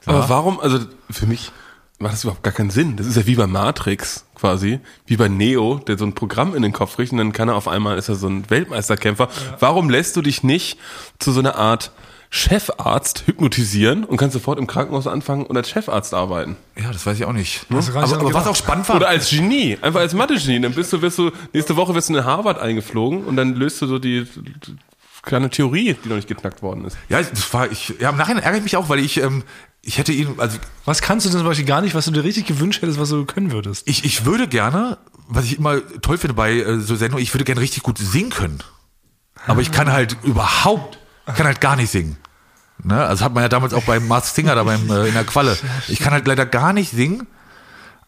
Aber 0.05 0.27
warum, 0.27 0.59
also 0.59 0.79
für 1.09 1.25
mich 1.25 1.53
macht 1.99 2.11
das 2.11 2.25
überhaupt 2.25 2.43
gar 2.43 2.51
keinen 2.51 2.69
Sinn. 2.69 2.97
Das 2.97 3.07
ist 3.07 3.15
ja 3.15 3.25
wie 3.27 3.35
bei 3.35 3.47
Matrix 3.47 4.25
quasi, 4.35 4.81
wie 5.05 5.15
bei 5.15 5.29
Neo, 5.29 5.79
der 5.79 5.97
so 5.97 6.03
ein 6.03 6.15
Programm 6.15 6.53
in 6.53 6.63
den 6.63 6.73
Kopf 6.73 6.97
kriegt 6.97 7.13
und 7.13 7.17
dann 7.17 7.31
kann 7.31 7.47
er 7.47 7.55
auf 7.55 7.69
einmal, 7.69 7.97
ist 7.97 8.09
er 8.09 8.15
so 8.15 8.27
ein 8.27 8.49
Weltmeisterkämpfer. 8.49 9.29
Warum 9.61 9.89
lässt 9.89 10.17
du 10.17 10.21
dich 10.21 10.43
nicht 10.43 10.77
zu 11.17 11.31
so 11.31 11.39
einer 11.39 11.55
Art 11.55 11.91
Chefarzt 12.29 13.23
hypnotisieren 13.25 14.03
und 14.03 14.17
kannst 14.17 14.33
sofort 14.33 14.59
im 14.59 14.67
Krankenhaus 14.67 15.07
anfangen 15.07 15.45
und 15.45 15.55
als 15.55 15.69
Chefarzt 15.69 16.13
arbeiten? 16.13 16.57
Ja, 16.77 16.91
das 16.91 17.05
weiß 17.05 17.17
ich 17.17 17.25
auch 17.25 17.33
nicht. 17.33 17.67
Gar 17.69 17.79
nicht 17.79 17.95
Aber, 17.95 18.15
aber 18.19 18.33
was 18.33 18.47
auch 18.47 18.55
spannend 18.55 18.89
war. 18.89 18.97
Oder 18.97 19.07
als 19.07 19.29
Genie, 19.29 19.77
einfach 19.81 20.01
als 20.01 20.13
Mathe-Genie. 20.13 20.59
Dann 20.61 20.73
bist 20.73 20.91
du, 20.91 21.01
wirst 21.01 21.17
du, 21.17 21.31
nächste 21.53 21.75
Woche 21.75 21.95
wirst 21.95 22.09
du 22.09 22.15
in 22.15 22.25
Harvard 22.25 22.59
eingeflogen 22.59 23.23
und 23.23 23.37
dann 23.37 23.55
löst 23.55 23.81
du 23.81 23.87
so 23.87 23.97
die, 23.97 24.25
die 24.25 24.75
kleine 25.23 25.49
Theorie, 25.49 25.95
die 26.03 26.09
noch 26.09 26.15
nicht 26.17 26.27
geknackt 26.27 26.61
worden 26.61 26.85
ist. 26.85 26.97
ja, 27.09 27.21
das 27.21 27.53
war 27.53 27.71
ich. 27.71 27.93
Ja, 27.99 28.09
im 28.09 28.17
Nachhinein 28.17 28.43
ärgere 28.43 28.57
ich 28.57 28.63
mich 28.63 28.77
auch, 28.77 28.89
weil 28.89 28.99
ich, 28.99 29.17
ähm, 29.21 29.43
ich 29.81 29.97
hätte 29.97 30.11
ihn, 30.11 30.35
also 30.37 30.57
Was 30.85 31.01
kannst 31.01 31.25
du 31.25 31.29
denn 31.29 31.39
zum 31.39 31.47
Beispiel 31.47 31.65
gar 31.65 31.81
nicht, 31.81 31.95
was 31.95 32.05
du 32.05 32.11
dir 32.11 32.23
richtig 32.23 32.45
gewünscht 32.45 32.81
hättest, 32.81 32.99
was 32.99 33.09
du 33.09 33.25
können 33.25 33.51
würdest? 33.51 33.87
ich, 33.87 34.03
ich 34.05 34.25
würde 34.25 34.47
gerne, 34.47 34.97
was 35.27 35.45
ich 35.45 35.57
immer 35.57 35.79
toll 36.01 36.17
finde 36.17 36.33
bei 36.33 36.53
äh, 36.57 36.79
so 36.79 36.95
Sendungen, 36.95 37.23
ich 37.23 37.33
würde 37.33 37.45
gerne 37.45 37.61
richtig 37.61 37.83
gut 37.83 37.97
singen 37.97 38.29
können. 38.31 38.59
Aber 39.45 39.61
ich 39.61 39.71
kann 39.71 39.91
halt 39.91 40.17
überhaupt, 40.23 40.96
kann 41.35 41.45
halt 41.45 41.61
gar 41.61 41.75
nicht 41.75 41.91
singen. 41.91 42.17
Ne? 42.83 43.03
Also 43.05 43.25
hat 43.25 43.33
man 43.33 43.43
ja 43.43 43.49
damals 43.49 43.73
auch 43.73 43.83
beim 43.83 44.07
Mars 44.07 44.33
Singer 44.35 44.55
da 44.55 44.63
beim, 44.63 44.89
äh, 44.89 45.07
in 45.07 45.13
der 45.13 45.23
Qualle. 45.23 45.57
Ich 45.87 45.99
kann 45.99 46.13
halt 46.13 46.27
leider 46.27 46.45
gar 46.45 46.73
nicht 46.73 46.91
singen, 46.91 47.27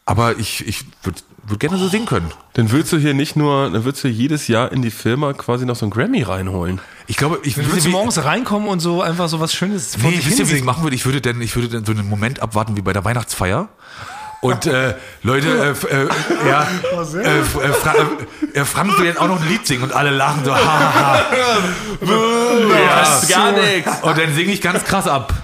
aber 0.06 0.38
ich, 0.38 0.66
ich 0.66 0.84
würde 1.02 1.20
würd 1.44 1.58
gerne 1.60 1.78
so 1.78 1.88
singen 1.88 2.06
können. 2.06 2.30
Dann 2.52 2.70
würdest 2.70 2.92
du 2.92 2.98
hier 2.98 3.14
nicht 3.14 3.34
nur, 3.34 3.70
dann 3.70 3.84
würdest 3.84 4.04
du 4.04 4.08
jedes 4.08 4.46
Jahr 4.46 4.70
in 4.70 4.82
die 4.82 4.90
Firma 4.90 5.32
quasi 5.32 5.64
noch 5.66 5.74
so 5.74 5.86
ein 5.86 5.90
Grammy 5.90 6.22
reinholen. 6.22 6.80
Ich 7.08 7.16
glaube, 7.16 7.40
ich 7.42 7.54
Du 7.54 7.66
würdest 7.66 7.86
wie- 7.86 7.90
morgens 7.90 8.22
reinkommen 8.22 8.68
und 8.68 8.78
so 8.80 9.02
einfach 9.02 9.28
so 9.28 9.40
was 9.40 9.52
Schönes 9.52 9.96
vor 9.96 10.10
Nee, 10.10 10.20
wisst 10.22 10.38
ihr, 10.38 10.48
wie 10.50 10.54
ich 10.56 10.64
machen 10.64 10.82
würde? 10.84 10.94
Ich 10.94 11.04
würde 11.06 11.20
denn, 11.20 11.40
ich 11.40 11.56
würde 11.56 11.68
denn 11.68 11.84
so 11.84 11.92
einen 11.92 12.08
Moment 12.08 12.40
abwarten 12.40 12.76
wie 12.76 12.82
bei 12.82 12.92
der 12.92 13.04
Weihnachtsfeier. 13.04 13.68
Und 14.42 14.64
äh, 14.64 14.94
Leute, 15.22 15.48
äh, 15.48 15.94
äh, 15.94 16.08
ja, 16.48 16.66
äh, 17.14 17.40
äh, 17.40 17.42
Fra 17.42 17.94
äh, 18.54 18.64
Frank 18.64 18.98
will 18.98 19.04
jetzt 19.04 19.20
auch 19.20 19.28
noch 19.28 19.40
ein 19.40 19.48
Lied 19.48 19.66
singen 19.66 19.82
und 19.82 19.92
alle 19.92 20.10
lachen 20.10 20.44
so, 20.46 20.54
ha, 20.54 20.58
ha, 20.58 20.94
ha. 20.94 21.22
Das 22.96 23.22
ist 23.22 23.30
gar 23.30 23.52
nichts. 23.52 23.90
Und 24.00 24.16
dann 24.16 24.34
singe 24.34 24.52
ich 24.52 24.62
ganz 24.62 24.82
krass 24.84 25.06
ab. 25.06 25.34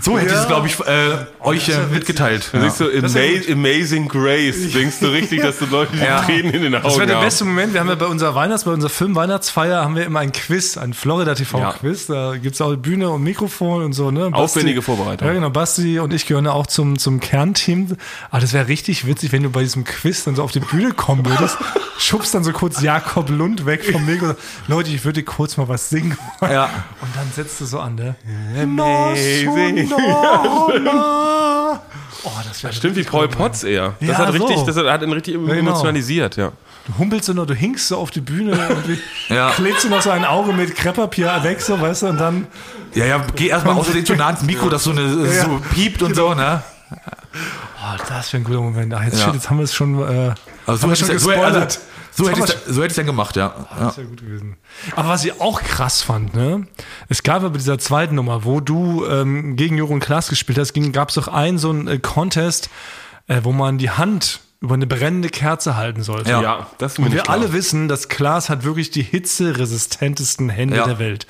So 0.00 0.18
hätte 0.18 0.32
ich 0.34 0.40
es, 0.40 0.46
glaube 0.46 0.66
ich, 0.66 0.78
äh, 0.80 1.16
euch 1.40 1.68
äh, 1.68 1.78
mitgeteilt. 1.92 2.50
Dann 2.52 2.62
siehst 2.62 2.80
du 2.80 3.52
Amazing 3.52 4.08
Grace, 4.08 4.72
denkst 4.74 4.96
du 5.00 5.06
richtig, 5.08 5.40
dass 5.42 5.58
du 5.58 5.66
Leute 5.66 5.92
die 5.96 6.02
Ja. 6.02 6.22
Tränen 6.22 6.52
in 6.52 6.62
den 6.62 6.74
Augen 6.74 6.84
Das 6.84 6.96
wäre 6.96 7.06
der 7.06 7.20
beste 7.20 7.44
Moment. 7.44 7.72
Wir 7.72 7.80
haben 7.80 7.88
ja 7.88 7.94
bei 7.94 8.06
unserer 8.06 8.34
Weihnachts-, 8.34 8.64
bei 8.64 8.70
unserer 8.72 8.90
Film-Weihnachtsfeier 8.90 9.82
haben 9.84 9.96
wir 9.96 10.04
immer 10.04 10.20
ein 10.20 10.32
Quiz, 10.32 10.76
ein 10.76 10.94
Florida 10.94 11.34
TV-Quiz. 11.34 12.06
Da 12.06 12.36
gibt's 12.36 12.60
auch 12.60 12.74
Bühne 12.76 13.10
und 13.10 13.22
Mikrofon 13.22 13.82
und 13.84 13.92
so, 13.92 14.10
ne? 14.10 14.28
Basti- 14.30 14.34
Aufwendige 14.34 14.82
Vorbereitung. 14.82 15.26
Ja, 15.28 15.34
genau. 15.34 15.50
Basti 15.50 15.98
und 15.98 16.12
ich 16.12 16.26
gehören 16.26 16.44
ja 16.46 16.52
auch 16.52 16.66
zum, 16.66 16.98
zum 16.98 17.20
Kernteam. 17.20 17.96
Aber 18.30 18.40
das 18.40 18.52
wäre 18.52 18.68
richtig 18.68 19.06
witzig, 19.06 19.32
wenn 19.32 19.42
du 19.42 19.50
bei 19.50 19.62
diesem 19.62 19.84
Quiz 19.84 20.24
dann 20.24 20.34
so 20.36 20.42
auf 20.42 20.52
die 20.52 20.60
Bühne 20.60 20.92
kommen 20.92 21.24
würdest, 21.26 21.56
schubst 21.98 22.34
dann 22.34 22.44
so 22.44 22.52
kurz 22.52 22.80
Jakob 22.82 23.28
Lund 23.30 23.66
weg 23.66 23.84
vom 23.84 24.04
Mikro. 24.06 24.26
und 24.26 24.36
sagst, 24.36 24.44
Leute, 24.68 24.90
ich 24.90 25.04
würde 25.04 25.22
kurz 25.22 25.56
mal 25.56 25.68
was 25.68 25.88
singen. 25.90 26.16
Ja. 26.42 26.64
Und 27.00 27.10
dann 27.14 27.26
setzt 27.34 27.60
du 27.60 27.64
so 27.64 27.78
an, 27.80 27.94
ne? 27.94 28.14
Amazing. 28.60 29.83
Oh, 32.26 32.30
das 32.48 32.62
wäre 32.62 32.72
Stimmt, 32.72 32.96
wie 32.96 33.02
Paul 33.02 33.28
Potts 33.28 33.64
eher. 33.64 33.94
Das 34.00 34.08
Ja, 34.08 34.16
hat 34.18 34.32
richtig, 34.32 34.56
so. 34.56 34.64
das 34.66 34.76
hat 34.76 35.02
ihn 35.02 35.12
richtig 35.12 35.34
genau. 35.34 35.52
emotionalisiert, 35.52 36.36
ja. 36.36 36.52
Du 36.86 36.96
humpelst 36.98 37.26
so 37.26 37.34
noch, 37.34 37.46
du 37.46 37.54
hinkst 37.54 37.86
so 37.88 37.98
auf 37.98 38.10
die 38.10 38.22
Bühne 38.22 38.52
und 38.52 38.98
Ja. 39.34 39.50
klebst 39.50 39.84
du 39.84 39.88
noch 39.90 40.00
so 40.00 40.10
ein 40.10 40.24
Auge 40.24 40.54
mit 40.54 40.74
Krepppapier 40.74 41.38
weg, 41.42 41.60
so, 41.60 41.78
weißt 41.80 42.02
du, 42.02 42.06
und 42.08 42.18
dann, 42.18 42.46
Ja, 42.94 43.04
ja, 43.04 43.26
geh 43.36 43.48
erstmal 43.48 43.74
außerdem 43.74 44.06
zu 44.06 44.14
nah 44.14 44.26
ans 44.28 44.42
Mikro, 44.42 44.70
dass 44.70 44.84
so 44.84 44.92
eine 44.92 45.02
Ja. 45.02 45.44
so 45.44 45.60
piept 45.74 46.02
und 46.02 46.14
so, 46.16 46.32
ne? 46.34 46.62
oh, 46.90 47.96
das 48.08 48.32
wäre 48.32 48.42
ein 48.42 48.44
guter 48.44 48.60
Moment. 48.60 48.94
Ach, 48.94 49.02
jetzt, 49.04 49.18
Ja. 49.18 49.26
shit, 49.26 49.34
jetzt 49.34 49.50
haben 49.50 49.58
wir 49.58 49.64
es 49.64 49.74
schon, 49.74 49.98
äh, 49.98 50.02
Also 50.66 50.82
haben 50.84 50.94
so 50.94 51.04
schon 51.04 51.10
also, 51.10 51.28
gespoilert. 51.28 51.78
So 52.16 52.28
hätte 52.28 52.40
ich 52.40 52.72
so 52.74 52.80
hätte 52.82 52.92
ich 52.92 52.96
dann 52.96 53.06
gemacht, 53.06 53.36
ja. 53.36 53.66
ja. 53.78 53.86
Das 53.86 53.96
wäre 53.98 54.06
gut 54.06 54.20
gewesen. 54.20 54.56
Aber 54.96 55.08
was 55.08 55.24
ich 55.24 55.40
auch 55.40 55.60
krass 55.62 56.02
fand, 56.02 56.34
ne? 56.34 56.66
Es 57.08 57.22
gab 57.22 57.42
ja 57.42 57.48
bei 57.48 57.58
dieser 57.58 57.78
zweiten 57.78 58.14
Nummer, 58.14 58.44
wo 58.44 58.60
du 58.60 59.04
ähm, 59.06 59.56
gegen 59.56 59.76
Juro 59.76 59.92
und 59.94 60.00
Klaas 60.00 60.28
gespielt 60.28 60.58
hast, 60.58 60.74
gab 60.92 61.08
es 61.08 61.14
doch 61.16 61.28
einen 61.28 61.58
so 61.58 61.70
einen 61.70 61.88
äh, 61.88 61.98
Contest, 61.98 62.70
äh, 63.26 63.40
wo 63.42 63.52
man 63.52 63.78
die 63.78 63.90
Hand 63.90 64.40
über 64.60 64.74
eine 64.74 64.86
brennende 64.86 65.28
Kerze 65.28 65.76
halten 65.76 66.02
sollte. 66.02 66.30
Ja. 66.30 66.40
Ja, 66.40 66.66
das 66.78 66.92
ist 66.92 66.98
mir 66.98 67.06
Und 67.06 67.12
wir 67.12 67.20
klar. 67.22 67.36
alle 67.36 67.52
wissen, 67.52 67.86
dass 67.88 68.08
Klaas 68.08 68.48
hat 68.48 68.64
wirklich 68.64 68.90
die 68.90 69.02
hitzeresistentesten 69.02 70.48
Hände 70.48 70.76
Ja. 70.76 70.86
der 70.86 70.98
Welt. 70.98 71.26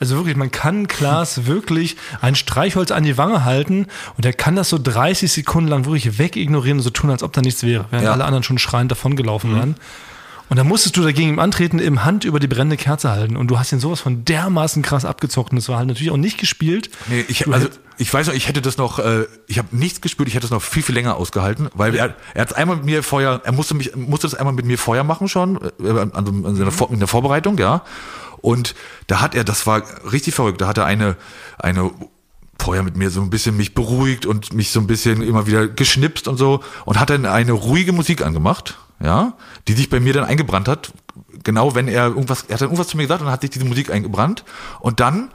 Also 0.00 0.16
wirklich, 0.16 0.36
man 0.36 0.50
kann 0.50 0.86
Klaas 0.86 1.44
wirklich 1.46 1.96
ein 2.20 2.34
Streichholz 2.34 2.90
an 2.90 3.02
die 3.02 3.18
Wange 3.18 3.44
halten 3.44 3.86
und 4.16 4.24
er 4.24 4.32
kann 4.32 4.56
das 4.56 4.68
so 4.70 4.78
30 4.82 5.30
Sekunden 5.30 5.68
lang 5.68 5.84
wirklich 5.84 6.18
wegignorieren 6.18 6.78
und 6.78 6.84
so 6.84 6.90
tun, 6.90 7.10
als 7.10 7.22
ob 7.22 7.32
da 7.32 7.40
nichts 7.42 7.62
wäre, 7.62 7.86
während 7.90 8.06
Ja. 8.06 8.12
alle 8.12 8.24
anderen 8.24 8.42
schon 8.44 8.58
schreiend 8.58 8.90
davongelaufen 8.90 9.50
Mhm. 9.52 9.56
wären. 9.56 9.76
Und 10.48 10.56
dann 10.56 10.66
musstest 10.66 10.96
du 10.96 11.02
dagegen 11.02 11.28
ihm 11.28 11.38
antreten, 11.38 11.78
im 11.78 12.04
Hand 12.04 12.24
über 12.24 12.40
die 12.40 12.46
brennende 12.46 12.76
Kerze 12.76 13.10
halten. 13.10 13.36
Und 13.36 13.48
du 13.48 13.58
hast 13.58 13.72
ihn 13.72 13.80
sowas 13.80 14.00
von 14.00 14.24
dermaßen 14.24 14.82
krass 14.82 15.04
abgezockt. 15.04 15.50
Und 15.50 15.56
das 15.56 15.68
war 15.68 15.78
halt 15.78 15.88
natürlich 15.88 16.10
auch 16.10 16.16
nicht 16.16 16.38
gespielt. 16.38 16.90
Nee, 17.08 17.24
ich, 17.28 17.40
Du 17.40 17.52
also, 17.52 17.68
ich 17.98 18.12
weiß 18.12 18.28
noch, 18.28 18.34
ich 18.34 18.48
hätte 18.48 18.62
das 18.62 18.78
noch, 18.78 18.98
äh, 18.98 19.26
ich 19.46 19.58
habe 19.58 19.76
nichts 19.76 20.00
gespürt, 20.00 20.28
ich 20.28 20.34
hätte 20.34 20.42
das 20.42 20.50
noch 20.50 20.62
viel, 20.62 20.82
viel 20.82 20.94
länger 20.94 21.16
ausgehalten, 21.16 21.68
weil 21.74 21.94
er, 21.94 22.14
er 22.32 22.42
hat 22.42 22.56
einmal 22.56 22.76
mit 22.76 22.86
mir 22.86 23.02
vorher, 23.02 23.40
er 23.44 23.52
musste 23.52 23.74
mich, 23.74 23.94
musste 23.96 24.26
das 24.28 24.34
einmal 24.34 24.54
mit 24.54 24.64
mir 24.64 24.78
vorher 24.78 25.04
machen 25.04 25.28
schon, 25.28 25.58
äh, 25.82 25.88
an, 25.88 26.12
an, 26.12 26.46
an 26.46 26.56
seiner 26.56 26.70
Vor, 26.70 26.90
in 26.92 27.00
der 27.00 27.08
Vorbereitung, 27.08 27.58
ja. 27.58 27.82
Und 28.40 28.76
da 29.08 29.20
hat 29.20 29.34
er, 29.34 29.42
das 29.42 29.66
war 29.66 29.82
richtig 30.12 30.34
verrückt, 30.34 30.60
da 30.60 30.68
hat 30.68 30.78
er 30.78 30.84
eine, 30.86 31.16
eine, 31.58 31.90
vorher 32.60 32.84
mit 32.84 32.96
mir 32.96 33.10
so 33.10 33.20
ein 33.20 33.30
bisschen 33.30 33.56
mich 33.56 33.74
beruhigt 33.74 34.26
und 34.26 34.52
mich 34.52 34.70
so 34.70 34.80
ein 34.80 34.86
bisschen 34.86 35.22
immer 35.22 35.46
wieder 35.46 35.66
geschnipst 35.66 36.28
und 36.28 36.36
so 36.36 36.60
und 36.84 37.00
hat 37.00 37.10
dann 37.10 37.26
eine 37.26 37.52
ruhige 37.52 37.92
Musik 37.92 38.24
angemacht, 38.24 38.78
ja, 39.00 39.34
die 39.66 39.74
sich 39.74 39.90
bei 39.90 40.00
mir 40.00 40.12
dann 40.12 40.24
eingebrannt 40.24 40.68
hat. 40.68 40.92
Genau, 41.44 41.74
wenn 41.74 41.88
er 41.88 42.06
irgendwas, 42.06 42.42
er 42.42 42.54
hat 42.54 42.60
dann 42.60 42.68
irgendwas 42.68 42.88
zu 42.88 42.96
mir 42.96 43.04
gesagt 43.04 43.20
und 43.20 43.26
dann 43.26 43.32
hat 43.32 43.42
sich 43.42 43.50
diese 43.50 43.64
Musik 43.64 43.90
eingebrannt 43.90 44.44
und 44.80 45.00
dann 45.00 45.30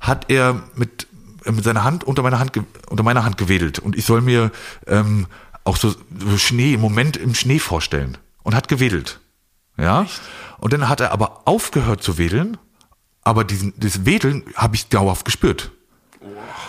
hat 0.00 0.30
er 0.30 0.62
mit, 0.74 1.06
äh, 1.44 1.52
mit 1.52 1.64
seiner 1.64 1.84
Hand 1.84 2.04
unter 2.04 2.22
meiner 2.22 2.38
Hand 2.38 2.58
unter 2.88 3.02
meiner 3.02 3.24
Hand 3.24 3.36
gewedelt 3.38 3.78
und 3.78 3.96
ich 3.96 4.04
soll 4.04 4.20
mir 4.20 4.50
ähm, 4.86 5.26
auch 5.64 5.76
so, 5.76 5.94
so 6.18 6.38
Schnee, 6.38 6.74
im 6.74 6.80
Moment 6.80 7.16
im 7.16 7.34
Schnee 7.34 7.58
vorstellen 7.58 8.18
und 8.42 8.54
hat 8.54 8.68
gewedelt. 8.68 9.20
Ja? 9.76 10.06
Und 10.58 10.72
dann 10.72 10.88
hat 10.88 11.00
er 11.00 11.12
aber 11.12 11.42
aufgehört 11.46 12.02
zu 12.02 12.18
wedeln, 12.18 12.56
aber 13.22 13.44
diesen, 13.44 13.74
das 13.76 14.04
Wedeln 14.04 14.44
habe 14.54 14.74
ich 14.74 14.88
dauerhaft 14.88 15.24
gespürt. 15.24 15.70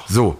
So. 0.08 0.40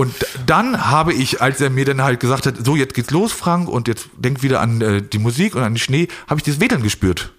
Und 0.00 0.14
dann 0.46 0.90
habe 0.90 1.12
ich, 1.12 1.42
als 1.42 1.60
er 1.60 1.68
mir 1.68 1.84
dann 1.84 2.00
halt 2.00 2.20
gesagt 2.20 2.46
hat, 2.46 2.54
so 2.64 2.74
jetzt 2.74 2.94
geht's 2.94 3.10
los, 3.10 3.32
Frank, 3.32 3.68
und 3.68 3.86
jetzt 3.86 4.08
denk 4.16 4.42
wieder 4.42 4.62
an 4.62 4.80
äh, 4.80 5.02
die 5.02 5.18
Musik 5.18 5.54
und 5.54 5.62
an 5.62 5.74
den 5.74 5.78
Schnee, 5.78 6.08
habe 6.26 6.40
ich 6.40 6.42
das 6.44 6.58
Wedeln 6.58 6.82
gespürt. 6.82 7.34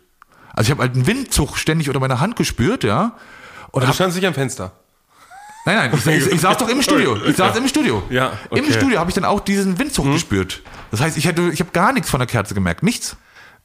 Also 0.54 0.68
ich 0.68 0.72
habe 0.72 0.84
halt 0.84 0.94
einen 0.94 1.08
Windzug 1.08 1.58
ständig 1.58 1.90
unter 1.90 2.00
meiner 2.00 2.20
Hand 2.20 2.36
gespürt, 2.36 2.84
ja. 2.84 3.16
Und 3.72 3.82
Du 3.82 3.88
hab, 3.88 3.96
standst 3.96 4.16
nicht 4.16 4.28
am 4.28 4.36
Fenster. 4.36 4.74
nein, 5.66 5.76
nein, 5.76 5.92
ich, 5.96 6.06
ich, 6.06 6.34
ich 6.34 6.42
saß 6.42 6.58
doch 6.58 6.70
im 6.70 6.84
Studio. 6.84 7.18
Ich 7.26 7.36
saß 7.36 7.58
im 7.58 7.68
Studio. 7.68 8.04
Ja, 8.12 8.34
Im 8.52 8.60
okay. 8.66 8.74
Studio 8.74 9.00
habe 9.00 9.10
ich 9.10 9.16
dann 9.16 9.26
auch 9.26 9.40
diesen 9.40 9.80
Windzug 9.80 10.06
gespürt. 10.12 10.62
Das 10.92 11.02
heißt, 11.02 11.18
ich 11.18 11.26
hätte, 11.26 11.50
ich 11.52 11.62
habe 11.62 11.72
gar 11.72 11.94
nichts 11.94 12.12
von 12.12 12.20
der 12.20 12.28
Kerze 12.28 12.54
gemerkt, 12.54 12.84
nichts. 12.84 13.16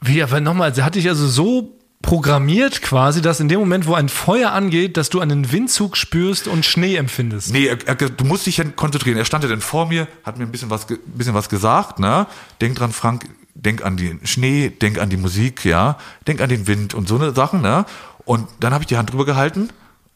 Wie, 0.00 0.22
aber 0.22 0.40
nochmal, 0.40 0.74
sie 0.74 0.82
hat 0.82 0.94
dich 0.94 1.06
also 1.06 1.26
so 1.28 1.78
programmiert 2.02 2.82
quasi, 2.82 3.20
dass 3.20 3.40
in 3.40 3.48
dem 3.48 3.58
Moment, 3.58 3.86
wo 3.86 3.94
ein 3.94 4.08
Feuer 4.08 4.52
angeht, 4.52 4.96
dass 4.96 5.10
du 5.10 5.20
einen 5.20 5.50
Windzug 5.50 5.96
spürst 5.96 6.46
und 6.46 6.64
Schnee 6.64 6.96
empfindest. 6.96 7.52
Nee, 7.52 7.66
er, 7.66 7.78
er, 7.86 7.94
du 7.96 8.24
musst 8.24 8.46
dich 8.46 8.58
ja 8.58 8.64
konzentrieren. 8.64 9.18
Er 9.18 9.24
stand 9.24 9.44
ja 9.44 9.50
dann 9.50 9.60
vor 9.60 9.86
mir, 9.86 10.06
hat 10.24 10.38
mir 10.38 10.44
ein 10.44 10.52
bisschen 10.52 10.70
was, 10.70 10.86
bisschen 11.04 11.34
was 11.34 11.48
gesagt, 11.48 11.98
ne? 11.98 12.26
Denk 12.60 12.76
dran, 12.76 12.92
Frank, 12.92 13.28
denk 13.54 13.84
an 13.84 13.96
den 13.96 14.24
Schnee, 14.24 14.68
denk 14.70 14.98
an 14.98 15.10
die 15.10 15.16
Musik, 15.16 15.64
ja, 15.64 15.98
denk 16.26 16.40
an 16.40 16.48
den 16.48 16.66
Wind 16.66 16.94
und 16.94 17.08
so 17.08 17.16
eine 17.16 17.32
Sachen, 17.34 17.60
ne? 17.60 17.86
Und 18.24 18.46
dann 18.60 18.72
habe 18.72 18.82
ich 18.82 18.88
die 18.88 18.96
Hand 18.96 19.12
drüber 19.12 19.24
gehalten 19.24 19.70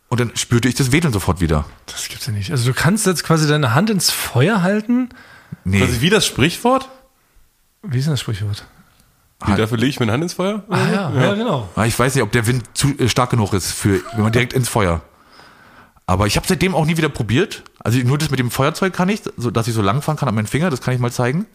und 0.08 0.20
dann 0.20 0.32
spürte 0.36 0.68
ich 0.68 0.74
das 0.74 0.92
Wedeln 0.92 1.12
sofort 1.12 1.40
wieder. 1.40 1.64
Das 1.86 2.08
gibt's 2.08 2.26
ja 2.26 2.32
nicht. 2.32 2.50
Also 2.50 2.66
du 2.66 2.74
kannst 2.74 3.06
jetzt 3.06 3.24
quasi 3.24 3.48
deine 3.48 3.74
Hand 3.74 3.90
ins 3.90 4.10
Feuer 4.10 4.62
halten. 4.62 5.08
Nee, 5.64 5.82
Also 5.82 6.00
wie 6.00 6.10
das 6.10 6.26
Sprichwort? 6.26 6.88
Wie 7.82 7.98
ist 7.98 8.04
denn 8.04 8.12
das 8.12 8.20
Sprichwort? 8.20 8.66
Wie, 9.46 9.54
dafür 9.54 9.78
lege 9.78 9.88
ich 9.90 10.00
meine 10.00 10.12
Hand 10.12 10.22
ins 10.22 10.34
Feuer? 10.34 10.62
Ah 10.68 10.78
ja, 10.92 11.10
ja, 11.18 11.34
genau. 11.34 11.68
Ah, 11.74 11.86
ich 11.86 11.98
weiß 11.98 12.14
nicht, 12.14 12.22
ob 12.22 12.30
der 12.32 12.46
Wind 12.46 12.64
zu 12.74 12.88
äh, 12.98 13.08
stark 13.08 13.30
genug 13.30 13.52
ist 13.54 13.72
für, 13.72 14.00
wenn 14.14 14.22
man 14.22 14.32
direkt 14.32 14.52
ins 14.52 14.68
Feuer. 14.68 15.00
Aber 16.06 16.26
ich 16.26 16.36
habe 16.36 16.46
seitdem 16.46 16.74
auch 16.74 16.84
nie 16.86 16.96
wieder 16.96 17.08
probiert. 17.08 17.62
Also 17.78 17.98
nur 18.00 18.18
das 18.18 18.30
mit 18.30 18.38
dem 18.40 18.50
Feuerzeug 18.50 18.92
kann 18.92 19.08
ich, 19.08 19.22
so 19.36 19.50
dass 19.50 19.68
ich 19.68 19.74
so 19.74 19.80
lang 19.82 20.02
fahren 20.02 20.16
kann 20.16 20.28
an 20.28 20.34
meinen 20.34 20.46
Finger, 20.46 20.68
das 20.68 20.80
kann 20.80 20.92
ich 20.92 21.00
mal 21.00 21.12
zeigen. 21.12 21.46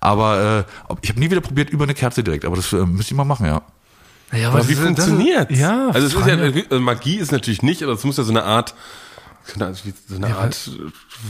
Aber 0.00 0.64
äh, 0.90 0.94
ich 1.02 1.10
habe 1.10 1.20
nie 1.20 1.30
wieder 1.30 1.40
probiert 1.40 1.70
über 1.70 1.84
eine 1.84 1.94
Kerze 1.94 2.22
direkt. 2.22 2.44
Aber 2.44 2.56
das 2.56 2.72
äh, 2.72 2.76
müsste 2.86 3.12
ich 3.12 3.16
mal 3.16 3.24
machen, 3.24 3.46
ja. 3.46 3.62
Ja, 4.32 4.48
Aber 4.50 4.66
wie 4.68 4.74
das- 4.74 4.84
funktioniert? 4.84 5.50
Ja, 5.50 5.88
also 5.92 6.06
es 6.06 6.14
ist 6.14 6.26
ja, 6.26 6.36
also 6.36 6.80
Magie 6.80 7.16
ist 7.16 7.32
natürlich 7.32 7.62
nicht, 7.62 7.82
aber 7.82 7.92
es 7.92 8.02
muss 8.04 8.16
ja 8.16 8.24
so 8.24 8.32
eine 8.32 8.42
Art, 8.44 8.74
so 9.46 9.64
eine, 9.64 9.74
so 9.74 10.16
eine 10.16 10.36
Art 10.36 10.70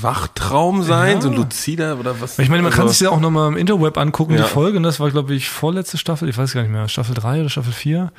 Wachtraum 0.01 0.83
sein, 0.83 1.17
Ja. 1.17 1.21
so 1.23 1.29
ein 1.31 1.37
lucider 1.37 1.99
oder 1.99 2.21
was. 2.21 2.39
Ich 2.39 2.49
meine, 2.49 2.63
man 2.63 2.73
kann 2.73 2.83
Also- 2.83 2.93
sich 2.93 3.01
ja 3.03 3.11
auch 3.11 3.21
nochmal 3.21 3.49
im 3.49 3.57
Interweb 3.57 3.99
angucken, 3.99 4.35
Ja. 4.35 4.43
die 4.45 4.49
Folge. 4.49 4.77
Und 4.79 4.83
das 4.83 5.01
war, 5.01 5.11
glaube 5.11 5.35
ich, 5.35 5.49
vorletzte 5.49 5.99
Staffel. 5.99 6.29
Ich 6.29 6.37
weiß 6.39 6.53
gar 6.53 6.63
nicht 6.63 6.71
mehr. 6.73 6.89
Staffel 6.89 7.15
3 7.15 7.41
oder 7.41 7.51
Staffel 7.51 7.73
4. 7.73 8.13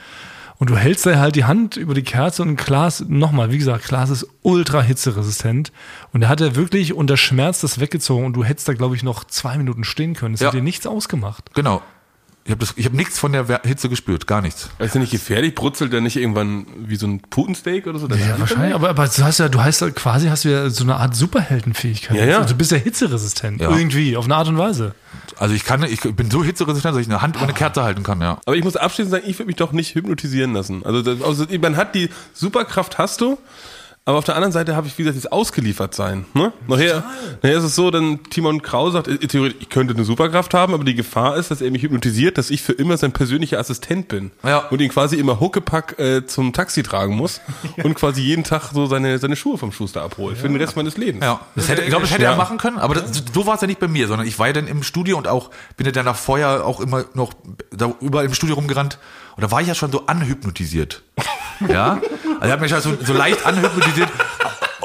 Und 0.59 0.71
du 0.71 0.75
hältst 0.77 1.05
da 1.05 1.19
halt 1.19 1.35
die 1.35 1.45
Hand 1.45 1.77
über 1.77 1.93
die 1.93 2.01
Kerze 2.03 2.41
und 2.41 2.55
Klaas, 2.55 3.03
nochmal, 3.07 3.51
wie 3.51 3.59
gesagt, 3.59 3.85
Klaas 3.85 4.09
ist 4.09 4.25
ultra 4.41 4.81
hitzeresistent. 4.81 5.71
Und 6.13 6.23
er 6.23 6.29
hat 6.29 6.41
ja 6.41 6.55
wirklich 6.55 6.93
unter 6.93 7.15
Schmerz 7.15 7.61
das 7.61 7.79
weggezogen 7.79 8.25
und 8.25 8.33
du 8.33 8.43
hättest 8.43 8.67
da, 8.67 8.73
glaube 8.73 8.95
ich, 8.95 9.03
noch 9.03 9.23
zwei 9.25 9.57
Minuten 9.57 9.83
stehen 9.83 10.15
können. 10.15 10.33
Es 10.33 10.39
Ja. 10.39 10.47
hat 10.47 10.55
dir 10.55 10.63
nichts 10.63 10.87
ausgemacht. 10.87 11.53
Genau. 11.53 11.83
Ich 12.47 12.53
habe 12.53 12.65
hab 12.65 12.93
nichts 12.93 13.19
von 13.19 13.33
der 13.33 13.61
Hitze 13.65 13.89
gespürt, 13.89 14.25
gar 14.25 14.41
nichts. 14.41 14.69
Ist 14.79 14.95
ja 14.95 15.01
nicht 15.01 15.11
gefährlich? 15.11 15.53
Brutzelt 15.53 15.91
der 15.91 15.99
nicht 15.99 16.15
irgendwann 16.15 16.65
wie 16.77 16.95
so 16.95 17.05
ein 17.05 17.19
Putensteak 17.19 17.87
oder 17.87 17.99
so? 17.99 18.07
Ja, 18.07 18.39
wahrscheinlich. 18.39 18.73
Aber, 18.73 18.89
aber 18.89 19.05
du 19.05 19.21
hast 19.21 19.39
ja, 19.39 19.49
du 19.49 19.61
hast 19.61 19.81
ja 19.81 19.89
quasi 19.89 20.29
hast 20.29 20.45
du 20.45 20.49
ja 20.49 20.69
so 20.69 20.85
eine 20.85 20.95
Art 20.95 21.13
Superheldenfähigkeit. 21.13 22.15
Ja, 22.15 22.25
ja. 22.25 22.37
Also 22.37 22.53
du 22.53 22.57
bist 22.57 22.71
ja 22.71 22.77
hitzeresistent. 22.77 23.59
Ja. 23.59 23.69
Irgendwie, 23.69 24.15
auf 24.15 24.23
eine 24.25 24.37
Art 24.37 24.47
und 24.47 24.57
Weise. 24.57 24.95
Also 25.37 25.55
ich 25.55 25.65
kann, 25.65 25.83
ich 25.83 25.99
bin 25.99 26.31
so 26.31 26.41
hitzeresistent, 26.41 26.95
dass 26.95 27.01
ich 27.01 27.09
eine 27.09 27.21
Hand 27.21 27.35
über 27.35 27.43
eine 27.43 27.53
Kerze 27.53 27.83
halten 27.83 28.03
kann, 28.03 28.21
ja. 28.21 28.39
Aber 28.45 28.55
ich 28.55 28.63
muss 28.63 28.77
abschließend 28.77 29.11
sagen, 29.11 29.25
ich 29.27 29.37
würde 29.37 29.47
mich 29.47 29.57
doch 29.57 29.73
nicht 29.73 29.93
hypnotisieren 29.93 30.53
lassen. 30.53 30.85
Also, 30.85 31.01
das, 31.01 31.21
also 31.21 31.45
man 31.59 31.75
hat 31.75 31.95
die 31.95 32.09
Superkraft, 32.33 32.97
hast 32.97 33.19
du. 33.19 33.37
Aber 34.07 34.19
auf 34.19 34.23
der 34.23 34.35
anderen 34.35 34.53
Seite 34.53 34.73
habe 34.77 34.87
ich, 34.87 34.97
wie 34.97 35.03
gesagt, 35.03 35.17
dieses 35.17 35.29
ausgeliefert 35.29 35.93
sein. 35.93 36.23
Ne? 36.33 36.53
Nachher, 36.65 37.03
nachher 37.43 37.57
ist 37.57 37.65
es 37.65 37.75
so, 37.75 37.91
dann 37.91 38.23
Timon 38.29 38.61
Krau 38.61 38.89
sagt, 38.89 39.09
äh, 39.09 39.17
theoretisch, 39.17 39.57
ich 39.59 39.67
könnte 39.67 39.93
eine 39.93 40.05
Superkraft 40.05 40.53
haben, 40.53 40.73
aber 40.73 40.85
die 40.85 40.95
Gefahr 40.95 41.35
ist, 41.35 41.51
dass 41.51 41.59
er 41.59 41.69
mich 41.71 41.83
hypnotisiert, 41.83 42.37
dass 42.37 42.49
ich 42.49 42.61
für 42.61 42.71
immer 42.71 42.95
sein 42.95 43.11
persönlicher 43.11 43.59
Assistent 43.59 44.07
bin. 44.07 44.31
Ja. 44.45 44.59
Und 44.59 44.79
ihn 44.79 44.87
quasi 44.87 45.17
immer 45.17 45.41
Huckepack 45.41 45.99
äh, 45.99 46.25
zum 46.25 46.53
Taxi 46.53 46.83
tragen 46.83 47.17
muss 47.17 47.41
und 47.83 47.95
quasi 47.95 48.21
jeden 48.21 48.45
Tag 48.45 48.69
so 48.73 48.85
seine, 48.85 49.19
seine 49.19 49.35
Schuhe 49.35 49.57
vom 49.57 49.73
Schuster 49.73 50.03
abholt 50.03 50.37
für 50.37 50.47
den 50.47 50.55
Rest 50.55 50.77
meines 50.77 50.95
Lebens. 50.95 51.25
Ja, 51.25 51.41
das 51.57 51.67
hätte, 51.67 51.81
ich 51.81 51.89
glaube, 51.89 52.03
das 52.03 52.13
hätte 52.13 52.23
er 52.23 52.31
Ja. 52.31 52.37
machen 52.37 52.57
können, 52.57 52.77
aber 52.77 52.93
das, 52.95 53.23
so 53.33 53.45
war 53.45 53.55
es 53.55 53.61
ja 53.61 53.67
nicht 53.67 53.81
bei 53.81 53.89
mir, 53.89 54.07
sondern 54.07 54.25
ich 54.25 54.39
war 54.39 54.47
ja 54.47 54.53
dann 54.53 54.67
im 54.67 54.83
Studio 54.83 55.17
und 55.17 55.27
auch 55.27 55.51
bin 55.75 55.85
ja 55.85 55.91
danach 55.91 56.15
vorher 56.15 56.65
auch 56.65 56.79
immer 56.79 57.03
noch 57.13 57.33
da 57.75 57.93
überall 57.99 58.23
im 58.23 58.33
Studio 58.33 58.55
rumgerannt 58.55 58.99
und 59.37 59.43
da 59.43 59.51
war 59.51 59.61
ich 59.61 59.67
ja 59.67 59.75
schon 59.75 59.91
so 59.91 60.07
anhypnotisiert. 60.07 61.03
Ja, 61.67 62.01
also 62.25 62.39
er 62.41 62.51
hat 62.51 62.61
mich 62.61 62.71
halt 62.71 62.83
so, 62.83 62.95
so 63.03 63.13
leicht 63.13 63.45
anhypnotisiert 63.45 64.09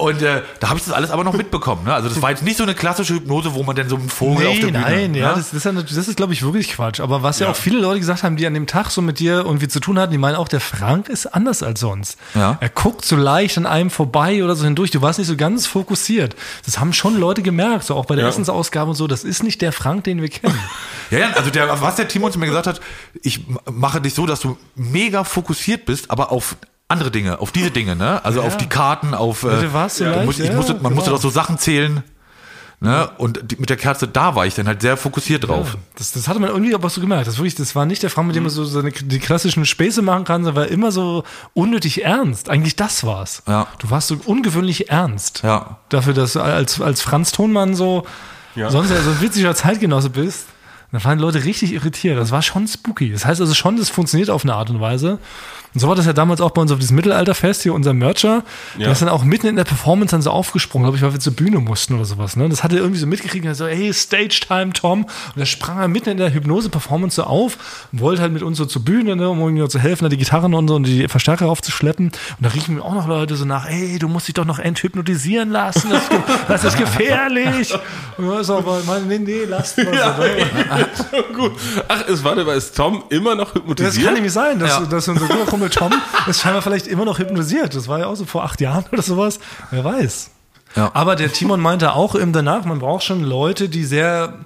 und 0.03 0.21
äh, 0.21 0.43
da 0.59 0.69
habe 0.69 0.79
ich 0.81 0.85
das 0.85 0.93
alles 0.93 1.12
aber 1.12 1.23
noch 1.23 1.35
mitbekommen. 1.35 1.85
Ne? 1.85 1.95
Also 1.95 2.09
das 2.09 2.21
war 2.21 2.31
jetzt 2.31 2.43
nicht 2.43 2.57
so 2.57 2.65
eine 2.65 2.75
klassische 2.75 3.15
Hypnose, 3.15 3.55
wo 3.55 3.62
man 3.62 3.77
dann 3.77 3.88
so 3.88 3.95
einen 3.95 4.09
Vogel 4.09 4.49
auf 4.49 4.59
der 4.59 4.67
Bühne. 4.67 4.81
nein, 4.81 5.15
ja, 5.15 5.29
ne? 5.29 5.35
das, 5.37 5.51
das 5.53 5.65
ist, 5.65 5.65
ja 5.65 5.73
das 5.73 6.09
ist 6.09 6.17
glaube 6.17 6.33
ich, 6.33 6.43
wirklich 6.43 6.73
Quatsch. 6.73 6.99
Aber 6.99 7.23
was 7.23 7.38
ja. 7.38 7.49
auch 7.49 7.55
viele 7.55 7.79
Leute 7.79 8.01
gesagt 8.01 8.25
haben, 8.25 8.37
die 8.37 8.45
an 8.45 8.55
dem 8.55 8.67
Tag 8.67 8.91
so 8.91 9.01
mit 9.01 9.21
dir 9.21 9.45
irgendwie 9.45 9.69
zu 9.69 9.79
tun 9.79 10.01
hatten, 10.01 10.11
die 10.11 10.19
meinen 10.19 10.35
auch, 10.35 10.49
der 10.49 10.61
Frank 10.61 11.09
ist 11.09 11.27
anders 11.27 11.62
als 11.62 11.79
sonst. 11.79 12.19
Ja. 12.35 12.59
Er 12.61 12.69
guckt 12.69 13.05
so 13.05 13.15
leicht 13.15 13.57
an 13.59 13.67
einem 13.67 13.91
vorbei 13.91 14.43
oder 14.43 14.57
so 14.57 14.65
hindurch. 14.65 14.91
Du 14.91 15.03
warst 15.03 15.21
nicht 15.21 15.29
so 15.29 15.37
ganz 15.37 15.69
fokussiert. 15.69 16.35
Das 16.65 16.81
haben 16.81 16.93
schon 16.93 17.17
Leute 17.17 17.43
gemerkt, 17.43 17.85
so 17.85 17.95
auch 17.95 18.07
bei 18.07 18.17
der 18.17 18.25
Ja. 18.25 18.31
Essensausgabe 18.31 18.91
und 18.91 18.97
so. 18.97 19.07
Das 19.07 19.23
ist 19.23 19.45
nicht 19.45 19.62
der 19.62 19.71
Frank, 19.71 20.03
den 20.05 20.21
wir 20.21 20.29
kennen. 20.29 20.59
Ja, 21.11 21.19
ja, 21.19 21.31
also 21.35 21.51
der, 21.51 21.83
was 21.83 21.97
der 21.97 22.09
Timon 22.09 22.33
zu 22.33 22.38
mir 22.38 22.47
gesagt 22.47 22.67
hat, 22.67 22.81
ich 23.21 23.45
mache 23.71 24.01
dich 24.01 24.15
so, 24.15 24.25
dass 24.25 24.41
du 24.41 24.57
mega 24.77 25.25
fokussiert 25.25 25.85
bist, 25.85 26.11
aber 26.11 26.33
auf 26.33 26.57
andere 26.92 27.11
Dinge, 27.11 27.40
auf 27.40 27.50
diese 27.50 27.70
Dinge, 27.70 27.96
ne? 27.96 28.24
Also 28.24 28.42
auf 28.42 28.57
die 28.57 28.68
Karten, 28.68 29.14
auf. 29.14 29.42
Äh, 29.42 29.61
du 29.61 29.66
leicht, 29.66 30.24
musst, 30.24 30.40
ich 30.40 30.46
ja, 30.46 30.55
musste, 30.55 30.74
man 30.74 30.83
genau. 30.83 30.94
musste 30.96 31.11
doch 31.11 31.20
so 31.20 31.31
Sachen 31.31 31.59
zählen. 31.59 32.05
Ne? 32.83 33.09
Und 33.16 33.38
die, 33.44 33.57
mit 33.59 33.70
der 33.70 33.76
Kerze, 33.76 34.09
da 34.09 34.35
war 34.35 34.44
ich 34.44 34.57
dann 34.57 34.66
halt 34.66 34.83
sehr 34.83 34.96
fokussiert 34.96 35.46
drauf. 35.46 35.76
Das, 35.94 36.11
das 36.11 36.26
hatte 36.26 36.40
man 36.40 36.50
irgendwie 36.50 36.74
aber 36.74 36.90
so 36.90 37.00
gemerkt. 37.00 37.28
Das, 37.28 37.38
wirklich, 37.38 37.55
das 37.55 37.76
war 37.76 37.87
nicht 37.87 38.02
der 38.02 38.11
Frank, 38.11 38.26
mit 38.26 38.35
dem 38.35 38.42
man 38.42 38.50
so 38.50 38.64
seine, 38.64 38.90
die 38.90 39.20
klassischen 39.20 39.64
Späße 39.64 40.02
machen 40.02 40.24
kann, 40.24 40.42
sondern 40.42 40.64
war 40.64 40.68
immer 40.68 40.90
so 40.90 41.22
unnötig 41.55 42.02
ernst. 42.05 42.50
Eigentlich 42.50 42.74
das 42.74 43.05
war's. 43.05 43.44
Ja. 43.46 43.68
Du 43.78 43.90
warst 43.90 44.09
so 44.09 44.16
ungewöhnlich 44.24 44.90
ernst. 44.90 45.42
Ja. 45.44 45.78
Dafür, 45.90 46.12
dass 46.12 46.33
du 46.33 46.40
als, 46.40 46.81
als 46.81 47.02
Franz 47.02 47.31
Tonmann 47.31 47.76
so, 47.76 48.05
sonst 48.57 48.90
ja 48.90 49.00
so 49.00 49.11
ein 49.11 49.20
witziger 49.20 49.55
Zeitgenosse 49.55 50.11
bist. 50.11 50.46
Da 50.90 51.02
waren 51.05 51.18
die 51.18 51.24
Leute 51.24 51.44
richtig 51.44 51.72
irritiert. 51.72 52.18
Das 52.18 52.33
war 52.33 52.42
schon 52.42 52.66
spooky. 52.66 53.12
Das 53.12 53.24
heißt 53.24 53.40
also 53.40 53.55
schon, 53.55 53.76
das 53.76 53.90
funktioniert 53.90 54.28
auf 54.28 54.42
eine 54.44 54.55
Art 54.55 54.70
und 54.70 54.81
Weise. 54.81 55.20
Und 55.75 55.81
so 55.81 55.89
war 55.89 55.95
das 55.95 56.07
ja 56.07 56.13
damals 56.13 56.41
auch 56.41 56.51
bei 56.51 56.61
uns 56.63 56.71
auf 56.73 56.79
diesem 56.79 56.97
Mittelalterfest 56.97 57.63
hier, 57.63 57.73
unser 57.75 57.93
Mercher. 57.95 58.45
Der 58.79 58.87
Ja. 58.87 58.93
ist 58.93 59.01
dann 59.03 59.09
auch 59.09 59.25
mitten 59.25 59.47
in 59.47 59.57
der 59.57 59.65
Performance 59.65 60.11
dann 60.13 60.23
so 60.23 60.31
aufgesprungen, 60.31 60.85
glaube 60.85 60.97
ich, 60.97 61.03
weil 61.03 61.13
wir 61.13 61.21
zur 61.21 61.33
Bühne 61.35 61.59
mussten 61.61 61.95
oder 61.95 62.05
sowas. 62.05 62.37
Ne? 62.37 62.49
Das 62.49 62.63
hat 62.63 62.73
er 62.73 62.79
irgendwie 62.79 62.99
so 63.01 63.07
mitgekriegt 63.07 63.45
er 63.47 63.55
so, 63.55 63.67
hey, 63.67 63.93
Stage 63.93 64.41
Time, 64.47 64.73
Tom. 64.73 65.05
Und 65.05 65.11
da 65.37 65.47
sprang 65.47 65.79
er 65.79 65.89
mitten 65.89 66.11
in 66.11 66.17
der 66.19 66.33
Hypnose-Performance 66.35 67.17
so 67.17 67.25
auf 67.25 67.87
und 67.93 68.01
wollte 68.01 68.23
halt 68.23 68.33
mit 68.33 68.43
uns 68.43 68.59
so 68.59 68.65
zur 68.67 68.85
Bühne, 68.85 69.17
ne, 69.17 69.29
um 69.29 69.41
irgendwie 69.41 69.67
zu 69.69 69.79
helfen, 69.79 70.05
da 70.05 70.09
die 70.09 70.17
Gitarren 70.19 70.55
und 70.55 70.69
so 70.69 70.77
und 70.77 70.85
die 70.87 71.09
Verstärker 71.09 71.49
aufzuschleppen. 71.49 72.07
Und 72.07 72.15
da 72.41 72.49
riechen 72.51 72.75
mir 72.75 72.83
auch 72.83 72.95
noch 72.95 73.09
Leute 73.09 73.37
so 73.37 73.45
nach, 73.45 73.67
ey, 73.69 73.99
du 73.99 74.09
musst 74.09 74.29
dich 74.29 74.35
doch 74.35 74.45
noch 74.45 74.59
enthypnotisieren 74.59 75.51
lassen. 75.51 75.91
Das, 75.91 76.03
das 76.49 76.65
ist 76.65 76.79
gefährlich. 76.79 77.75
Und 78.19 78.29
er 78.31 78.41
ist 78.41 78.51
aber, 78.51 78.81
meine, 78.87 79.07
nee, 79.07 79.19
nee, 79.19 79.45
lasst 79.49 79.79
mal. 79.79 79.87
so, 79.87 79.91
ne? 79.91 81.27
Gut. 81.37 81.53
Ach, 81.89 82.07
es 82.09 82.23
war 82.23 82.35
dabei, 82.37 82.55
ist 82.57 82.77
Tom 82.77 83.05
immer 83.09 83.35
noch 83.35 83.53
Das 83.53 83.63
hypnotisiert? 83.63 84.05
kann 84.05 84.15
nämlich 84.15 84.33
sein, 84.33 84.59
dass, 84.59 84.71
Ja. 84.71 84.81
dass 84.87 85.09
unser 85.09 85.27
guter 85.27 85.47
Kumpel 85.62 85.70
Tom 85.70 85.92
ist 86.27 86.40
scheinbar 86.40 86.62
vielleicht 86.62 86.87
immer 86.87 87.05
noch 87.05 87.18
hypnotisiert. 87.18 87.75
Das 87.75 87.88
war 87.88 87.98
ja 88.01 88.07
auch 88.07 88.16
so 88.16 88.25
vor 88.25 88.44
acht 88.44 88.61
Jahren 88.61 88.85
oder 88.92 89.03
sowas. 89.03 89.38
Wer 89.70 89.85
weiß. 89.85 90.31
Ja. 90.75 90.90
Aber 90.94 91.16
der 91.16 91.33
Timon 91.33 91.61
meinte 91.61 91.94
auch 91.94 92.14
im 92.14 92.33
danach, 92.33 92.64
man 92.64 92.79
braucht 92.79 93.05
schon 93.05 93.22
Leute, 93.22 93.68
die 93.68 93.85
sehr, 93.85 94.44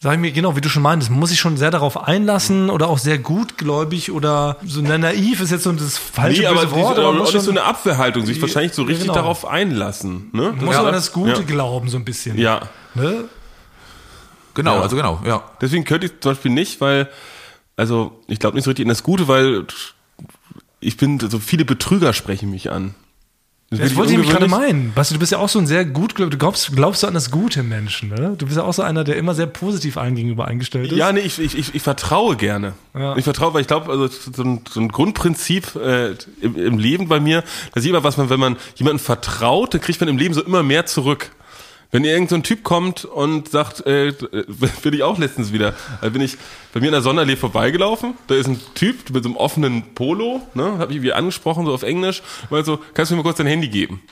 sag 0.00 0.14
ich 0.14 0.18
mir, 0.20 0.30
genau, 0.30 0.54
wie 0.56 0.60
du 0.60 0.68
schon 0.68 0.82
meintest, 0.82 1.10
man 1.10 1.18
muss 1.18 1.30
sich 1.30 1.40
schon 1.40 1.56
sehr 1.56 1.70
darauf 1.72 2.04
einlassen 2.04 2.70
oder 2.70 2.88
auch 2.88 2.98
sehr 2.98 3.18
gutgläubig 3.18 4.12
oder 4.12 4.56
so 4.64 4.80
na, 4.80 4.96
naiv 4.96 5.40
ist 5.40 5.50
jetzt 5.50 5.64
so 5.64 5.72
das 5.72 5.98
falsche 5.98 6.42
Nee, 6.42 6.46
aber, 6.46 6.70
Wort, 6.70 6.98
aber 6.98 7.08
aber 7.08 7.18
man 7.18 7.26
auch 7.26 7.32
nicht 7.32 7.42
so 7.42 7.50
eine 7.50 7.64
Abwehrhaltung, 7.64 8.24
sich 8.24 8.40
wahrscheinlich 8.40 8.74
so 8.74 8.82
richtig 8.84 9.08
genau. 9.08 9.14
darauf 9.14 9.44
einlassen. 9.44 10.30
Ne? 10.32 10.54
muss 10.58 10.74
ja. 10.74 10.84
an 10.84 10.92
das 10.92 11.12
Gute 11.12 11.32
Ja. 11.32 11.42
glauben, 11.42 11.88
so 11.88 11.96
ein 11.98 12.04
bisschen. 12.04 12.38
ja. 12.38 12.60
Ne? 12.94 13.24
Genau, 14.54 14.76
Ja. 14.76 14.80
also 14.82 14.96
genau, 14.96 15.20
ja. 15.26 15.42
Deswegen 15.60 15.84
könnte 15.84 16.06
ich 16.06 16.12
zum 16.20 16.32
Beispiel 16.32 16.50
nicht, 16.52 16.80
weil, 16.80 17.10
also 17.76 18.22
ich 18.26 18.38
glaube 18.38 18.54
nicht 18.56 18.64
so 18.64 18.70
richtig 18.70 18.84
in 18.84 18.88
das 18.88 19.02
Gute, 19.02 19.28
weil 19.28 19.66
ich 20.86 20.96
bin, 20.96 21.18
so 21.18 21.38
viele 21.38 21.64
Betrüger 21.64 22.12
sprechen 22.12 22.50
mich 22.50 22.70
an. 22.70 22.94
Das 23.70 23.80
Das 23.80 23.96
wollte 23.96 24.12
ich 24.12 24.18
mich 24.18 24.28
gerade 24.28 24.46
meinen. 24.46 24.92
Basti, 24.94 25.14
du 25.14 25.18
bist 25.18 25.32
ja 25.32 25.38
auch 25.38 25.48
so 25.48 25.58
ein 25.58 25.66
sehr 25.66 25.84
gut, 25.84 26.16
du 26.16 26.28
glaubst, 26.28 26.70
glaubst 26.76 27.02
du 27.02 27.08
an 27.08 27.14
das 27.14 27.32
Gute 27.32 27.60
im 27.60 27.68
Menschen, 27.68 28.10
ne? 28.10 28.34
Du 28.38 28.46
bist 28.46 28.56
ja 28.56 28.62
auch 28.62 28.72
so 28.72 28.82
einer, 28.82 29.02
der 29.02 29.16
immer 29.16 29.34
sehr 29.34 29.46
positiv 29.46 29.96
allen 29.96 30.14
gegenüber 30.14 30.46
eingestellt 30.46 30.92
ist. 30.92 30.96
Ja, 30.96 31.12
nee, 31.12 31.20
ich, 31.20 31.40
ich, 31.40 31.58
ich, 31.58 31.74
ich 31.74 31.82
vertraue 31.82 32.36
gerne. 32.36 32.74
Ja. 32.94 33.16
Ich 33.16 33.24
vertraue, 33.24 33.54
weil 33.54 33.62
ich 33.62 33.66
glaube, 33.66 33.90
also 33.90 34.06
so 34.06 34.44
ein, 34.44 34.60
so 34.70 34.78
ein 34.78 34.88
Grundprinzip 34.88 35.74
äh, 35.74 36.12
im, 36.40 36.54
im 36.56 36.78
Leben 36.78 37.08
bei 37.08 37.18
mir, 37.18 37.42
dass 37.74 37.84
immer 37.84 38.04
was 38.04 38.16
man, 38.16 38.30
wenn 38.30 38.38
man 38.38 38.56
jemandem 38.76 39.00
vertraut, 39.00 39.74
dann 39.74 39.80
kriegt 39.80 39.98
man 39.98 40.08
im 40.08 40.16
Leben 40.16 40.32
so 40.32 40.44
immer 40.44 40.62
mehr 40.62 40.86
zurück. 40.86 41.32
Wenn 41.90 42.04
irgend 42.04 42.30
so 42.30 42.36
ein 42.36 42.42
Typ 42.42 42.62
kommt 42.62 43.04
und 43.04 43.48
sagt, 43.48 43.86
äh, 43.86 44.12
bin 44.82 44.92
ich 44.92 45.02
auch 45.02 45.18
letztens 45.18 45.52
wieder, 45.52 45.74
da 46.00 46.08
bin 46.08 46.22
ich 46.22 46.36
bei 46.72 46.80
mir 46.80 46.86
in 46.86 46.92
der 46.92 47.02
Sonderlee 47.02 47.36
vorbeigelaufen, 47.36 48.14
da 48.26 48.34
ist 48.34 48.48
ein 48.48 48.60
Typ 48.74 49.10
mit 49.10 49.22
so 49.22 49.30
einem 49.30 49.36
offenen 49.36 49.94
Polo, 49.94 50.42
ne, 50.54 50.78
hab 50.78 50.90
ich 50.90 51.02
wie 51.02 51.12
angesprochen, 51.12 51.66
so 51.66 51.72
auf 51.72 51.82
Englisch, 51.82 52.22
weil 52.50 52.64
so, 52.64 52.78
kannst 52.94 53.10
du 53.10 53.14
mir 53.14 53.22
mal 53.22 53.28
kurz 53.28 53.38
dein 53.38 53.46
Handy 53.46 53.68
geben? 53.68 54.02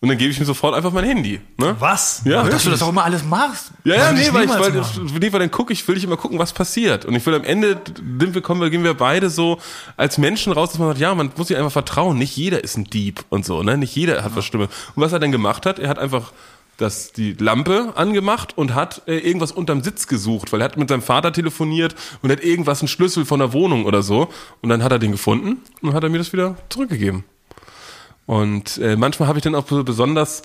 Und 0.00 0.10
dann 0.10 0.18
gebe 0.18 0.30
ich 0.30 0.38
ihm 0.38 0.44
sofort 0.44 0.76
einfach 0.76 0.92
mein 0.92 1.04
Handy. 1.04 1.40
Ne? 1.56 1.74
Was? 1.80 2.22
Ja, 2.24 2.44
Dass 2.44 2.62
du 2.62 2.70
das 2.70 2.82
auch 2.82 2.90
immer 2.90 3.04
alles 3.04 3.24
machst. 3.24 3.72
ja, 3.82 3.96
ja, 3.96 4.12
nee, 4.12 4.22
ich 4.22 4.32
weil 4.32 4.44
ich, 4.44 4.50
weil, 4.50 4.72
machen. 4.72 5.10
nee, 5.20 5.32
weil 5.32 5.40
dann 5.40 5.50
gucke 5.50 5.72
ich, 5.72 5.88
will 5.88 5.96
ich 5.96 6.04
immer 6.04 6.16
gucken, 6.16 6.38
was 6.38 6.52
passiert. 6.52 7.04
Und 7.04 7.16
ich 7.16 7.26
will 7.26 7.34
am 7.34 7.42
Ende, 7.42 7.80
sind 7.96 8.32
wir, 8.32 8.40
kommen 8.40 8.60
wir, 8.60 8.70
gehen 8.70 8.84
wir 8.84 8.94
beide 8.94 9.28
so 9.28 9.58
als 9.96 10.16
Menschen 10.16 10.52
raus, 10.52 10.70
dass 10.70 10.78
man 10.78 10.88
sagt, 10.90 11.00
ja, 11.00 11.12
man 11.16 11.32
muss 11.36 11.48
sich 11.48 11.56
einfach 11.56 11.72
vertrauen. 11.72 12.16
Nicht 12.16 12.36
jeder 12.36 12.62
ist 12.62 12.76
ein 12.76 12.84
Dieb 12.84 13.24
und 13.28 13.44
so, 13.44 13.64
ne? 13.64 13.76
Nicht 13.76 13.96
jeder 13.96 14.22
hat 14.22 14.36
was 14.36 14.44
Stimme. 14.44 14.68
Und 14.94 15.02
was 15.02 15.12
er 15.12 15.18
dann 15.18 15.32
gemacht 15.32 15.66
hat, 15.66 15.80
er 15.80 15.88
hat 15.88 15.98
einfach 15.98 16.32
das, 16.78 17.12
die 17.12 17.34
Lampe 17.34 17.92
angemacht 17.96 18.56
und 18.56 18.74
hat 18.74 19.02
äh, 19.06 19.18
irgendwas 19.18 19.52
unterm 19.52 19.82
Sitz 19.82 20.06
gesucht, 20.06 20.52
weil 20.52 20.62
er 20.62 20.66
hat 20.66 20.76
mit 20.76 20.88
seinem 20.88 21.02
Vater 21.02 21.32
telefoniert 21.32 21.94
und 22.22 22.32
hat 22.32 22.42
irgendwas, 22.42 22.80
einen 22.80 22.88
Schlüssel 22.88 23.26
von 23.26 23.40
der 23.40 23.52
Wohnung 23.52 23.84
oder 23.84 24.02
so. 24.02 24.28
Und 24.62 24.70
dann 24.70 24.82
hat 24.82 24.92
er 24.92 24.98
den 24.98 25.12
gefunden 25.12 25.60
und 25.82 25.92
hat 25.92 26.04
er 26.04 26.08
mir 26.08 26.18
das 26.18 26.32
wieder 26.32 26.56
zurückgegeben. 26.70 27.24
Und 28.26 28.78
äh, 28.78 28.96
manchmal 28.96 29.28
habe 29.28 29.38
ich 29.38 29.42
dann 29.42 29.54
auch 29.54 29.68
so 29.68 29.82
besonders 29.84 30.42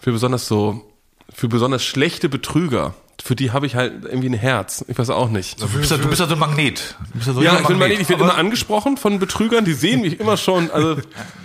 für 0.00 0.12
besonders 0.12 0.46
so 0.46 0.86
für 1.32 1.48
besonders 1.48 1.84
schlechte 1.84 2.28
Betrüger, 2.28 2.94
für 3.22 3.36
die 3.36 3.52
habe 3.52 3.66
ich 3.66 3.74
halt 3.76 4.04
irgendwie 4.04 4.28
ein 4.28 4.34
Herz. 4.34 4.84
Ich 4.88 4.98
weiß 4.98 5.10
auch 5.10 5.28
nicht. 5.28 5.60
Du 5.60 5.68
bist 5.68 5.90
ja, 5.90 5.96
du 5.96 6.08
bist 6.08 6.20
ja 6.20 6.26
so 6.26 6.34
ein 6.34 6.38
Magnet. 6.38 6.96
Ja 7.26 7.32
so 7.32 7.42
Ja, 7.42 7.52
ein 7.56 7.62
ich, 7.62 7.68
bin 7.68 7.78
mal, 7.78 7.90
ich 7.90 8.08
werde 8.08 8.22
immer 8.22 8.36
angesprochen 8.36 8.96
von 8.96 9.18
Betrügern, 9.18 9.64
die 9.64 9.72
sehen 9.72 10.00
mich 10.00 10.20
immer 10.20 10.36
schon, 10.36 10.70
also 10.70 10.96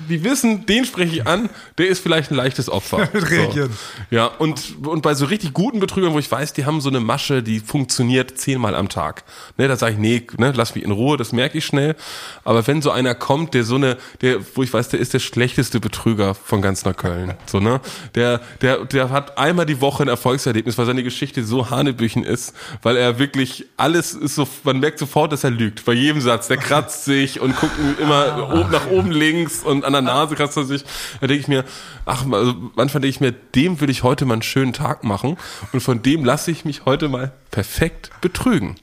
die 0.09 0.23
wissen, 0.23 0.65
den 0.65 0.85
spreche 0.85 1.15
ich 1.15 1.27
an, 1.27 1.49
der 1.77 1.87
ist 1.87 1.99
vielleicht 1.99 2.31
ein 2.31 2.35
leichtes 2.35 2.69
Opfer. 2.69 3.09
So. 3.25 3.69
Ja, 4.11 4.27
und, 4.27 4.85
und 4.85 5.01
bei 5.01 5.13
so 5.13 5.25
richtig 5.25 5.53
guten 5.53 5.79
Betrügern, 5.79 6.13
wo 6.13 6.19
ich 6.19 6.31
weiß, 6.31 6.53
die 6.53 6.65
haben 6.65 6.79
so 6.79 6.89
eine 6.89 6.99
Masche, 6.99 7.41
die 7.41 7.59
funktioniert 7.59 8.37
zehnmal 8.37 8.75
am 8.75 8.87
Tag. 8.87 9.23
Ne, 9.57 9.67
da 9.67 9.75
sage 9.75 9.93
ich, 9.93 9.97
nee, 9.97 10.27
ne, 10.37 10.53
lass 10.55 10.75
mich 10.75 10.83
in 10.83 10.91
Ruhe, 10.91 11.17
das 11.17 11.31
merke 11.31 11.57
ich 11.57 11.65
schnell. 11.65 11.95
Aber 12.43 12.65
wenn 12.67 12.81
so 12.81 12.91
einer 12.91 13.15
kommt, 13.15 13.53
der 13.53 13.63
so 13.63 13.75
eine, 13.75 13.97
der, 14.21 14.39
wo 14.55 14.63
ich 14.63 14.71
weiß, 14.71 14.89
der 14.89 14.99
ist 14.99 15.13
der 15.13 15.19
schlechteste 15.19 15.79
Betrüger 15.79 16.35
von 16.35 16.61
ganz 16.61 16.85
Neukölln. 16.85 17.33
So, 17.45 17.59
ne? 17.59 17.81
Der, 18.13 18.41
der, 18.61 18.85
der 18.85 19.09
hat 19.09 19.37
einmal 19.37 19.65
die 19.65 19.81
Woche 19.81 20.03
ein 20.03 20.07
Erfolgserlebnis, 20.07 20.77
weil 20.77 20.85
seine 20.85 21.03
Geschichte 21.03 21.43
so 21.43 21.64
hanebüchen 21.69 22.23
ist, 22.23 22.53
weil 22.81 22.97
er 22.97 23.19
wirklich 23.19 23.65
alles 23.77 24.13
ist 24.13 24.35
so, 24.35 24.47
man 24.63 24.79
merkt 24.79 24.99
sofort, 24.99 25.31
dass 25.31 25.43
er 25.43 25.51
lügt. 25.51 25.85
Bei 25.85 25.93
jedem 25.93 26.21
Satz. 26.21 26.47
Der 26.47 26.57
kratzt 26.57 27.05
sich 27.05 27.39
und 27.39 27.55
guckt 27.55 27.73
immer 27.99 28.49
oben 28.53 28.71
nach 28.71 28.87
oben 28.87 29.11
links 29.11 29.63
und 29.63 29.85
an 29.85 29.93
der 29.93 30.01
Nase 30.01 30.35
kratzt 30.35 30.57
er 30.57 30.65
sich. 30.65 30.83
Da 31.21 31.27
denke 31.27 31.41
ich 31.41 31.47
mir, 31.47 31.63
ach, 32.05 32.25
also 32.31 32.55
manchmal 32.75 33.01
denke 33.01 33.07
ich 33.07 33.21
mir, 33.21 33.31
dem 33.31 33.81
will 33.81 33.89
ich 33.89 34.03
heute 34.03 34.25
mal 34.25 34.33
einen 34.33 34.41
schönen 34.41 34.73
Tag 34.73 35.03
machen 35.03 35.37
und 35.73 35.81
von 35.81 36.01
dem 36.01 36.25
lasse 36.25 36.51
ich 36.51 36.65
mich 36.65 36.85
heute 36.85 37.09
mal 37.09 37.33
perfekt 37.51 38.11
betrügen. 38.21 38.75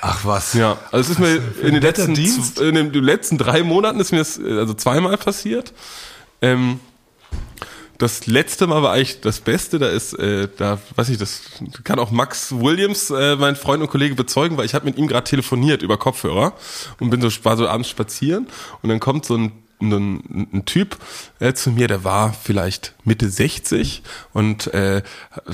Ach 0.00 0.24
was. 0.24 0.54
Ja, 0.54 0.78
also 0.92 0.98
es 0.98 1.10
ist 1.10 1.18
mir 1.18 1.40
in 1.62 1.74
den, 1.74 1.82
letzten, 1.82 2.14
in 2.14 2.74
den 2.74 3.04
letzten 3.04 3.38
drei 3.38 3.62
Monaten 3.62 4.00
ist 4.00 4.12
mir 4.12 4.18
das 4.18 4.38
also 4.38 4.74
zweimal 4.74 5.16
passiert. 5.16 5.72
Ähm, 6.42 6.80
das 7.98 8.26
letzte 8.26 8.66
Mal 8.66 8.82
war 8.82 8.92
eigentlich 8.92 9.20
das 9.20 9.40
Beste, 9.40 9.78
da 9.78 9.88
ist, 9.88 10.14
äh, 10.14 10.48
da 10.56 10.78
weiß 10.96 11.08
ich, 11.10 11.18
das 11.18 11.42
kann 11.84 11.98
auch 11.98 12.10
Max 12.10 12.52
Williams, 12.52 13.10
äh, 13.10 13.36
mein 13.36 13.56
Freund 13.56 13.82
und 13.82 13.88
Kollege, 13.88 14.14
bezeugen, 14.14 14.56
weil 14.56 14.66
ich 14.66 14.74
habe 14.74 14.84
mit 14.84 14.98
ihm 14.98 15.06
gerade 15.06 15.24
telefoniert 15.24 15.82
über 15.82 15.96
Kopfhörer 15.96 16.54
und 17.00 17.10
bin 17.10 17.20
so, 17.20 17.28
war 17.44 17.56
so 17.56 17.68
abends 17.68 17.88
spazieren 17.88 18.48
und 18.82 18.88
dann 18.88 19.00
kommt 19.00 19.24
so 19.24 19.36
ein 19.36 19.52
ein, 19.80 20.48
ein 20.52 20.64
Typ 20.64 20.96
äh, 21.40 21.52
zu 21.52 21.70
mir, 21.70 21.88
der 21.88 22.04
war 22.04 22.32
vielleicht 22.32 22.94
Mitte 23.04 23.28
60 23.28 24.02
und 24.32 24.72
äh, 24.72 25.02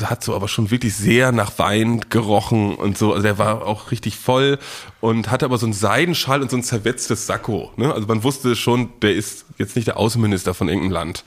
hat 0.03 0.23
so 0.23 0.35
aber 0.35 0.49
schon 0.49 0.71
wirklich 0.71 0.95
sehr 0.95 1.33
nach 1.33 1.59
Wein 1.59 2.01
gerochen 2.11 2.75
und 2.75 2.97
so. 2.97 3.13
Also 3.13 3.23
der 3.23 3.39
war 3.39 3.67
auch 3.67 3.91
richtig 3.91 4.17
voll 4.17 4.59
und 5.01 5.31
hatte 5.31 5.47
aber 5.47 5.57
so 5.57 5.67
einen 5.67 5.73
Seidenschal 5.73 6.43
und 6.43 6.51
so 6.51 6.57
ein 6.57 6.63
zerwetztes 6.63 7.27
Sakko. 7.27 7.73
Ne? 7.77 7.93
Also 7.93 8.07
man 8.07 8.23
wusste 8.23 8.55
schon, 8.55 8.91
der 9.01 9.15
ist 9.15 9.47
jetzt 9.57 9.75
nicht 9.77 9.89
der 9.89 9.97
Außenminister 9.97 10.53
von 10.53 10.69
irgendeinem 10.69 10.93
Land. 10.93 11.25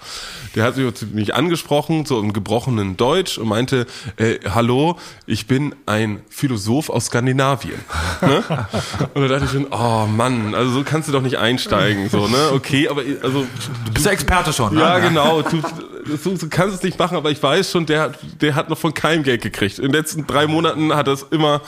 Der 0.55 0.63
hat 0.63 0.75
mich 1.13 1.33
angesprochen, 1.33 2.05
so 2.05 2.19
im 2.19 2.33
gebrochenen 2.33 2.97
Deutsch 2.97 3.37
und 3.37 3.47
meinte, 3.47 3.87
äh, 4.17 4.39
hallo, 4.47 4.97
ich 5.25 5.47
bin 5.47 5.73
ein 5.87 6.21
Philosoph 6.29 6.89
aus 6.89 7.07
Skandinavien. 7.07 7.79
Ne? 8.21 8.43
Und 9.13 9.21
da 9.21 9.27
dachte 9.27 9.45
ich 9.45 9.51
schon, 9.51 9.67
oh 9.71 10.05
Mann, 10.07 10.53
also 10.55 10.71
so 10.71 10.83
kannst 10.83 11.07
du 11.07 11.11
doch 11.11 11.21
nicht 11.21 11.37
einsteigen. 11.37 12.09
So, 12.09 12.27
ne? 12.27 12.51
Okay, 12.53 12.87
aber 12.87 13.01
also 13.21 13.45
Du 13.85 13.91
bist 13.93 14.05
ja 14.05 14.11
Experte 14.11 14.53
schon. 14.53 14.77
ja, 14.77 14.99
ne? 14.99 15.07
genau. 15.09 15.41
Du, 15.41 15.61
du, 15.61 16.37
du 16.37 16.49
kannst 16.49 16.75
es 16.75 16.83
nicht 16.83 16.97
machen, 16.99 17.17
aber 17.17 17.31
ich 17.31 17.41
weiß 17.41 17.71
schon, 17.71 17.85
der, 17.85 18.13
der 18.41 18.55
hat 18.55 18.69
noch 18.69 18.77
von 18.77 18.93
keinem 18.93 19.23
Geld 19.23 19.41
gekriegt. 19.41 19.79
In 19.79 19.85
den 19.85 19.93
letzten 19.93 20.27
drei 20.27 20.47
Monaten 20.47 20.93
hat 20.93 21.07
er 21.07 21.13
es 21.13 21.25
immer, 21.31 21.61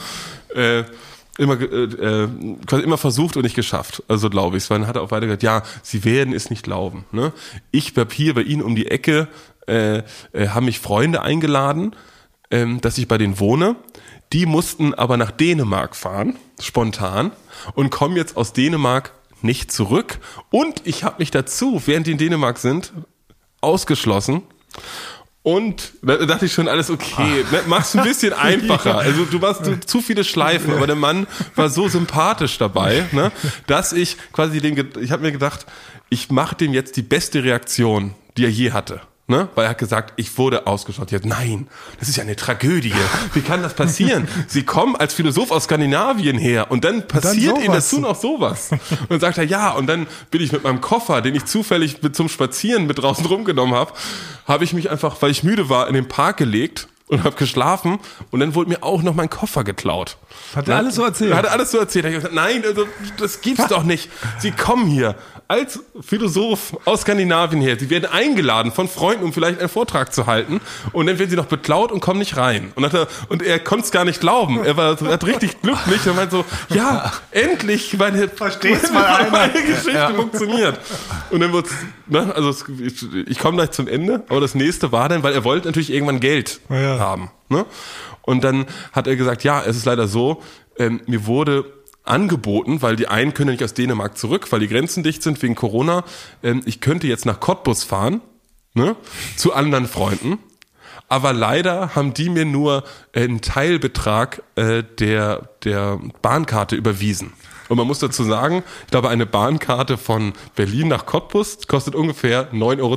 äh, 0.54 0.84
immer, 1.38 1.60
äh, 1.60 1.64
äh, 1.64 2.28
quasi 2.66 2.82
immer 2.82 2.98
versucht 2.98 3.36
und 3.36 3.42
nicht 3.42 3.56
geschafft. 3.56 4.02
Also 4.08 4.30
glaube 4.30 4.56
ich. 4.56 4.66
Dann 4.68 4.86
hat 4.86 4.96
er 4.96 5.02
auch 5.02 5.10
weiter 5.10 5.26
gesagt, 5.26 5.42
ja, 5.42 5.62
sie 5.82 6.04
werden 6.04 6.34
es 6.34 6.50
nicht 6.50 6.62
glauben. 6.62 7.04
Ne? 7.12 7.32
Ich 7.70 7.94
bleib 7.94 8.12
hier 8.12 8.34
bei 8.34 8.42
Ihnen 8.42 8.62
um 8.62 8.74
die 8.74 8.90
Ecke, 8.90 9.28
äh, 9.66 9.98
äh, 10.32 10.48
haben 10.48 10.66
mich 10.66 10.80
Freunde 10.80 11.22
eingeladen, 11.22 11.94
ähm, 12.50 12.80
dass 12.80 12.98
ich 12.98 13.08
bei 13.08 13.18
denen 13.18 13.38
wohne. 13.40 13.76
Die 14.32 14.46
mussten 14.46 14.94
aber 14.94 15.16
nach 15.16 15.30
Dänemark 15.30 15.94
fahren, 15.94 16.36
spontan, 16.60 17.32
und 17.74 17.90
kommen 17.90 18.16
jetzt 18.16 18.36
aus 18.36 18.52
Dänemark 18.52 19.12
nicht 19.42 19.70
zurück. 19.70 20.18
Und 20.50 20.82
ich 20.84 21.04
habe 21.04 21.16
mich 21.18 21.30
dazu, 21.30 21.82
während 21.86 22.06
die 22.06 22.12
in 22.12 22.18
Dänemark 22.18 22.58
sind, 22.58 22.92
ausgeschlossen. 23.60 24.42
Und 25.46 25.92
da 26.02 26.16
dachte 26.16 26.46
ich 26.46 26.52
schon, 26.52 26.66
alles 26.66 26.90
okay, 26.90 27.44
ne, 27.52 27.60
mach's 27.68 27.94
ein 27.94 28.02
bisschen 28.02 28.32
einfacher. 28.32 28.98
Also 28.98 29.24
du 29.24 29.40
warst 29.40 29.64
du, 29.64 29.78
zu 29.78 30.00
viele 30.02 30.24
Schleifen, 30.24 30.74
aber 30.74 30.88
der 30.88 30.96
Mann 30.96 31.28
war 31.54 31.70
so 31.70 31.86
sympathisch 31.86 32.58
dabei, 32.58 33.06
ne, 33.12 33.30
dass 33.68 33.92
ich 33.92 34.16
quasi 34.32 34.60
den, 34.60 34.88
ich 35.00 35.12
habe 35.12 35.22
mir 35.22 35.30
gedacht, 35.30 35.64
ich 36.08 36.30
mache 36.30 36.56
dem 36.56 36.72
jetzt 36.72 36.96
die 36.96 37.02
beste 37.02 37.44
Reaktion, 37.44 38.16
die 38.36 38.42
er 38.42 38.50
je 38.50 38.72
hatte. 38.72 39.02
Ne? 39.28 39.48
Weil 39.56 39.64
er 39.64 39.70
hat 39.70 39.78
gesagt, 39.78 40.12
ich 40.16 40.38
wurde 40.38 40.68
ausgeschlossen. 40.68 41.10
Jetzt, 41.10 41.26
nein, 41.26 41.66
das 41.98 42.08
ist 42.08 42.14
ja 42.14 42.22
eine 42.22 42.36
Tragödie. 42.36 42.94
Wie 43.32 43.40
kann 43.40 43.60
das 43.60 43.74
passieren? 43.74 44.28
Sie 44.46 44.62
kommen 44.62 44.94
als 44.94 45.14
Philosoph 45.14 45.50
aus 45.50 45.64
Skandinavien 45.64 46.38
her 46.38 46.70
und 46.70 46.84
dann 46.84 47.08
passiert 47.08 47.56
ihnen 47.56 47.66
sowas. 47.66 47.90
dazu 47.90 48.00
noch 48.00 48.14
sowas. 48.14 48.70
Und 48.70 49.10
dann 49.10 49.20
sagt 49.20 49.38
er, 49.38 49.44
ja, 49.44 49.72
und 49.72 49.88
dann 49.88 50.06
bin 50.30 50.40
ich 50.42 50.52
mit 50.52 50.62
meinem 50.62 50.80
Koffer, 50.80 51.22
den 51.22 51.34
ich 51.34 51.44
zufällig 51.44 52.00
mit 52.02 52.14
zum 52.14 52.28
Spazieren 52.28 52.86
mit 52.86 52.98
draußen 53.02 53.26
rumgenommen 53.26 53.74
habe, 53.74 53.92
habe 54.46 54.62
ich 54.62 54.72
mich 54.72 54.90
einfach, 54.90 55.20
weil 55.20 55.32
ich 55.32 55.42
müde 55.42 55.68
war, 55.68 55.88
in 55.88 55.94
den 55.94 56.06
Park 56.06 56.36
gelegt 56.36 56.86
und 57.08 57.24
habe 57.24 57.36
geschlafen 57.36 57.98
und 58.30 58.40
dann 58.40 58.54
wurde 58.54 58.70
mir 58.70 58.82
auch 58.82 59.02
noch 59.02 59.14
mein 59.14 59.30
Koffer 59.30 59.64
geklaut. 59.64 60.18
Hat 60.54 60.68
er 60.68 60.76
alles 60.76 60.96
so 60.96 61.04
erzählt? 61.04 61.34
Hat 61.34 61.44
er 61.44 61.52
alles 61.52 61.70
so 61.70 61.78
erzählt. 61.78 62.04
Da 62.04 62.08
hab 62.08 62.14
ich 62.14 62.18
gesagt, 62.18 62.34
nein, 62.34 62.62
also, 62.64 62.86
das 63.18 63.40
gibt's 63.40 63.66
doch 63.68 63.84
nicht. 63.84 64.10
Sie 64.38 64.50
kommen 64.50 64.86
hier 64.86 65.14
als 65.48 65.80
Philosoph 66.00 66.76
aus 66.84 67.02
Skandinavien 67.02 67.60
her. 67.62 67.76
Sie 67.78 67.88
werden 67.90 68.06
eingeladen 68.06 68.72
von 68.72 68.88
Freunden, 68.88 69.24
um 69.24 69.32
vielleicht 69.32 69.60
einen 69.60 69.68
Vortrag 69.68 70.12
zu 70.12 70.26
halten. 70.26 70.60
Und 70.92 71.06
dann 71.06 71.18
werden 71.18 71.30
sie 71.30 71.36
noch 71.36 71.46
beklaut 71.46 71.92
und 71.92 72.00
kommen 72.00 72.18
nicht 72.18 72.36
rein. 72.36 72.72
Und, 72.74 72.84
hat 72.84 72.94
er, 72.94 73.06
und 73.28 73.42
er 73.42 73.58
konnte 73.60 73.84
es 73.84 73.90
gar 73.92 74.04
nicht 74.04 74.20
glauben. 74.20 74.64
Er 74.64 74.76
war 74.76 75.00
er 75.00 75.12
hat 75.12 75.24
richtig 75.24 75.60
glücklich 75.62 76.06
und 76.06 76.16
meinte 76.16 76.36
so, 76.36 76.44
ja, 76.74 77.12
endlich 77.30 77.96
meine, 77.96 78.28
Versteht's 78.28 78.90
mal 78.92 79.04
einer. 79.04 79.30
meine 79.30 79.52
Geschichte 79.52 80.12
funktioniert. 80.16 80.78
Und 81.30 81.40
dann 81.40 81.52
wird's, 81.52 81.70
ne, 82.06 82.32
also 82.34 82.50
ich, 82.80 83.04
ich 83.28 83.38
komme 83.38 83.56
gleich 83.58 83.70
zum 83.70 83.86
Ende, 83.88 84.24
aber 84.28 84.40
das 84.40 84.54
nächste 84.54 84.90
war 84.92 85.08
dann, 85.08 85.22
weil 85.22 85.32
er 85.34 85.44
wollte 85.44 85.68
natürlich 85.68 85.92
irgendwann 85.92 86.20
Geld 86.20 86.60
Ja. 86.70 86.98
haben. 86.98 87.30
Ne? 87.48 87.64
Und 88.22 88.42
dann 88.42 88.66
hat 88.92 89.06
er 89.06 89.14
gesagt, 89.14 89.44
ja, 89.44 89.62
es 89.62 89.76
ist 89.76 89.84
leider 89.84 90.08
so, 90.08 90.42
ähm, 90.78 91.00
mir 91.06 91.26
wurde 91.26 91.64
angeboten, 92.08 92.82
weil 92.82 92.96
die 92.96 93.08
einen 93.08 93.34
können 93.34 93.50
nicht 93.50 93.62
aus 93.62 93.74
Dänemark 93.74 94.16
zurück, 94.16 94.50
weil 94.50 94.60
die 94.60 94.68
Grenzen 94.68 95.02
dicht 95.02 95.22
sind 95.22 95.42
wegen 95.42 95.54
Corona. 95.54 96.04
Ähm, 96.42 96.62
ich 96.64 96.80
könnte 96.80 97.06
jetzt 97.06 97.26
nach 97.26 97.40
Cottbus 97.40 97.84
fahren, 97.84 98.20
ne, 98.74 98.96
zu 99.36 99.52
anderen 99.52 99.86
Freunden. 99.86 100.38
Aber 101.08 101.32
leider 101.32 101.94
haben 101.94 102.14
die 102.14 102.28
mir 102.28 102.44
nur 102.44 102.82
einen 103.14 103.40
Teilbetrag 103.40 104.42
äh, 104.56 104.82
der, 104.98 105.50
der 105.62 106.00
Bahnkarte 106.20 106.74
überwiesen. 106.74 107.32
Und 107.68 107.78
man 107.78 107.86
muss 107.86 107.98
dazu 107.98 108.22
sagen, 108.24 108.62
ich 108.84 108.90
glaube, 108.90 109.08
eine 109.08 109.26
Bahnkarte 109.26 109.98
von 109.98 110.34
Berlin 110.54 110.88
nach 110.88 111.06
Cottbus 111.06 111.66
kostet 111.66 111.94
ungefähr 111.94 112.52
9,20 112.52 112.80
Euro. 112.80 112.96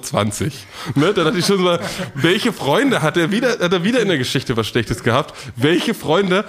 Ne? 0.96 1.14
Da 1.14 1.24
dachte 1.24 1.40
ich 1.40 1.46
schon 1.46 1.62
mal, 1.62 1.80
welche 2.14 2.54
Freunde 2.54 3.02
hat 3.02 3.18
er 3.18 3.32
wieder, 3.32 3.60
hat 3.60 3.74
er 3.74 3.84
wieder 3.84 4.00
in 4.00 4.08
der 4.08 4.18
Geschichte 4.18 4.58
was 4.58 4.68
Schlechtes 4.68 5.04
gehabt? 5.04 5.34
Welche 5.56 5.94
Freunde 5.94 6.46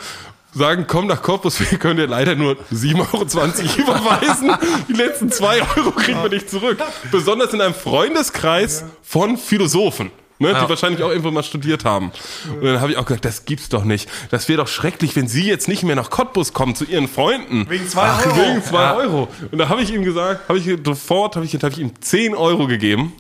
sagen, 0.52 0.86
komm 0.86 1.06
nach 1.06 1.22
Cottbus, 1.22 1.60
wir 1.70 1.78
können 1.78 1.96
dir 1.98 2.06
leider 2.06 2.34
nur 2.34 2.56
7,20 2.72 2.98
Euro 2.98 3.22
überweisen. 3.78 4.52
Die 4.88 4.92
letzten 4.92 5.30
2 5.30 5.62
Euro 5.76 5.90
kriegen 5.92 6.22
wir 6.22 6.30
nicht 6.30 6.50
zurück. 6.50 6.78
Besonders 7.10 7.52
in 7.52 7.60
einem 7.60 7.74
Freundeskreis 7.74 8.84
von 9.02 9.36
Philosophen. 9.36 10.10
Ne, 10.42 10.54
die 10.54 10.68
wahrscheinlich 10.70 11.02
auch 11.02 11.10
irgendwo 11.10 11.30
mal 11.30 11.42
studiert 11.42 11.84
haben. 11.84 12.12
Und 12.48 12.64
dann 12.64 12.80
habe 12.80 12.90
ich 12.92 12.96
auch 12.96 13.04
gedacht, 13.04 13.26
das 13.26 13.44
gibt's 13.44 13.68
doch 13.68 13.84
nicht. 13.84 14.08
Das 14.30 14.48
wäre 14.48 14.56
doch 14.56 14.68
schrecklich, 14.68 15.14
wenn 15.14 15.28
Sie 15.28 15.46
jetzt 15.46 15.68
nicht 15.68 15.82
mehr 15.82 15.96
nach 15.96 16.08
Cottbus 16.08 16.54
kommen 16.54 16.74
zu 16.74 16.86
Ihren 16.86 17.08
Freunden. 17.08 17.68
Wegen 17.68 17.86
zwei 17.86 18.08
Euro. 18.08 18.36
Wegen 18.36 18.64
zwei 18.64 18.94
Euro. 18.94 19.28
Und 19.52 19.58
da 19.58 19.68
habe 19.68 19.82
ich 19.82 19.92
ihm 19.92 20.02
gesagt, 20.02 20.48
habe 20.48 20.58
ich 20.58 20.64
sofort, 20.82 21.36
habe 21.36 21.44
ich, 21.44 21.54
hab 21.54 21.72
ich 21.72 21.78
ihm 21.78 21.92
10 22.00 22.34
Euro 22.34 22.66
gegeben. 22.66 23.12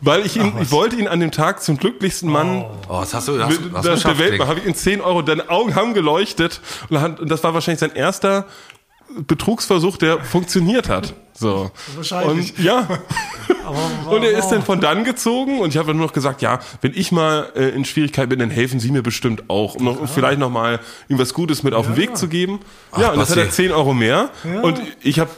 Weil 0.00 0.24
ich 0.24 0.36
ihn, 0.36 0.52
ich 0.60 0.70
wollte 0.70 0.96
ihn 0.96 1.08
an 1.08 1.20
dem 1.20 1.30
Tag 1.30 1.62
zum 1.62 1.76
glücklichsten 1.76 2.30
Mann 2.30 2.64
Oh, 2.88 3.00
das 3.00 3.12
hast 3.14 3.28
du, 3.28 3.42
hast, 3.42 3.60
hast 3.74 4.04
du 4.04 4.08
der, 4.08 4.18
Welt 4.18 4.32
Dick. 4.34 4.40
habe 4.46 4.60
ich 4.60 4.66
ihm 4.66 4.74
10 4.74 5.00
Euro, 5.00 5.22
deine 5.22 5.50
Augen 5.50 5.74
haben 5.74 5.94
geleuchtet 5.94 6.60
und, 6.88 7.30
das 7.30 7.44
war 7.44 7.52
wahrscheinlich 7.54 7.80
sein 7.80 7.92
erster 7.94 8.46
Betrugsversuch, 9.26 9.96
der 9.96 10.20
funktioniert 10.20 10.88
hat. 10.88 11.14
So. 11.34 11.70
Wahrscheinlich. 11.96 12.56
Und 12.56 12.64
ja. 12.64 12.86
Und 14.10 14.24
er 14.24 14.32
ist 14.36 14.48
dann 14.48 14.64
von 14.64 14.80
dann 14.80 15.04
gezogen 15.04 15.60
und 15.60 15.68
ich 15.68 15.76
habe 15.76 15.88
dann 15.88 15.96
nur 15.96 16.06
noch 16.06 16.12
gesagt, 16.12 16.42
ja, 16.42 16.58
wenn 16.80 16.92
ich 16.92 17.12
mal 17.12 17.52
äh, 17.54 17.68
in 17.68 17.84
Schwierigkeiten 17.84 18.28
bin, 18.28 18.40
dann 18.40 18.50
helfen 18.50 18.80
Sie 18.80 18.90
mir 18.90 19.02
bestimmt 19.02 19.48
auch, 19.48 19.76
um 19.76 19.84
noch, 19.84 20.08
vielleicht 20.08 20.40
noch 20.40 20.50
mal 20.50 20.80
ihm 21.08 21.20
was 21.20 21.34
Gutes 21.34 21.62
mit 21.62 21.72
auf 21.72 21.86
den 21.86 21.96
Weg 21.96 22.16
zu 22.16 22.26
geben. 22.26 22.58
ja, 22.98 23.12
und 23.12 23.20
das 23.20 23.30
hat 23.30 23.36
er 23.36 23.48
10 23.48 23.70
Euro 23.70 23.94
mehr 23.94 24.30
und 24.62 24.80
ich 25.02 25.20
habe 25.20 25.30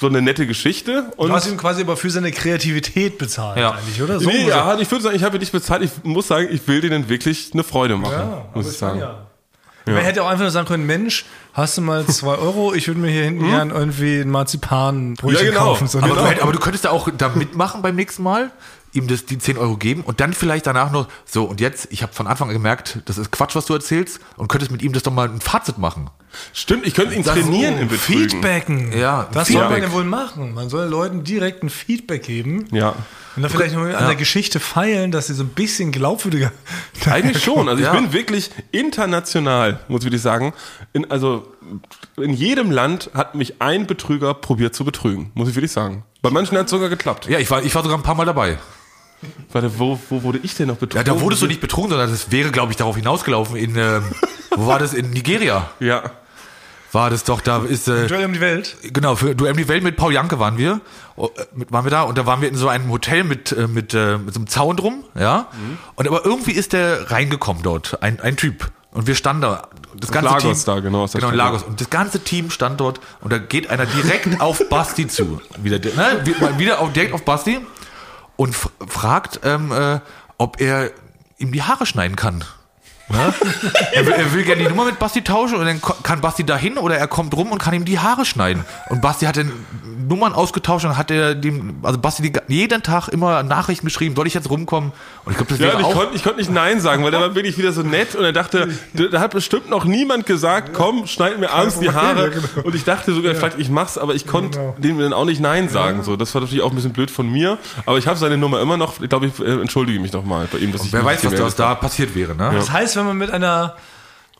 so 0.00 0.06
eine 0.06 0.22
nette 0.22 0.46
Geschichte 0.46 1.10
und 1.16 1.28
Du 1.28 1.34
hast 1.34 1.46
ihm 1.48 1.56
quasi 1.56 1.82
aber 1.82 1.96
für 1.96 2.10
seine 2.10 2.30
Kreativität 2.32 3.18
bezahlt 3.18 3.58
Ja. 3.58 3.72
eigentlich, 3.72 4.00
oder? 4.02 4.20
So 4.20 4.28
Nee, 4.30 4.46
ja, 4.48 4.78
ich 4.78 4.90
würde 4.90 5.02
sagen, 5.04 5.16
ich 5.16 5.22
habe 5.24 5.36
ihn 5.36 5.40
nicht 5.40 5.52
bezahlt. 5.52 5.82
Ich 5.82 5.90
muss 6.04 6.28
sagen, 6.28 6.48
ich 6.50 6.66
will 6.68 6.80
denen 6.80 7.08
wirklich 7.08 7.50
eine 7.52 7.64
Freude 7.64 7.96
machen, 7.96 8.12
Ja, 8.12 8.44
muss 8.54 8.64
aber 8.66 8.72
ich 8.72 8.78
sagen. 8.78 9.00
kann 9.00 9.08
ja. 9.08 9.24
Man 9.94 10.02
hätte 10.04 10.22
auch 10.22 10.28
einfach 10.28 10.42
nur 10.42 10.50
sagen 10.50 10.68
können, 10.68 10.84
Mensch, 10.84 11.24
hast 11.54 11.78
du 11.78 11.80
mal 11.80 12.04
zwei 12.06 12.34
Euro? 12.38 12.74
Ich 12.74 12.86
würde 12.88 13.00
mir 13.00 13.10
hier 13.10 13.24
hinten 13.24 13.48
gern 13.48 13.70
irgendwie 13.70 14.20
ein 14.20 14.28
Marzipanbrötchen 14.30 15.44
Ja, 15.46 15.50
genau. 15.50 15.64
kaufen. 15.64 15.88
So 15.88 15.98
Aber, 15.98 16.06
eine- 16.08 16.14
du, 16.16 16.26
hätt- 16.26 16.42
aber 16.42 16.52
du 16.52 16.58
könntest 16.58 16.84
da 16.84 16.90
auch 16.90 17.08
da 17.16 17.30
mitmachen 17.30 17.80
beim 17.80 17.96
nächsten 17.96 18.22
Mal, 18.22 18.50
ihm 18.92 19.06
das, 19.08 19.26
die 19.26 19.38
10 19.38 19.58
Euro 19.58 19.76
geben 19.76 20.02
und 20.02 20.20
dann 20.20 20.32
vielleicht 20.32 20.66
danach 20.66 20.90
noch, 20.92 21.08
so 21.24 21.44
und 21.44 21.60
jetzt, 21.60 21.88
ich 21.90 22.02
habe 22.02 22.12
von 22.12 22.26
Anfang 22.26 22.48
an 22.48 22.54
gemerkt, 22.54 23.00
das 23.06 23.18
ist 23.18 23.30
Quatsch, 23.30 23.54
was 23.54 23.66
du 23.66 23.74
erzählst 23.74 24.20
und 24.36 24.48
könntest 24.48 24.70
mit 24.72 24.82
ihm 24.82 24.92
das 24.92 25.02
doch 25.02 25.12
mal 25.12 25.28
ein 25.28 25.40
Fazit 25.40 25.78
machen. 25.78 26.10
Stimmt, 26.52 26.86
ich 26.86 26.94
könnte 26.94 27.14
ihn 27.14 27.22
Das- 27.22 27.34
trainieren 27.34 27.76
oh, 27.78 27.82
im 27.82 27.88
Betrügen. 27.88 28.28
Feedbacken. 28.30 28.96
Ja, 28.98 29.28
Was 29.32 29.48
soll 29.48 29.56
man 29.62 29.68
Feedback. 29.72 29.84
denn 29.84 29.92
wohl 29.92 30.04
machen? 30.04 30.54
Man 30.54 30.68
soll 30.68 30.86
Leuten 30.86 31.24
direkt 31.24 31.62
ein 31.62 31.70
Feedback 31.70 32.22
geben. 32.24 32.66
Ja. 32.70 32.94
Und 33.36 33.42
dann 33.42 33.50
vielleicht 33.50 33.74
nur 33.74 33.86
an 33.96 34.06
der 34.06 34.16
Geschichte 34.16 34.60
feilen, 34.60 35.10
dass 35.10 35.28
sie 35.28 35.34
so 35.34 35.42
ein 35.44 35.48
bisschen 35.48 35.90
glaubwürdiger. 35.92 36.52
Eigentlich 37.06 37.42
schon. 37.42 37.68
Also 37.68 37.80
ich 37.80 37.86
Ja. 37.86 37.94
bin 37.94 38.12
wirklich 38.12 38.50
international, 38.72 39.80
muss 39.88 40.00
ich 40.00 40.06
wirklich 40.06 40.22
sagen. 40.22 40.52
In, 40.92 41.10
also 41.10 41.52
in 42.16 42.32
jedem 42.34 42.70
Land 42.70 43.10
hat 43.14 43.34
mich 43.34 43.60
ein 43.62 43.86
Betrüger 43.86 44.34
probiert 44.34 44.74
zu 44.74 44.84
betrügen, 44.84 45.30
muss 45.34 45.48
ich 45.48 45.54
wirklich 45.54 45.72
sagen. 45.72 46.04
Bei 46.20 46.30
manchen 46.30 46.58
hat 46.58 46.64
es 46.66 46.70
sogar 46.70 46.88
geklappt. 46.88 47.28
Ja, 47.28 47.38
ich 47.38 47.50
war, 47.50 47.62
ich 47.62 47.74
war 47.74 47.82
sogar 47.82 47.96
ein 47.98 48.02
paar 48.02 48.14
Mal 48.16 48.24
dabei. 48.26 48.58
Warte, 49.52 49.78
wo, 49.78 49.98
wo 50.10 50.22
wurde 50.22 50.38
ich 50.42 50.54
denn 50.54 50.68
noch 50.68 50.76
Ja, 50.76 50.80
betrogen? 50.86 51.04
da 51.06 51.20
wurdest 51.20 51.42
du 51.42 51.46
nicht 51.46 51.60
betrogen, 51.60 51.90
sondern 51.90 52.10
das 52.10 52.30
wäre, 52.30 52.50
glaube 52.50 52.70
ich, 52.72 52.76
darauf 52.76 52.96
hinausgelaufen 52.96 53.56
in, 53.56 53.76
ähm, 53.76 54.04
wo 54.54 54.66
war 54.66 54.78
das? 54.78 54.94
In 54.94 55.10
Nigeria 55.10 55.70
Ja. 55.80 56.02
war 56.92 57.10
das 57.10 57.24
doch, 57.24 57.40
da 57.40 57.58
ist, 57.64 57.88
äh, 57.88 58.06
Duell 58.06 58.24
um 58.26 58.32
die 58.32 58.40
Welt. 58.40 58.76
genau, 58.92 59.16
für 59.16 59.34
Duell 59.34 59.52
um 59.52 59.58
die 59.58 59.68
Welt 59.68 59.82
mit 59.82 59.96
Paul 59.96 60.12
Janke 60.12 60.38
waren 60.38 60.56
wir, 60.56 60.80
oh, 61.16 61.30
äh, 61.36 61.44
mit, 61.54 61.72
waren 61.72 61.84
wir 61.84 61.90
da 61.90 62.02
und 62.02 62.16
da 62.16 62.26
waren 62.26 62.40
wir 62.40 62.48
in 62.48 62.54
so 62.56 62.68
einem 62.68 62.88
Hotel 62.90 63.24
mit, 63.24 63.52
äh, 63.52 63.66
mit, 63.66 63.92
äh, 63.94 64.18
mit 64.18 64.34
so 64.34 64.40
einem 64.40 64.46
Zaun 64.46 64.76
drum, 64.76 65.04
ja, 65.18 65.48
und 65.96 66.06
aber 66.06 66.24
irgendwie 66.24 66.52
ist 66.52 66.72
der 66.72 67.10
reingekommen 67.10 67.62
dort, 67.62 68.02
ein, 68.02 68.20
ein 68.20 68.36
Typ. 68.36 68.70
Und 68.90 69.06
wir 69.06 69.14
standen 69.14 69.42
da, 69.42 69.68
das 69.96 70.10
ganze 70.10 70.30
Lagos 70.30 70.64
Team, 70.64 70.74
da, 70.74 70.80
genau, 70.80 71.02
aus 71.02 71.12
der 71.12 71.20
genau. 71.20 71.32
Lagos. 71.34 71.62
Und 71.62 71.78
das 71.80 71.90
ganze 71.90 72.20
Team 72.24 72.50
stand 72.50 72.80
dort 72.80 73.00
und 73.20 73.30
da 73.32 73.36
geht 73.38 73.68
einer 73.68 73.84
direkt 73.84 74.40
auf 74.40 74.66
Basti 74.70 75.06
zu. 75.06 75.40
Wieder, 75.62 75.78
ne, 75.78 76.22
wie- 76.24 76.58
wieder 76.58 76.80
auf, 76.80 76.92
direkt 76.94 77.12
auf 77.12 77.22
Basti 77.22 77.58
und 78.38 78.54
fragt, 78.54 79.40
ähm, 79.42 79.72
äh, 79.72 79.98
ob 80.38 80.60
er 80.60 80.92
ihm 81.38 81.50
die 81.50 81.62
Haare 81.64 81.86
schneiden 81.86 82.14
kann. 82.16 82.44
Ne? 83.10 83.32
er, 83.92 84.06
will, 84.06 84.12
er 84.12 84.32
will 84.34 84.44
gerne 84.44 84.62
die 84.62 84.68
Nummer 84.68 84.84
mit 84.84 84.98
Basti 84.98 85.22
tauschen 85.22 85.56
und 85.56 85.64
dann 85.66 85.80
kann 86.02 86.20
Basti 86.20 86.44
dahin 86.44 86.76
oder 86.78 86.96
er 86.98 87.08
kommt 87.08 87.34
rum 87.34 87.52
und 87.52 87.58
kann 87.58 87.72
ihm 87.74 87.84
die 87.84 87.98
Haare 87.98 88.24
schneiden. 88.24 88.64
Und 88.90 89.00
Basti 89.00 89.24
hat 89.26 89.36
dann 89.36 89.50
Nummern 90.08 90.32
ausgetauscht 90.32 90.84
und 90.86 90.96
hat 90.96 91.10
er 91.10 91.34
dem, 91.34 91.76
also 91.82 91.98
Basti 91.98 92.32
jeden 92.48 92.82
Tag 92.82 93.08
immer 93.08 93.42
Nachrichten 93.42 93.86
geschrieben, 93.86 94.14
soll 94.16 94.26
ich 94.26 94.34
jetzt 94.34 94.48
rumkommen? 94.50 94.92
Und 95.24 95.32
ich 95.32 95.36
glaube, 95.38 95.50
das 95.50 95.58
Ja, 95.58 95.66
wäre 95.66 95.76
und 95.76 95.80
ich 95.82 95.86
auch. 95.86 95.94
konnte 95.94 96.16
ich 96.16 96.22
konnte 96.22 96.38
nicht 96.38 96.50
Nein 96.50 96.80
sagen, 96.80 97.02
weil 97.04 97.10
der 97.10 97.20
war 97.20 97.34
wirklich 97.34 97.58
wieder 97.58 97.72
so 97.72 97.82
nett 97.82 98.14
und 98.14 98.24
er 98.24 98.32
dachte, 98.32 98.68
da 98.94 99.20
hat 99.20 99.32
bestimmt 99.32 99.68
noch 99.70 99.84
niemand 99.84 100.26
gesagt, 100.26 100.72
komm, 100.74 101.06
schneid 101.06 101.38
mir 101.38 101.50
abends 101.50 101.78
die 101.78 101.90
Haare. 101.90 102.30
Und 102.64 102.74
ich 102.74 102.84
dachte 102.84 103.12
sogar, 103.14 103.34
vielleicht 103.34 103.58
ich 103.58 103.70
mach's, 103.70 103.98
aber 103.98 104.14
ich 104.14 104.26
konnte 104.26 104.58
Genau. 104.58 104.74
dem 104.78 104.98
dann 104.98 105.12
auch 105.12 105.24
nicht 105.24 105.40
Nein 105.40 105.68
sagen. 105.68 106.02
So, 106.02 106.16
das 106.16 106.34
war 106.34 106.40
natürlich 106.42 106.62
auch 106.62 106.70
ein 106.70 106.74
bisschen 106.76 106.92
blöd 106.92 107.10
von 107.10 107.30
mir. 107.30 107.58
Aber 107.86 107.98
ich 107.98 108.06
habe 108.06 108.18
seine 108.18 108.36
Nummer 108.38 108.60
immer 108.60 108.76
noch. 108.76 109.00
Ich 109.00 109.08
glaube, 109.08 109.26
ich 109.26 109.38
äh, 109.40 109.60
entschuldige 109.60 110.00
mich 110.00 110.12
nochmal 110.12 110.48
bei 110.50 110.58
ihm, 110.58 110.72
dass 110.72 110.84
ich 110.84 110.92
Wer 110.92 111.04
weiß, 111.04 111.20
was 111.38 111.54
da 111.56 111.74
passiert 111.74 112.14
wäre, 112.14 112.34
ne? 112.34 112.50
Das 112.54 112.70
heißt, 112.72 112.97
wenn 112.98 113.06
man 113.06 113.16
mit 113.16 113.30
einer 113.30 113.76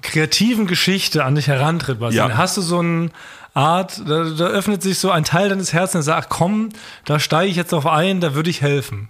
kreativen 0.03 0.67
Geschichte 0.67 1.25
an 1.25 1.35
dich 1.35 1.49
herantritt, 1.49 2.01
was 2.01 2.15
Ja. 2.15 2.29
dann 2.29 2.37
hast 2.37 2.57
du 2.57 2.61
so 2.63 2.79
eine 2.81 3.11
Art, 3.55 4.01
da, 4.07 4.25
da 4.25 4.47
öffnet 4.47 4.83
sich 4.83 4.99
so 4.99 5.11
ein 5.11 5.25
Teil 5.25 5.49
deines 5.49 5.73
Herzens 5.73 5.95
und 5.97 6.03
sagt, 6.03 6.27
ach 6.27 6.29
komm, 6.29 6.69
da 7.05 7.19
steige 7.19 7.51
ich 7.51 7.57
jetzt 7.57 7.73
auf 7.75 7.87
ein, 7.87 8.21
da 8.21 8.35
würde 8.35 8.51
ich 8.51 8.61
helfen. 8.61 9.09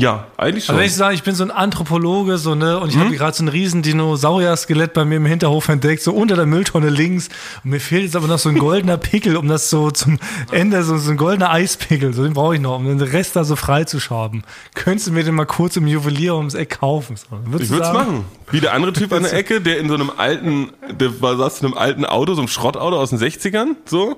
Ja, 0.00 0.26
eigentlich 0.36 0.64
schon. 0.64 0.74
Also 0.74 0.80
wenn 0.80 0.86
ich 0.88 0.94
sage, 0.94 1.14
ich 1.14 1.22
bin 1.22 1.34
so 1.34 1.44
ein 1.44 1.50
Anthropologe, 1.50 2.38
so 2.38 2.54
ne, 2.54 2.78
und 2.80 2.88
ich 2.88 2.96
Mhm. 2.96 3.00
habe 3.00 3.14
gerade 3.16 3.36
so 3.36 3.44
ein 3.44 3.48
riesen 3.48 3.82
Dinosaurier-Skelett 3.82 4.92
bei 4.92 5.04
mir 5.04 5.16
im 5.16 5.26
Hinterhof 5.26 5.68
entdeckt, 5.68 6.02
so 6.02 6.12
unter 6.12 6.36
der 6.36 6.46
Mülltonne 6.46 6.88
links. 6.90 7.28
Und 7.64 7.70
mir 7.70 7.80
fehlt 7.80 8.04
jetzt 8.04 8.16
aber 8.16 8.26
noch 8.26 8.38
so 8.38 8.48
ein 8.48 8.58
goldener 8.58 8.96
Pickel, 9.10 9.36
um 9.36 9.48
das 9.48 9.70
so 9.70 9.90
zum 9.90 10.18
Ende, 10.50 10.82
so, 10.84 10.96
so 10.98 11.10
ein 11.10 11.16
goldener 11.16 11.50
Eispickel, 11.50 12.12
so 12.14 12.22
den 12.22 12.32
brauche 12.32 12.54
ich 12.54 12.60
noch, 12.60 12.76
um 12.76 12.86
den 12.86 13.00
Rest 13.00 13.36
da 13.36 13.44
so 13.44 13.56
frei 13.56 13.84
zu 13.84 14.00
schaben. 14.00 14.42
Könntest 14.74 15.08
du 15.08 15.12
mir 15.12 15.24
den 15.24 15.34
mal 15.34 15.44
kurz 15.46 15.76
im 15.76 15.86
Juwelier 15.86 16.34
ums 16.36 16.54
Eck 16.54 16.80
kaufen? 16.80 17.16
So, 17.16 17.26
würdest 17.44 17.64
Ich 17.64 17.70
würde 17.70 17.86
es 17.86 17.92
machen. 17.92 18.24
Wie 18.52 18.60
der 18.60 18.72
andere 18.72 18.92
Typ 18.92 19.12
an 19.12 19.22
der 19.22 19.32
Ecke, 19.32 19.60
der 19.60 19.78
in 19.78 19.88
so 19.88 19.94
einem 19.94 20.10
alten, 20.16 20.70
der 20.90 21.20
war, 21.20 21.36
saß 21.36 21.60
in 21.60 21.66
einem 21.66 21.78
alten 21.78 22.04
Auto, 22.04 22.34
so 22.34 22.40
einem 22.40 22.48
Schrottauto 22.48 22.96
aus 22.98 23.10
den 23.10 23.18
60ern, 23.20 23.76
so. 23.84 24.16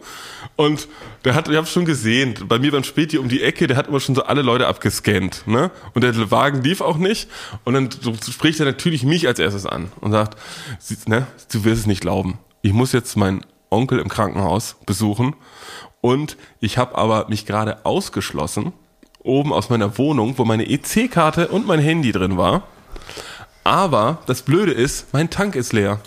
Und 0.56 0.88
der 1.24 1.34
hat, 1.34 1.48
ich 1.48 1.56
habe 1.56 1.66
schon 1.66 1.84
gesehen, 1.84 2.34
bei 2.48 2.58
mir 2.58 2.72
beim 2.72 2.84
Späti 2.84 3.18
um 3.18 3.28
die 3.28 3.42
Ecke, 3.42 3.66
der 3.66 3.76
hat 3.76 3.88
immer 3.88 4.00
schon 4.00 4.14
so 4.14 4.22
alle 4.24 4.40
Leute 4.42 4.66
abgescannt, 4.68 5.42
ne? 5.46 5.70
Und 5.94 6.02
der 6.02 6.30
Wagen 6.30 6.62
lief 6.62 6.80
auch 6.80 6.96
nicht. 6.96 7.28
Und 7.64 7.74
dann 7.74 7.90
spricht 8.30 8.60
er 8.60 8.66
natürlich 8.66 9.04
mich 9.04 9.26
als 9.26 9.38
erstes 9.38 9.66
an 9.66 9.90
und 10.00 10.12
sagt, 10.12 10.36
ne, 11.06 11.26
du 11.52 11.64
wirst 11.64 11.82
es 11.82 11.86
nicht 11.86 12.00
glauben. 12.00 12.38
Ich 12.62 12.72
muss 12.72 12.92
jetzt 12.92 13.16
meinen 13.16 13.44
Onkel 13.70 13.98
im 13.98 14.08
Krankenhaus 14.08 14.76
besuchen. 14.86 15.34
Und 16.00 16.36
ich 16.60 16.78
habe 16.78 16.96
aber 16.96 17.28
mich 17.28 17.46
gerade 17.46 17.84
ausgeschlossen, 17.84 18.72
oben 19.22 19.52
aus 19.52 19.70
meiner 19.70 19.98
Wohnung, 19.98 20.36
wo 20.36 20.44
meine 20.44 20.68
EC-Karte 20.68 21.48
und 21.48 21.66
mein 21.66 21.78
Handy 21.78 22.12
drin 22.12 22.36
war. 22.36 22.64
Aber 23.64 24.18
das 24.26 24.42
Blöde 24.42 24.72
ist, 24.72 25.12
mein 25.12 25.30
Tank 25.30 25.54
ist 25.54 25.72
leer. 25.72 26.00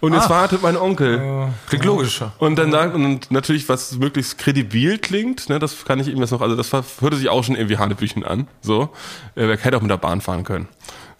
Und 0.00 0.12
jetzt 0.12 0.28
wartet 0.28 0.62
mein 0.62 0.76
Onkel. 0.76 1.48
Klingt 1.68 1.84
logisch. 1.84 2.22
Und 2.38 2.56
dann 2.56 2.70
sagt, 2.70 2.94
und 2.94 3.30
natürlich, 3.30 3.68
was 3.68 3.96
möglichst 3.96 4.38
kredibil 4.38 4.98
klingt, 4.98 5.48
ne, 5.48 5.58
das 5.58 5.84
kann 5.84 5.98
ich 6.00 6.08
ihm 6.08 6.18
jetzt 6.18 6.30
noch, 6.32 6.42
also 6.42 6.54
das 6.54 6.72
hörte 6.72 7.16
sich 7.16 7.28
auch 7.28 7.42
schon 7.42 7.56
irgendwie 7.56 7.78
Hanebüchen 7.78 8.22
an, 8.24 8.46
so. 8.60 8.90
Äh, 9.34 9.46
Er 9.50 9.56
hätte 9.56 9.76
auch 9.76 9.80
mit 9.82 9.90
der 9.90 9.96
Bahn 9.96 10.20
fahren 10.20 10.44
können. 10.44 10.68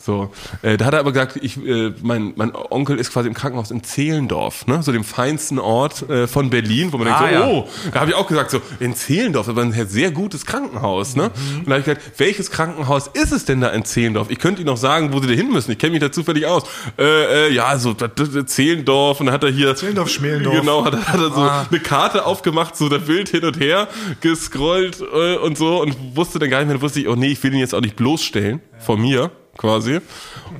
So, 0.06 0.30
äh, 0.62 0.76
da 0.76 0.84
hat 0.84 0.94
er 0.94 1.00
aber 1.00 1.10
gesagt, 1.10 1.36
ich, 1.42 1.56
äh, 1.66 1.92
mein, 2.00 2.32
mein 2.36 2.52
Onkel 2.54 2.96
ist 2.96 3.12
quasi 3.12 3.26
im 3.26 3.34
Krankenhaus 3.34 3.72
in 3.72 3.82
Zehlendorf, 3.82 4.64
ne, 4.68 4.80
so 4.80 4.92
dem 4.92 5.02
feinsten 5.02 5.58
Ort 5.58 6.08
äh, 6.08 6.28
von 6.28 6.48
Berlin, 6.48 6.92
wo 6.92 6.98
man 6.98 7.08
Ah, 7.08 7.18
denkt, 7.26 7.34
so, 7.34 7.40
ja. 7.40 7.46
oh, 7.48 7.68
da 7.92 8.00
habe 8.00 8.10
ich 8.10 8.16
auch 8.16 8.28
gesagt, 8.28 8.52
so, 8.52 8.60
in 8.78 8.94
Zehlendorf, 8.94 9.46
das 9.46 9.56
war 9.56 9.64
ein 9.64 9.72
sehr 9.88 10.12
gutes 10.12 10.46
Krankenhaus, 10.46 11.16
ne? 11.16 11.24
Mhm. 11.34 11.58
Und 11.58 11.66
da 11.66 11.70
habe 11.72 11.80
ich 11.80 11.86
gesagt, 11.86 12.18
welches 12.20 12.52
Krankenhaus 12.52 13.08
ist 13.14 13.32
es 13.32 13.44
denn 13.46 13.60
da 13.60 13.68
in 13.70 13.84
Zehlendorf? 13.84 14.30
Ich 14.30 14.38
könnte 14.38 14.60
Ihnen 14.62 14.68
noch 14.70 14.76
sagen, 14.76 15.12
wo 15.12 15.18
Sie 15.20 15.26
da 15.26 15.32
hin 15.34 15.50
müssen. 15.50 15.72
Ich 15.72 15.78
kenne 15.78 15.90
mich 15.92 16.00
da 16.00 16.12
zufällig 16.12 16.46
aus. 16.46 16.62
Äh, 16.98 17.48
äh, 17.48 17.52
ja, 17.52 17.76
so 17.76 17.92
das, 17.92 18.10
das, 18.14 18.46
Zehlendorf 18.46 19.18
und 19.18 19.26
dann 19.26 19.34
hat 19.34 19.42
er 19.42 19.50
hier 19.50 19.74
Zehlendorf, 19.74 20.08
Schmelendorf. 20.08 20.60
Genau, 20.60 20.84
hat, 20.84 20.94
er- 20.94 21.08
hat 21.08 21.20
er 21.20 21.30
so 21.32 21.40
Ah. 21.40 21.66
eine 21.68 21.80
Karte 21.80 22.24
aufgemacht, 22.26 22.76
so 22.76 22.88
der 22.88 22.98
Bild 22.98 23.28
hin 23.30 23.44
und 23.44 23.58
her 23.58 23.88
gescrollt 24.20 25.00
äh, 25.00 25.36
und 25.38 25.58
so 25.58 25.82
und 25.82 25.96
wusste 26.14 26.38
dann 26.38 26.50
gar 26.50 26.58
nicht 26.60 26.68
mehr, 26.68 26.80
wusste 26.80 27.00
ich, 27.00 27.08
oh 27.08 27.16
nee, 27.16 27.28
ich 27.28 27.42
will 27.42 27.52
ihn 27.52 27.58
jetzt 27.60 27.74
auch 27.74 27.80
nicht 27.80 27.96
bloßstellen 27.96 28.60
vor 28.78 28.96
mir. 28.98 29.32
Quasi. 29.56 30.00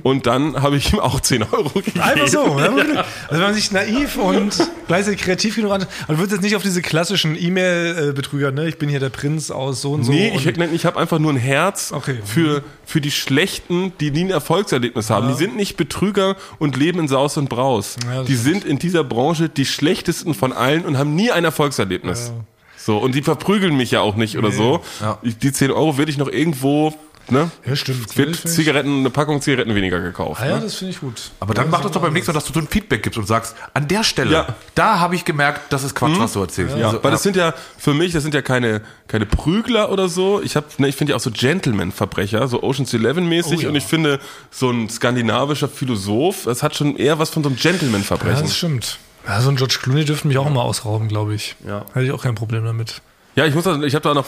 Und 0.03 0.25
dann 0.25 0.61
habe 0.61 0.77
ich 0.77 0.93
ihm 0.93 0.99
auch 0.99 1.19
10 1.19 1.43
Euro 1.43 1.69
gegeben. 1.69 1.99
Einfach 2.01 2.27
so. 2.27 2.37
Ja, 2.57 2.65
also 2.65 3.03
wenn 3.29 3.39
man 3.41 3.53
sich 3.53 3.71
naiv 3.71 4.17
und 4.17 4.55
gleichzeitig 4.87 5.21
kreativ 5.21 5.55
genug 5.55 5.71
an. 5.71 5.85
Man 6.07 6.17
wird 6.17 6.31
jetzt 6.31 6.41
nicht 6.41 6.55
auf 6.55 6.63
diese 6.63 6.81
klassischen 6.81 7.35
E-Mail-Betrüger, 7.39 8.51
ne? 8.51 8.67
Ich 8.67 8.77
bin 8.77 8.89
hier 8.89 8.99
der 8.99 9.09
Prinz 9.09 9.51
aus 9.51 9.81
so 9.81 9.93
und 9.93 10.03
so. 10.03 10.11
Nee, 10.11 10.31
und 10.31 10.45
ich, 10.45 10.73
ich 10.73 10.85
habe 10.85 10.99
einfach 10.99 11.19
nur 11.19 11.31
ein 11.33 11.37
Herz 11.37 11.91
Okay. 11.91 12.17
für, 12.23 12.63
für 12.85 13.01
die 13.01 13.11
Schlechten, 13.11 13.93
die 13.99 14.11
nie 14.11 14.25
ein 14.25 14.29
Erfolgserlebnis 14.29 15.09
haben. 15.09 15.27
Die 15.29 15.33
sind 15.35 15.55
nicht 15.55 15.77
Betrüger 15.77 16.35
und 16.59 16.77
leben 16.77 16.99
in 16.99 17.07
Saus 17.07 17.37
und 17.37 17.49
Braus. 17.49 17.95
Ja, 18.05 18.23
die 18.23 18.35
sind 18.35 18.63
in 18.65 18.79
dieser 18.79 19.03
Branche 19.03 19.49
die 19.49 19.65
schlechtesten 19.65 20.33
von 20.33 20.53
allen 20.53 20.85
und 20.85 20.97
haben 20.97 21.15
nie 21.15 21.31
ein 21.31 21.43
Erfolgserlebnis. 21.43 22.31
So, 22.77 22.97
und 22.97 23.15
die 23.15 23.21
verprügeln 23.21 23.75
mich 23.75 23.91
ja 23.91 23.99
auch 23.99 24.15
nicht 24.15 24.37
oder 24.37 24.51
so. 24.51 24.81
Ja. 25.01 25.19
Die 25.21 25.51
10 25.51 25.71
Euro 25.71 25.97
würde 25.97 26.09
ich 26.09 26.17
noch 26.17 26.29
irgendwo, 26.29 26.93
ne? 27.29 27.51
Ja, 27.65 27.75
stimmt. 27.75 28.15
Wird 28.17 28.35
Zigaretten, 28.35 28.99
eine 28.99 29.09
Packung 29.09 29.41
Zigaretten 29.41 29.73
weniger 29.75 29.99
gekauft. 29.99 30.41
Ah, 30.41 30.47
ja, 30.47 30.55
ne? 30.55 30.61
das 30.63 30.75
finde 30.75 30.93
ich 30.93 30.99
gut. 30.99 31.31
Aber 31.39 31.53
dann 31.53 31.69
mach 31.69 31.81
das 31.81 31.91
doch 31.91 32.01
beim 32.01 32.13
nächsten 32.13 32.31
Mal, 32.31 32.33
dass 32.39 32.45
du 32.45 32.53
so 32.53 32.59
ein 32.59 32.67
Feedback 32.67 33.03
gibst 33.03 33.17
und 33.19 33.27
sagst, 33.27 33.55
an 33.73 33.87
der 33.87 34.03
Stelle, 34.03 34.31
Ja. 34.31 34.55
da 34.75 34.99
habe 34.99 35.15
ich 35.15 35.25
gemerkt, 35.25 35.71
das 35.71 35.83
ist 35.83 35.95
Quatsch, 35.95 36.17
was 36.17 36.33
du 36.33 36.41
erzählst. 36.41 36.75
Ja, 36.77 36.87
Also, 36.87 37.03
weil 37.03 37.11
das 37.11 37.23
sind 37.23 37.35
ja 37.35 37.53
für 37.77 37.93
mich, 37.93 38.13
das 38.13 38.23
sind 38.23 38.33
ja 38.33 38.41
keine 38.41 38.81
keine 39.07 39.25
Prügler 39.25 39.89
oder 39.91 40.09
so. 40.09 40.41
Ich 40.41 40.55
habe, 40.57 40.65
ne, 40.79 40.87
ich 40.89 40.95
finde 40.95 41.11
ja 41.11 41.17
auch 41.17 41.21
so 41.21 41.31
Gentleman-Verbrecher, 41.31 42.47
so 42.47 42.61
Ocean's 42.63 42.93
Eleven 42.93 43.27
mäßig. 43.29 43.59
Oh 43.59 43.61
ja. 43.61 43.69
Und 43.69 43.75
ich 43.75 43.85
finde 43.85 44.19
so 44.51 44.69
ein 44.69 44.89
skandinavischer 44.89 45.69
Philosoph, 45.69 46.43
das 46.45 46.63
hat 46.63 46.75
schon 46.75 46.97
eher 46.97 47.17
was 47.19 47.29
von 47.29 47.43
so 47.43 47.49
einem 47.49 47.57
Ja, 47.57 47.71
Gentleman-Verbrechen. 47.71 48.41
das 48.43 48.57
stimmt. 48.57 48.97
Ja, 49.25 49.41
so 49.41 49.49
ein 49.49 49.55
George 49.57 49.77
Clooney 49.81 50.05
dürfte 50.05 50.27
mich 50.27 50.37
auch 50.37 50.49
mal 50.49 50.61
ausrauben, 50.61 51.07
glaube 51.07 51.35
ich. 51.35 51.55
Ja. 51.65 51.85
Hätte 51.93 52.05
ich 52.05 52.11
auch 52.11 52.23
kein 52.23 52.35
Problem 52.35 52.63
damit. 52.65 53.01
Ja, 53.37 53.45
ich 53.45 53.53
muss, 53.53 53.65
da- 53.65 53.79
ich 53.83 53.93
habe 53.93 54.01
da 54.03 54.13
noch 54.15 54.25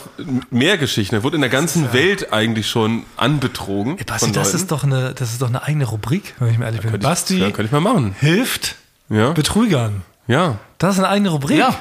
mehr 0.51 0.77
Geschichten. 0.77 1.15
Er 1.15 1.23
wurde 1.23 1.35
in 1.35 1.41
der 1.41 1.49
ganzen 1.49 1.91
Welt 1.93 2.31
eigentlich 2.31 2.69
schon 2.69 3.05
anbetrogen. 3.17 3.97
Ey, 3.97 4.03
Basti, 4.05 4.31
das 4.31 4.53
ist, 4.53 4.71
doch 4.71 4.83
eine, 4.83 5.13
das 5.15 5.31
ist 5.31 5.41
doch 5.41 5.49
eine 5.49 5.63
eigene 5.63 5.85
Rubrik, 5.85 6.35
wenn 6.39 6.51
ich 6.51 6.59
mir 6.59 6.65
ehrlich 6.65 6.81
bin. 6.81 6.91
Könnte 6.91 7.05
ich- 7.05 7.09
Basti 7.09 7.37
ja, 7.39 7.45
könnte 7.47 7.63
ich 7.63 7.71
mal 7.71 7.79
machen. 7.81 8.15
hilft 8.19 8.75
Ja, 9.09 9.31
Betrügern. 9.31 10.03
ja. 10.27 10.57
Das 10.77 10.93
ist 10.93 10.99
eine 10.99 11.09
eigene 11.09 11.29
Rubrik. 11.29 11.57
Ja. 11.57 11.73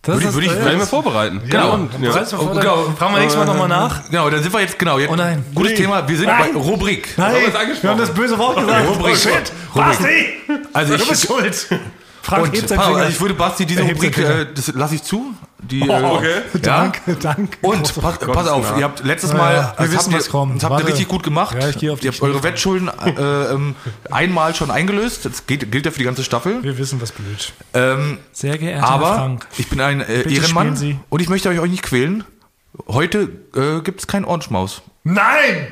Das 0.00 0.16
Würde 0.16 0.34
würde 0.34 0.46
ich- 0.46 0.52
das- 0.52 0.62
Kann 0.64 0.72
ich 0.72 0.78
mal 0.78 0.86
vorbereiten. 0.86 1.42
Genau. 1.48 1.70
Ja. 1.76 1.76
du 1.76 1.98
mal 1.98 2.24
vor, 2.24 2.46
dann 2.54 2.60
genau. 2.60 2.76
Fragen 2.98 3.14
wir 3.14 3.20
nächstes 3.20 3.38
Mal 3.38 3.44
nochmal 3.52 3.68
nach. 3.68 4.10
Genau, 4.10 4.30
dann 4.30 4.42
sind 4.42 4.52
wir 4.52 4.60
jetzt, 4.62 4.78
genau, 4.78 4.98
jetzt, 4.98 5.10
Oh 5.12 5.16
nein. 5.16 5.44
gutes 5.54 5.72
Nee. 5.72 5.76
Thema, 5.76 6.08
wir 6.08 6.16
sind 6.16 6.26
Nein. 6.26 6.50
bei 6.54 6.58
Rubrik. 6.60 7.08
Nein, 7.18 7.34
wir 7.34 7.48
es 7.48 7.54
angesprochen? 7.54 7.82
wir 7.82 7.90
haben 7.90 7.98
das 8.00 8.14
böse 8.14 8.38
Wort 8.38 8.56
gesagt. 8.58 8.88
Rubrik. 8.88 9.12
Oh, 9.12 9.16
shit. 9.16 9.52
Rubrik. 9.74 9.98
Basti, 9.98 10.66
Also 10.72 10.96
du 10.96 11.02
ich, 11.02 11.08
bist 11.10 11.26
schuld. 11.26 11.66
Frank, 12.22 12.44
und, 12.46 12.56
Finger. 12.56 12.80
also 12.96 13.08
ich 13.10 13.20
würde 13.20 13.34
Basti 13.34 13.66
diese 13.66 13.82
Rubrik, 13.82 14.16
äh, 14.18 14.46
das 14.54 14.68
lasse 14.74 14.94
ich 14.94 15.02
zu. 15.02 15.34
Die, 15.62 15.80
Oh, 15.82 15.92
äh, 15.92 16.02
okay. 16.04 16.34
Ja. 16.54 16.58
Danke, 16.60 17.14
danke. 17.16 17.58
Und 17.62 17.94
pass, 18.00 18.18
pass 18.18 18.48
auf, 18.48 18.72
nah. 18.72 18.78
ihr 18.78 18.84
habt 18.84 19.04
letztes 19.04 19.30
Ja, 19.30 19.36
Mal, 19.36 19.54
ja, 19.54 19.74
wir 19.78 19.86
das 19.86 19.92
wissen, 19.92 19.98
habt 19.98 20.12
ihr, 20.12 20.18
was 20.18 20.28
kommt. 20.28 20.56
das 20.56 20.62
habt 20.64 20.70
Warte. 20.72 20.84
ihr 20.84 20.88
richtig 20.88 21.08
gut 21.08 21.22
gemacht. 21.22 21.56
Ja, 21.60 21.68
ich 21.68 21.78
gehe 21.78 21.92
auf 21.92 22.00
die 22.00 22.06
Ihr 22.06 22.10
habt 22.12 22.18
Knie. 22.20 22.28
eure 22.30 22.42
Wettschulden 22.42 22.88
äh, 22.88 23.10
ähm, 23.52 23.74
einmal 24.10 24.54
schon 24.54 24.70
eingelöst. 24.70 25.24
Das 25.24 25.46
geht, 25.46 25.70
gilt 25.70 25.86
ja 25.86 25.92
für 25.92 25.98
die 25.98 26.04
ganze 26.04 26.24
Staffel. 26.24 26.62
Wir 26.64 26.76
wissen, 26.78 27.00
was 27.00 27.12
blöd. 27.12 27.52
Ähm, 27.74 28.18
Sehr 28.32 28.58
geehrter 28.58 28.86
aber 28.88 29.08
Herr 29.10 29.14
Frank. 29.16 29.46
ich 29.56 29.68
bin 29.68 29.80
ein 29.80 30.00
äh, 30.00 30.22
Ehrenmann 30.32 31.00
und 31.08 31.22
ich 31.22 31.28
möchte 31.28 31.48
euch 31.48 31.70
nicht 31.70 31.82
quälen. 31.84 32.24
Heute 32.88 33.28
äh, 33.54 33.80
gibt 33.82 34.00
es 34.00 34.06
kein 34.06 34.24
Orange 34.24 34.50
Maus. 34.50 34.82
Nein! 35.04 35.68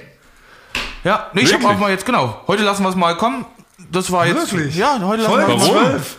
Ja, 1.02 1.30
nee, 1.32 1.40
ich 1.42 1.54
habe 1.54 1.66
auch 1.66 1.78
mal 1.78 1.90
jetzt, 1.90 2.04
genau. 2.04 2.40
Heute 2.46 2.62
lassen 2.62 2.82
wir 2.82 2.90
es 2.90 2.96
mal 2.96 3.16
kommen. 3.16 3.44
Das 3.92 4.10
war 4.12 4.26
jetzt. 4.26 4.52
Wirklich? 4.52 4.76
Ja, 4.76 5.00
heute 5.02 5.22
lassen 5.22 5.36
wir 5.38 5.46
mal. 5.48 5.48
Warum? 5.48 5.72
12. 5.72 6.16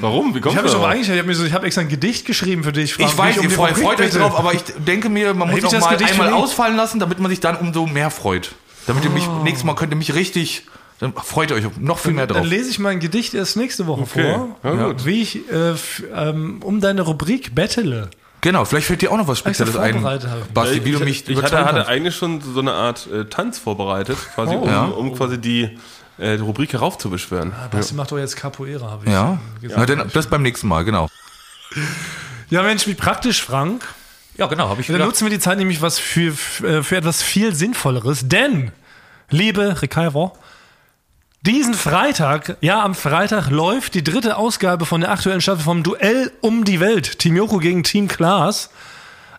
Warum? 0.00 0.34
Wie 0.34 0.40
kommt 0.40 0.52
Ich 0.52 0.58
habe 0.58 0.68
mich 0.68 0.76
aber 0.76 0.88
eigentlich, 0.88 1.08
ich 1.08 1.18
habe 1.18 1.26
mir 1.28 1.34
so, 1.34 1.44
ich 1.44 1.52
habe 1.52 1.66
extra 1.66 1.80
ein 1.82 1.88
Gedicht 1.88 2.26
geschrieben 2.26 2.62
für 2.64 2.72
dich. 2.72 2.94
Frank, 2.94 3.10
Ich 3.10 3.18
weiß, 3.18 3.36
Nicht 3.36 3.44
um 3.44 3.50
ihr 3.50 3.56
freut, 3.56 3.76
freut 3.76 4.00
euch 4.00 4.10
drauf, 4.12 4.38
aber 4.38 4.54
ich 4.54 4.62
denke 4.86 5.08
mir, 5.08 5.34
man 5.34 5.48
muss 5.48 5.56
Heb 5.56 5.58
ich 5.58 5.66
auch 5.66 5.70
das 5.72 5.84
mal 5.84 5.96
Gedicht 5.96 6.12
einmal 6.12 6.32
ausfallen 6.32 6.76
lassen, 6.76 7.00
damit 7.00 7.18
man 7.18 7.30
sich 7.30 7.40
dann 7.40 7.56
umso 7.56 7.86
mehr 7.86 8.10
freut. 8.10 8.54
Damit 8.86 9.04
ihr 9.04 9.10
mich 9.10 9.26
Oh. 9.28 9.42
nächstes 9.42 9.64
Mal 9.64 9.74
könnt 9.74 9.92
ihr 9.92 9.96
mich 9.96 10.14
richtig, 10.14 10.66
dann 11.00 11.12
freut 11.14 11.50
ihr 11.50 11.56
euch 11.56 11.64
noch 11.78 11.98
viel 11.98 12.12
mehr 12.12 12.26
Dann 12.26 12.38
drauf. 12.38 12.46
lese 12.46 12.70
ich 12.70 12.78
mein 12.78 13.00
Gedicht 13.00 13.34
erst 13.34 13.56
nächste 13.56 13.86
Woche 13.88 14.02
Okay. 14.02 14.34
vor, 14.34 14.56
Ja, 14.62 14.84
gut. 14.86 15.04
wie 15.04 15.22
ich 15.22 15.40
äh, 15.50 15.74
ähm, 16.14 16.60
um 16.62 16.80
deine 16.80 17.02
Rubrik 17.02 17.54
bettele. 17.54 18.10
Genau, 18.42 18.64
vielleicht 18.64 18.88
fällt 18.88 19.02
dir 19.02 19.12
auch 19.12 19.16
noch 19.16 19.28
was 19.28 19.38
Spezielles 19.38 19.76
ein. 19.76 20.02
Basti, 20.52 20.84
wie 20.84 20.90
du 20.92 20.98
mich 21.00 21.28
ich, 21.28 21.40
hatte, 21.42 21.64
hatte 21.64 21.86
eigentlich 21.86 22.16
schon 22.16 22.40
so 22.40 22.58
eine 22.58 22.72
Art 22.72 23.06
äh, 23.12 23.24
Tanz 23.26 23.58
vorbereitet, 23.60 24.18
quasi, 24.34 24.54
Oh. 24.56 24.62
um, 24.64 24.92
um 25.10 25.14
quasi 25.16 25.38
die, 25.38 25.78
äh, 26.22 26.36
die 26.36 26.42
Rubrik 26.42 26.72
heraufzubeschwören. 26.72 27.52
Basti 27.70 27.94
macht 27.94 28.12
doch 28.12 28.18
jetzt 28.18 28.36
Capoeira, 28.36 28.90
habe 28.90 29.04
ich 29.04 29.12
Ja, 29.12 29.40
äh, 29.62 29.68
Na, 29.76 29.86
dann, 29.86 30.10
das 30.12 30.28
beim 30.28 30.42
nächsten 30.42 30.68
Mal, 30.68 30.84
genau. 30.84 31.08
Ja, 32.48 32.62
Mensch, 32.62 32.86
wie 32.86 32.94
praktisch, 32.94 33.42
Frank. 33.42 33.82
Ja, 34.36 34.46
genau, 34.46 34.68
habe 34.68 34.80
ich 34.80 34.86
Dann 34.86 34.98
nutzen 34.98 35.24
wir 35.24 35.30
die 35.30 35.38
Zeit 35.38 35.58
nämlich 35.58 35.82
was 35.82 35.98
für, 35.98 36.32
für 36.32 36.84
für 36.84 36.96
etwas 36.96 37.22
viel 37.22 37.54
Sinnvolleres. 37.54 38.28
Denn, 38.28 38.72
liebe 39.30 39.82
Recaiver, 39.82 40.32
diesen 41.42 41.74
Freitag, 41.74 42.56
ja, 42.60 42.82
am 42.82 42.94
Freitag 42.94 43.50
läuft 43.50 43.94
die 43.94 44.04
dritte 44.04 44.36
Ausgabe 44.36 44.86
von 44.86 45.00
der 45.00 45.10
aktuellen 45.10 45.40
Staffel 45.40 45.64
vom 45.64 45.82
Duell 45.82 46.30
um 46.40 46.64
die 46.64 46.78
Welt. 46.78 47.18
Team 47.18 47.36
Joko 47.36 47.58
gegen 47.58 47.82
Team 47.82 48.06
Klaas. 48.06 48.70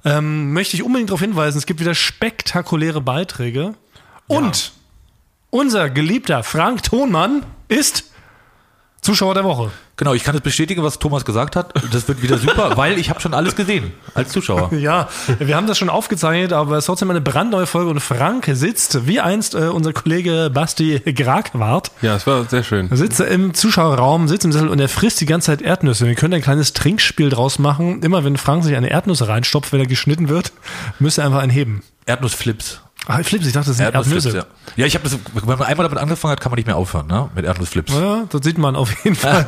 Ähm, 0.06 0.52
möchte 0.52 0.76
ich 0.76 0.84
unbedingt 0.84 1.10
darauf 1.10 1.22
hinweisen, 1.22 1.58
es 1.58 1.66
gibt 1.66 1.80
wieder 1.80 1.96
spektakuläre 1.96 3.00
Beiträge. 3.00 3.74
Und 4.28 4.74
unser 5.54 5.92
geliebter 5.92 6.42
Frank 6.44 6.82
Thonmann 6.82 7.44
ist 7.68 8.06
Zuschauer 9.02 9.36
der 9.36 9.44
Woche. 9.44 9.70
Genau, 9.98 10.16
ich 10.16 10.24
kann 10.24 10.34
es 10.34 10.42
bestätigen, 10.42 10.82
was 10.82 10.98
Thomas 10.98 11.26
gesagt 11.26 11.56
hat. 11.56 11.74
Das 11.92 12.08
wird 12.08 12.24
wieder 12.24 12.40
super, 12.40 12.76
weil 12.78 12.98
ich 12.98 13.12
habe 13.12 13.20
schon 13.20 13.36
alles 13.36 13.56
gesehen 13.56 13.92
als 14.16 14.32
Zuschauer. 14.32 14.74
Ja, 14.74 15.10
wir 15.38 15.56
haben 15.56 15.68
das 15.68 15.78
schon 15.78 15.90
aufgezeichnet, 15.90 16.54
aber 16.54 16.78
es 16.78 16.80
ist 16.80 16.86
trotzdem 16.88 17.12
eine 17.12 17.22
brandneue 17.22 17.68
Folge 17.68 17.92
und 17.92 18.00
Frank 18.00 18.50
sitzt, 18.54 19.06
wie 19.06 19.20
einst 19.20 19.54
äh, 19.54 19.68
unser 19.68 19.94
Kollege 19.94 20.50
Basti 20.52 21.00
Gragwart, 21.14 21.92
Ja, 22.02 22.16
es 22.16 22.26
war 22.26 22.46
sehr 22.46 22.64
schön. 22.64 22.90
sitzt 22.96 23.20
im 23.20 23.54
Zuschauerraum, 23.54 24.28
sitzt 24.28 24.46
im 24.46 24.52
Sessel 24.52 24.70
und 24.70 24.80
er 24.80 24.90
frisst 24.90 25.22
die 25.22 25.28
ganze 25.28 25.48
Zeit 25.48 25.62
Erdnüsse. 25.62 26.08
Wir 26.08 26.16
können 26.16 26.34
ein 26.34 26.42
kleines 26.42 26.74
Trinkspiel 26.74 27.30
draus 27.30 27.60
machen. 27.60 28.02
Immer 28.02 28.24
wenn 28.24 28.38
Frank 28.38 28.64
sich 28.64 28.76
eine 28.76 28.90
Erdnuss 28.90 29.28
reinstopft, 29.28 29.72
wenn 29.72 29.82
er 29.82 29.88
geschnitten 29.88 30.30
wird, 30.30 30.52
müsste 30.98 31.22
er 31.22 31.28
einfach 31.28 31.42
einen 31.42 31.52
heben. 31.52 31.84
Erdnussflips. 32.08 32.82
Ah, 33.06 33.22
Flips, 33.22 33.46
ich 33.46 33.52
dachte, 33.52 33.68
das 33.68 33.78
sind 33.78 33.86
Erdnussflips, 33.86 34.26
Erdnüsse. 34.26 34.48
ja. 34.48 34.54
Ja, 34.78 34.86
ich 34.86 34.96
habe 34.96 35.04
das, 35.04 35.18
wenn 35.34 35.46
man 35.58 35.62
einmal 35.68 35.84
damit 35.88 36.00
angefangen 36.02 36.32
hat, 36.32 36.40
kann 36.42 36.52
man 36.52 36.56
nicht 36.58 36.68
mehr 36.68 36.78
aufhören, 36.78 37.08
ne? 37.08 37.30
Mit 37.36 37.44
Erdnussflips. 37.46 37.92
Ja, 37.94 38.24
das 38.30 38.42
sieht 38.44 38.58
man 38.58 38.76
auf 38.78 38.90
jeden 39.04 39.16
Fall 39.18 39.46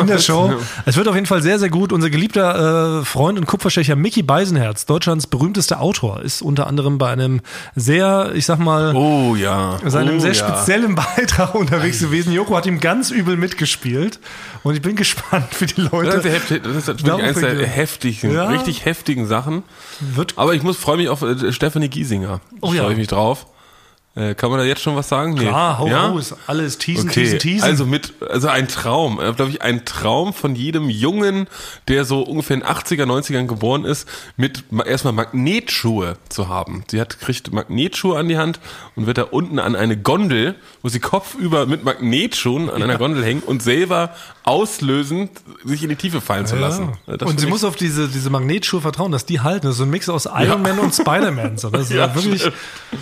in 0.00 0.06
der 0.06 0.18
Show. 0.18 0.54
Es 0.86 0.96
wird 0.96 1.06
auf 1.06 1.14
jeden 1.14 1.26
Fall 1.26 1.42
sehr, 1.42 1.58
sehr 1.58 1.68
gut. 1.68 1.92
Unser 1.92 2.08
geliebter 2.08 3.00
äh, 3.00 3.04
Freund 3.04 3.38
und 3.38 3.46
Kupferstecher 3.46 3.96
Mickey 3.96 4.22
Beisenherz, 4.22 4.86
Deutschlands 4.86 5.26
berühmtester 5.26 5.80
Autor, 5.82 6.22
ist 6.22 6.40
unter 6.40 6.66
anderem 6.66 6.96
bei 6.96 7.10
einem 7.10 7.42
sehr, 7.74 8.30
ich 8.34 8.46
sag 8.46 8.58
mal, 8.58 8.94
Oh 8.96 9.36
ja. 9.36 9.78
seinem 9.84 10.16
oh, 10.16 10.20
sehr 10.20 10.32
ja. 10.32 10.48
speziellen 10.48 10.94
Beitrag 11.16 11.54
unterwegs 11.54 12.00
gewesen. 12.00 12.32
Joko 12.32 12.56
hat 12.56 12.64
ihm 12.66 12.80
ganz 12.80 13.10
übel 13.10 13.36
mitgespielt. 13.36 14.20
Und 14.66 14.74
ich 14.74 14.82
bin 14.82 14.96
gespannt 14.96 15.46
für 15.54 15.66
die 15.66 15.74
Das 15.76 15.92
Leute. 15.92 16.16
ist, 16.16 16.24
der 16.24 16.32
heftig, 16.32 16.62
das 16.64 16.74
ist 16.74 16.86
wirklich 16.88 17.12
eines 17.24 17.38
der 17.40 17.66
heftigen, 17.68 18.32
Ja. 18.34 18.48
richtig 18.48 18.84
heftigen 18.84 19.26
Sachen. 19.28 19.62
Wird 20.00 20.34
Aber 20.36 20.54
ich 20.54 20.64
muss 20.64 20.76
freue 20.76 20.96
mich 20.96 21.08
auf 21.08 21.22
äh, 21.22 21.52
Stephanie 21.52 21.88
Giesinger. 21.88 22.40
Oh 22.62 22.72
ja. 22.72 22.82
Freue 22.82 22.92
ich 22.92 22.98
mich 22.98 23.06
drauf. 23.06 23.46
Äh, 24.16 24.34
kann 24.34 24.48
man 24.50 24.58
da 24.58 24.64
jetzt 24.64 24.80
schon 24.80 24.96
was 24.96 25.08
sagen? 25.10 25.34
Nee. 25.34 25.40
klar, 25.44 25.78
hau 25.78 25.86
ja? 25.88 26.06
raus. 26.08 26.34
Alles 26.46 26.78
teasen, 26.78 27.10
Okay, 27.10 27.20
teasen, 27.24 27.38
teasen. 27.38 27.64
also 27.68 27.84
mit, 27.84 28.14
also 28.28 28.48
ein 28.48 28.66
Traum, 28.66 29.20
äh, 29.20 29.30
glaube 29.34 29.50
ich, 29.50 29.60
ein 29.60 29.84
Traum 29.84 30.32
von 30.32 30.56
jedem 30.56 30.88
Jungen, 30.88 31.46
der 31.88 32.06
so 32.06 32.22
ungefähr 32.22 32.56
in 32.56 32.64
80er, 32.64 33.04
90ern 33.04 33.46
geboren 33.46 33.84
ist, 33.84 34.08
mit 34.38 34.72
ma- 34.72 34.84
erstmal 34.84 35.12
Magnetschuhe 35.12 36.16
zu 36.30 36.48
haben. 36.48 36.82
Sie 36.90 36.98
hat, 37.00 37.20
kriegt 37.20 37.52
Magnetschuhe 37.52 38.18
an 38.18 38.28
die 38.28 38.38
Hand 38.38 38.58
und 38.94 39.06
wird 39.06 39.18
da 39.18 39.24
unten 39.24 39.58
an 39.58 39.76
eine 39.76 39.98
Gondel, 39.98 40.54
wo 40.82 40.88
sie 40.88 40.98
kopfüber 41.00 41.66
mit 41.66 41.84
Magnetschuhen 41.84 42.70
an 42.70 42.82
einer 42.82 42.96
Gondel 42.96 43.22
hängen 43.22 43.42
und 43.42 43.62
selber 43.62 44.14
auslösend 44.44 45.30
sich 45.64 45.82
in 45.82 45.88
die 45.90 45.96
Tiefe 45.96 46.20
fallen 46.22 46.46
zu 46.46 46.56
lassen. 46.56 46.92
Ja. 47.06 47.16
Das 47.18 47.28
Und 47.28 47.38
sie 47.40 47.46
muss 47.46 47.64
auf 47.64 47.76
diese, 47.76 48.08
diese 48.08 48.30
Magnetschuhe 48.30 48.80
vertrauen, 48.80 49.12
dass 49.12 49.26
die 49.26 49.40
halten. 49.40 49.66
Das 49.66 49.72
ist 49.74 49.78
so 49.78 49.84
ein 49.84 49.90
Mix 49.90 50.08
aus 50.08 50.26
Iron 50.32 50.62
Man 50.62 50.78
und 50.78 50.94
Spider-Man. 50.94 51.58
So, 51.58 51.68
Das 51.68 51.90
ist 51.90 51.90
Ja, 51.96 52.14
wirklich 52.14 52.40
stimmt. 52.42 52.56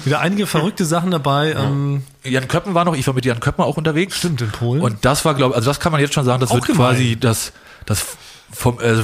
wieder 0.05 0.21
einige 0.21 0.47
verrückte 0.47 0.85
Sachen 0.85 1.04
dabei. 1.11 1.53
Ähm, 1.53 2.03
Jan 2.23 2.49
Köppen 2.49 2.75
war 2.75 2.85
noch, 2.85 2.95
ich 2.97 3.07
war 3.07 3.15
mit 3.15 3.25
Jan 3.25 3.41
Köppen 3.41 3.65
auch 3.65 3.77
unterwegs. 3.77 4.17
Stimmt, 4.19 4.41
in 4.41 4.51
Polen. 4.51 4.83
Und 4.83 5.05
das 5.05 5.25
war, 5.25 5.35
glaube 5.35 5.53
ich, 5.53 5.57
also 5.57 5.71
das 5.71 5.81
kann 5.81 5.93
man 5.93 6.01
jetzt 6.01 6.15
schon 6.15 6.25
sagen, 6.25 6.41
das 6.41 6.51
Auch 6.51 6.57
wird 6.57 6.67
gemein. 6.67 6.79
quasi 6.95 7.17
das, 7.19 7.53
das 7.87 8.05
vom, 8.53 8.79
also 8.79 9.03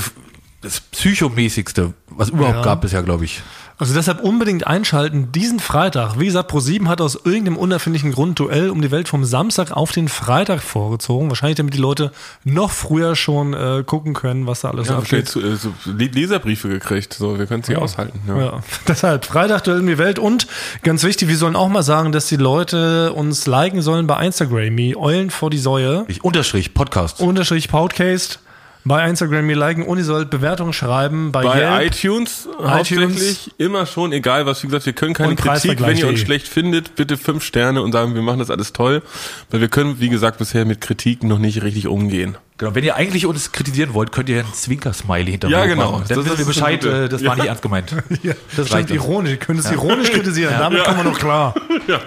das 0.63 0.81
psychomäßigste, 0.81 1.95
was 2.09 2.29
überhaupt 2.31 2.57
Ja. 2.57 2.63
gab 2.63 2.81
bisher, 2.83 3.03
glaube 3.03 3.25
ich. 3.25 3.43
Also 3.79 3.95
deshalb 3.95 4.21
unbedingt 4.21 4.67
einschalten 4.67 5.33
diesen 5.33 5.59
Freitag. 5.59 6.19
Wie 6.21 6.27
gesagt, 6.27 6.53
Pro7 6.53 6.87
hat 6.87 7.01
aus 7.01 7.15
irgendeinem 7.25 7.57
unerfindlichen 7.57 8.13
Grund 8.13 8.39
Duell 8.39 8.69
um 8.69 8.83
die 8.83 8.91
Welt 8.91 9.09
vom 9.09 9.25
Samstag 9.25 9.71
auf 9.73 9.91
den 9.93 10.09
Freitag 10.09 10.61
vorgezogen. 10.63 11.31
Wahrscheinlich 11.31 11.57
damit 11.57 11.73
die 11.73 11.79
Leute 11.79 12.13
noch 12.45 12.73
früher 12.73 13.17
schon 13.17 13.55
äh, 13.55 13.83
gucken 13.87 14.13
können, 14.13 14.47
was 14.47 14.61
da 14.61 14.69
alles 14.71 14.89
ja, 14.89 14.97
so 14.97 14.99
abgeht. 15.01 15.29
zu, 15.31 15.41
äh, 15.41 15.57
so 15.57 15.73
Le- 15.87 16.09
Leserbriefe 16.09 16.69
gekriegt. 16.69 17.15
So, 17.15 17.39
wir 17.39 17.47
können 17.47 17.63
es 17.63 17.69
nicht 17.71 17.79
aushalten. 17.79 18.21
Ja. 18.29 18.39
Ja. 18.39 18.61
Deshalb 18.87 19.25
Freitag 19.25 19.65
Duell 19.65 19.81
um 19.81 19.87
die 19.87 19.97
Welt 19.97 20.19
und 20.19 20.47
ganz 20.83 21.03
wichtig, 21.03 21.29
wir 21.29 21.39
sollen 21.39 21.57
auch 21.57 21.71
mal 21.71 21.83
sagen, 21.83 22.13
dass 22.13 22.27
die 22.27 22.37
Leute 22.37 23.15
uns 23.15 23.47
liken 23.47 23.81
sollen 23.81 24.07
bei 24.07 24.23
Instagram. 24.27 24.77
Eulen 24.97 25.31
vor 25.31 25.49
die 25.49 25.57
Säue. 25.57 26.05
Ich, 26.09 26.23
Unterstrich, 26.23 26.75
Podcast. 26.75 27.21
Unterstrich 27.21 27.71
Podcast. 27.71 28.41
Bei 28.85 29.07
Instagram 29.09 29.47
mir 29.47 29.57
liken 29.57 29.83
und 29.85 29.99
ihr 29.99 30.05
sollt 30.05 30.31
Bewertungen 30.31 30.73
schreiben 30.73 31.33
bei, 31.33 31.43
Bei 31.45 31.81
Yelp. 31.81 31.95
iTunes, 31.95 32.49
hauptsächlich 32.63 33.51
immer 33.59 33.87
schon, 33.87 34.13
egal 34.13 34.47
was, 34.47 34.63
wie 34.63 34.69
gesagt, 34.69 34.87
wir 34.87 34.93
können 34.93 35.15
keine 35.15 35.37
Kritik, 35.37 35.81
wenn 35.81 35.97
ihr 35.97 36.09
uns 36.09 36.21
preisvergleich.de. 36.21 36.25
schlecht 36.25 36.49
findet, 36.49 36.97
bitte 36.97 37.17
fünf 37.17 37.45
Sterne 37.45 37.83
und 37.83 37.93
sagen, 37.93 38.15
wir 38.15 38.23
machen 38.23 38.39
das 38.39 38.51
alles 38.51 38.73
toll, 38.73 39.03
weil 39.51 39.61
wir 39.61 39.69
können, 39.69 40.01
wie 40.01 40.09
gesagt, 40.09 40.39
bisher 40.39 40.65
mit 40.65 40.81
Kritik 40.81 41.23
noch 41.23 41.39
nicht 41.39 41.63
richtig 41.63 41.87
umgehen. 41.89 42.37
Genau, 42.57 42.75
wenn 42.75 42.85
ihr 42.85 42.95
eigentlich 42.95 43.25
uns 43.25 43.53
kritisieren 43.53 43.95
wollt, 43.95 44.13
könnt 44.13 44.29
ihr 44.29 44.41
einen 44.41 44.53
Zwinker-Smiley 44.53 45.31
hinter 45.31 45.49
Ja, 45.49 45.65
genau. 45.65 45.93
machen. 45.93 46.05
Dann 46.09 46.19
Das 46.19 46.27
wissen 46.27 46.37
wir 46.39 46.41
ist 46.43 46.47
Bescheid, 46.47 46.85
äh, 46.85 47.09
das 47.09 47.25
war 47.25 47.35
nicht 47.37 47.47
ernst 47.47 47.63
gemeint. 47.63 47.95
Ja, 48.23 48.35
Das 48.55 48.69
stimmt, 48.69 48.91
ironisch. 48.91 49.31
Ihr 49.31 49.37
könnt 49.39 49.61
es 49.61 49.71
ironisch 49.71 50.11
kritisieren. 50.11 50.55
Damit 50.59 50.85
kommen 50.85 50.99
wir 50.99 51.05
noch 51.05 51.19
klar. 51.19 51.55
Ja, 51.89 52.01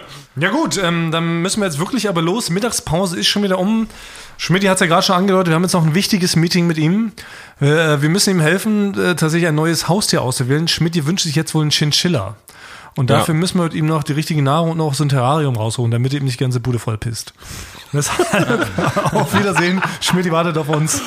gut, 0.50 0.82
ähm, 0.82 1.12
dann 1.12 1.42
müssen 1.42 1.62
wir 1.62 1.66
jetzt 1.68 1.80
wirklich 1.80 2.10
aber 2.10 2.22
los. 2.22 2.50
Mittagspause 2.50 3.20
ist 3.20 3.28
schon 3.28 3.44
wieder 3.44 3.60
um. 3.60 3.88
Schmidt 4.38 4.68
hat 4.68 4.76
es 4.76 4.82
ja 4.82 4.88
gerade 4.88 5.04
schon 5.04 5.16
angedeutet, 5.16 5.50
wir 5.50 5.56
haben 5.56 5.62
jetzt 5.64 5.74
noch 5.74 5.86
ein 5.86 5.94
wichtiges 5.94 6.36
Meeting 6.36 6.66
mit 6.66 6.78
ihm. 6.80 7.12
Äh, 7.62 8.02
wir 8.02 8.10
müssen 8.10 8.32
ihm 8.32 8.40
helfen, 8.40 8.94
äh, 9.00 9.16
tatsächlich 9.16 9.48
ein 9.48 9.56
neues 9.56 9.88
Haustier 9.88 10.24
auszuwählen. 10.24 10.68
Schmidt 10.68 11.06
wünscht 11.06 11.24
sich 11.26 11.36
jetzt 11.36 11.54
wohl 11.54 11.62
einen 11.62 11.70
Chinchilla. 11.72 12.36
Und 12.96 13.10
Ja. 13.10 13.18
dafür 13.18 13.36
müssen 13.36 13.58
wir 13.60 13.64
mit 13.66 13.74
ihm 13.76 13.86
noch 13.86 14.04
die 14.04 14.14
richtige 14.14 14.42
Nahrung 14.42 14.72
und 14.72 14.78
noch 14.78 14.94
so 14.96 15.04
ein 15.04 15.10
Terrarium 15.10 15.56
rausholen, 15.56 15.92
damit 15.92 16.14
er 16.14 16.20
ihm 16.20 16.26
nicht 16.26 16.40
die 16.40 16.44
ganze 16.44 16.60
Bude 16.60 16.80
voll 16.80 16.98
pisst. 16.98 17.34
Deshalb, 17.92 18.68
auf 19.14 19.38
Wiedersehen. 19.38 19.82
Schmidt 20.02 20.30
wartet 20.32 20.58
auf 20.58 20.68
uns. 20.70 21.02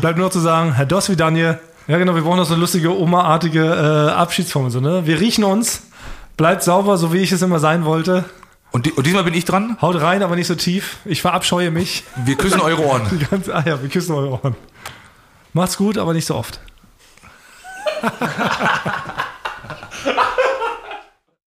Bleibt 0.00 0.18
nur 0.18 0.26
noch 0.26 0.32
zu 0.32 0.40
sagen, 0.40 0.72
Herr 0.74 0.86
Dosvi 0.86 1.14
Daniel. 1.16 1.58
Ja, 1.88 1.98
genau, 1.98 2.14
wir 2.14 2.22
brauchen 2.22 2.36
noch 2.36 2.46
so 2.46 2.54
eine 2.54 2.60
lustige 2.60 2.96
Oma-artige 2.96 3.64
äh, 3.64 4.12
Abschiedsformel. 4.12 4.70
So, 4.70 4.80
ne? 4.80 5.02
Wir 5.04 5.20
riechen 5.20 5.44
uns. 5.44 5.82
Bleibt 6.36 6.62
sauber, 6.62 6.96
so 6.96 7.12
wie 7.12 7.18
ich 7.18 7.30
es 7.32 7.42
immer 7.42 7.58
sein 7.58 7.84
wollte. 7.84 8.24
Und, 8.72 8.86
die, 8.86 8.92
und 8.92 9.06
diesmal 9.06 9.24
bin 9.24 9.34
ich 9.34 9.44
dran. 9.44 9.76
Haut 9.82 10.00
rein, 10.00 10.22
aber 10.22 10.34
nicht 10.34 10.46
so 10.46 10.54
tief. 10.54 10.96
Ich 11.04 11.20
verabscheue 11.20 11.70
mich. 11.70 12.04
Wir 12.24 12.36
küssen 12.36 12.60
eure 12.60 12.84
Ohren. 12.84 13.06
Die 13.18 13.24
ganze, 13.24 13.54
ah 13.54 13.62
ja, 13.64 13.80
wir 13.80 13.88
küssen 13.88 14.14
eure 14.14 14.42
Ohren. 14.42 14.56
Macht's 15.52 15.76
gut, 15.76 15.98
aber 15.98 16.14
nicht 16.14 16.26
so 16.26 16.34
oft. 16.34 16.58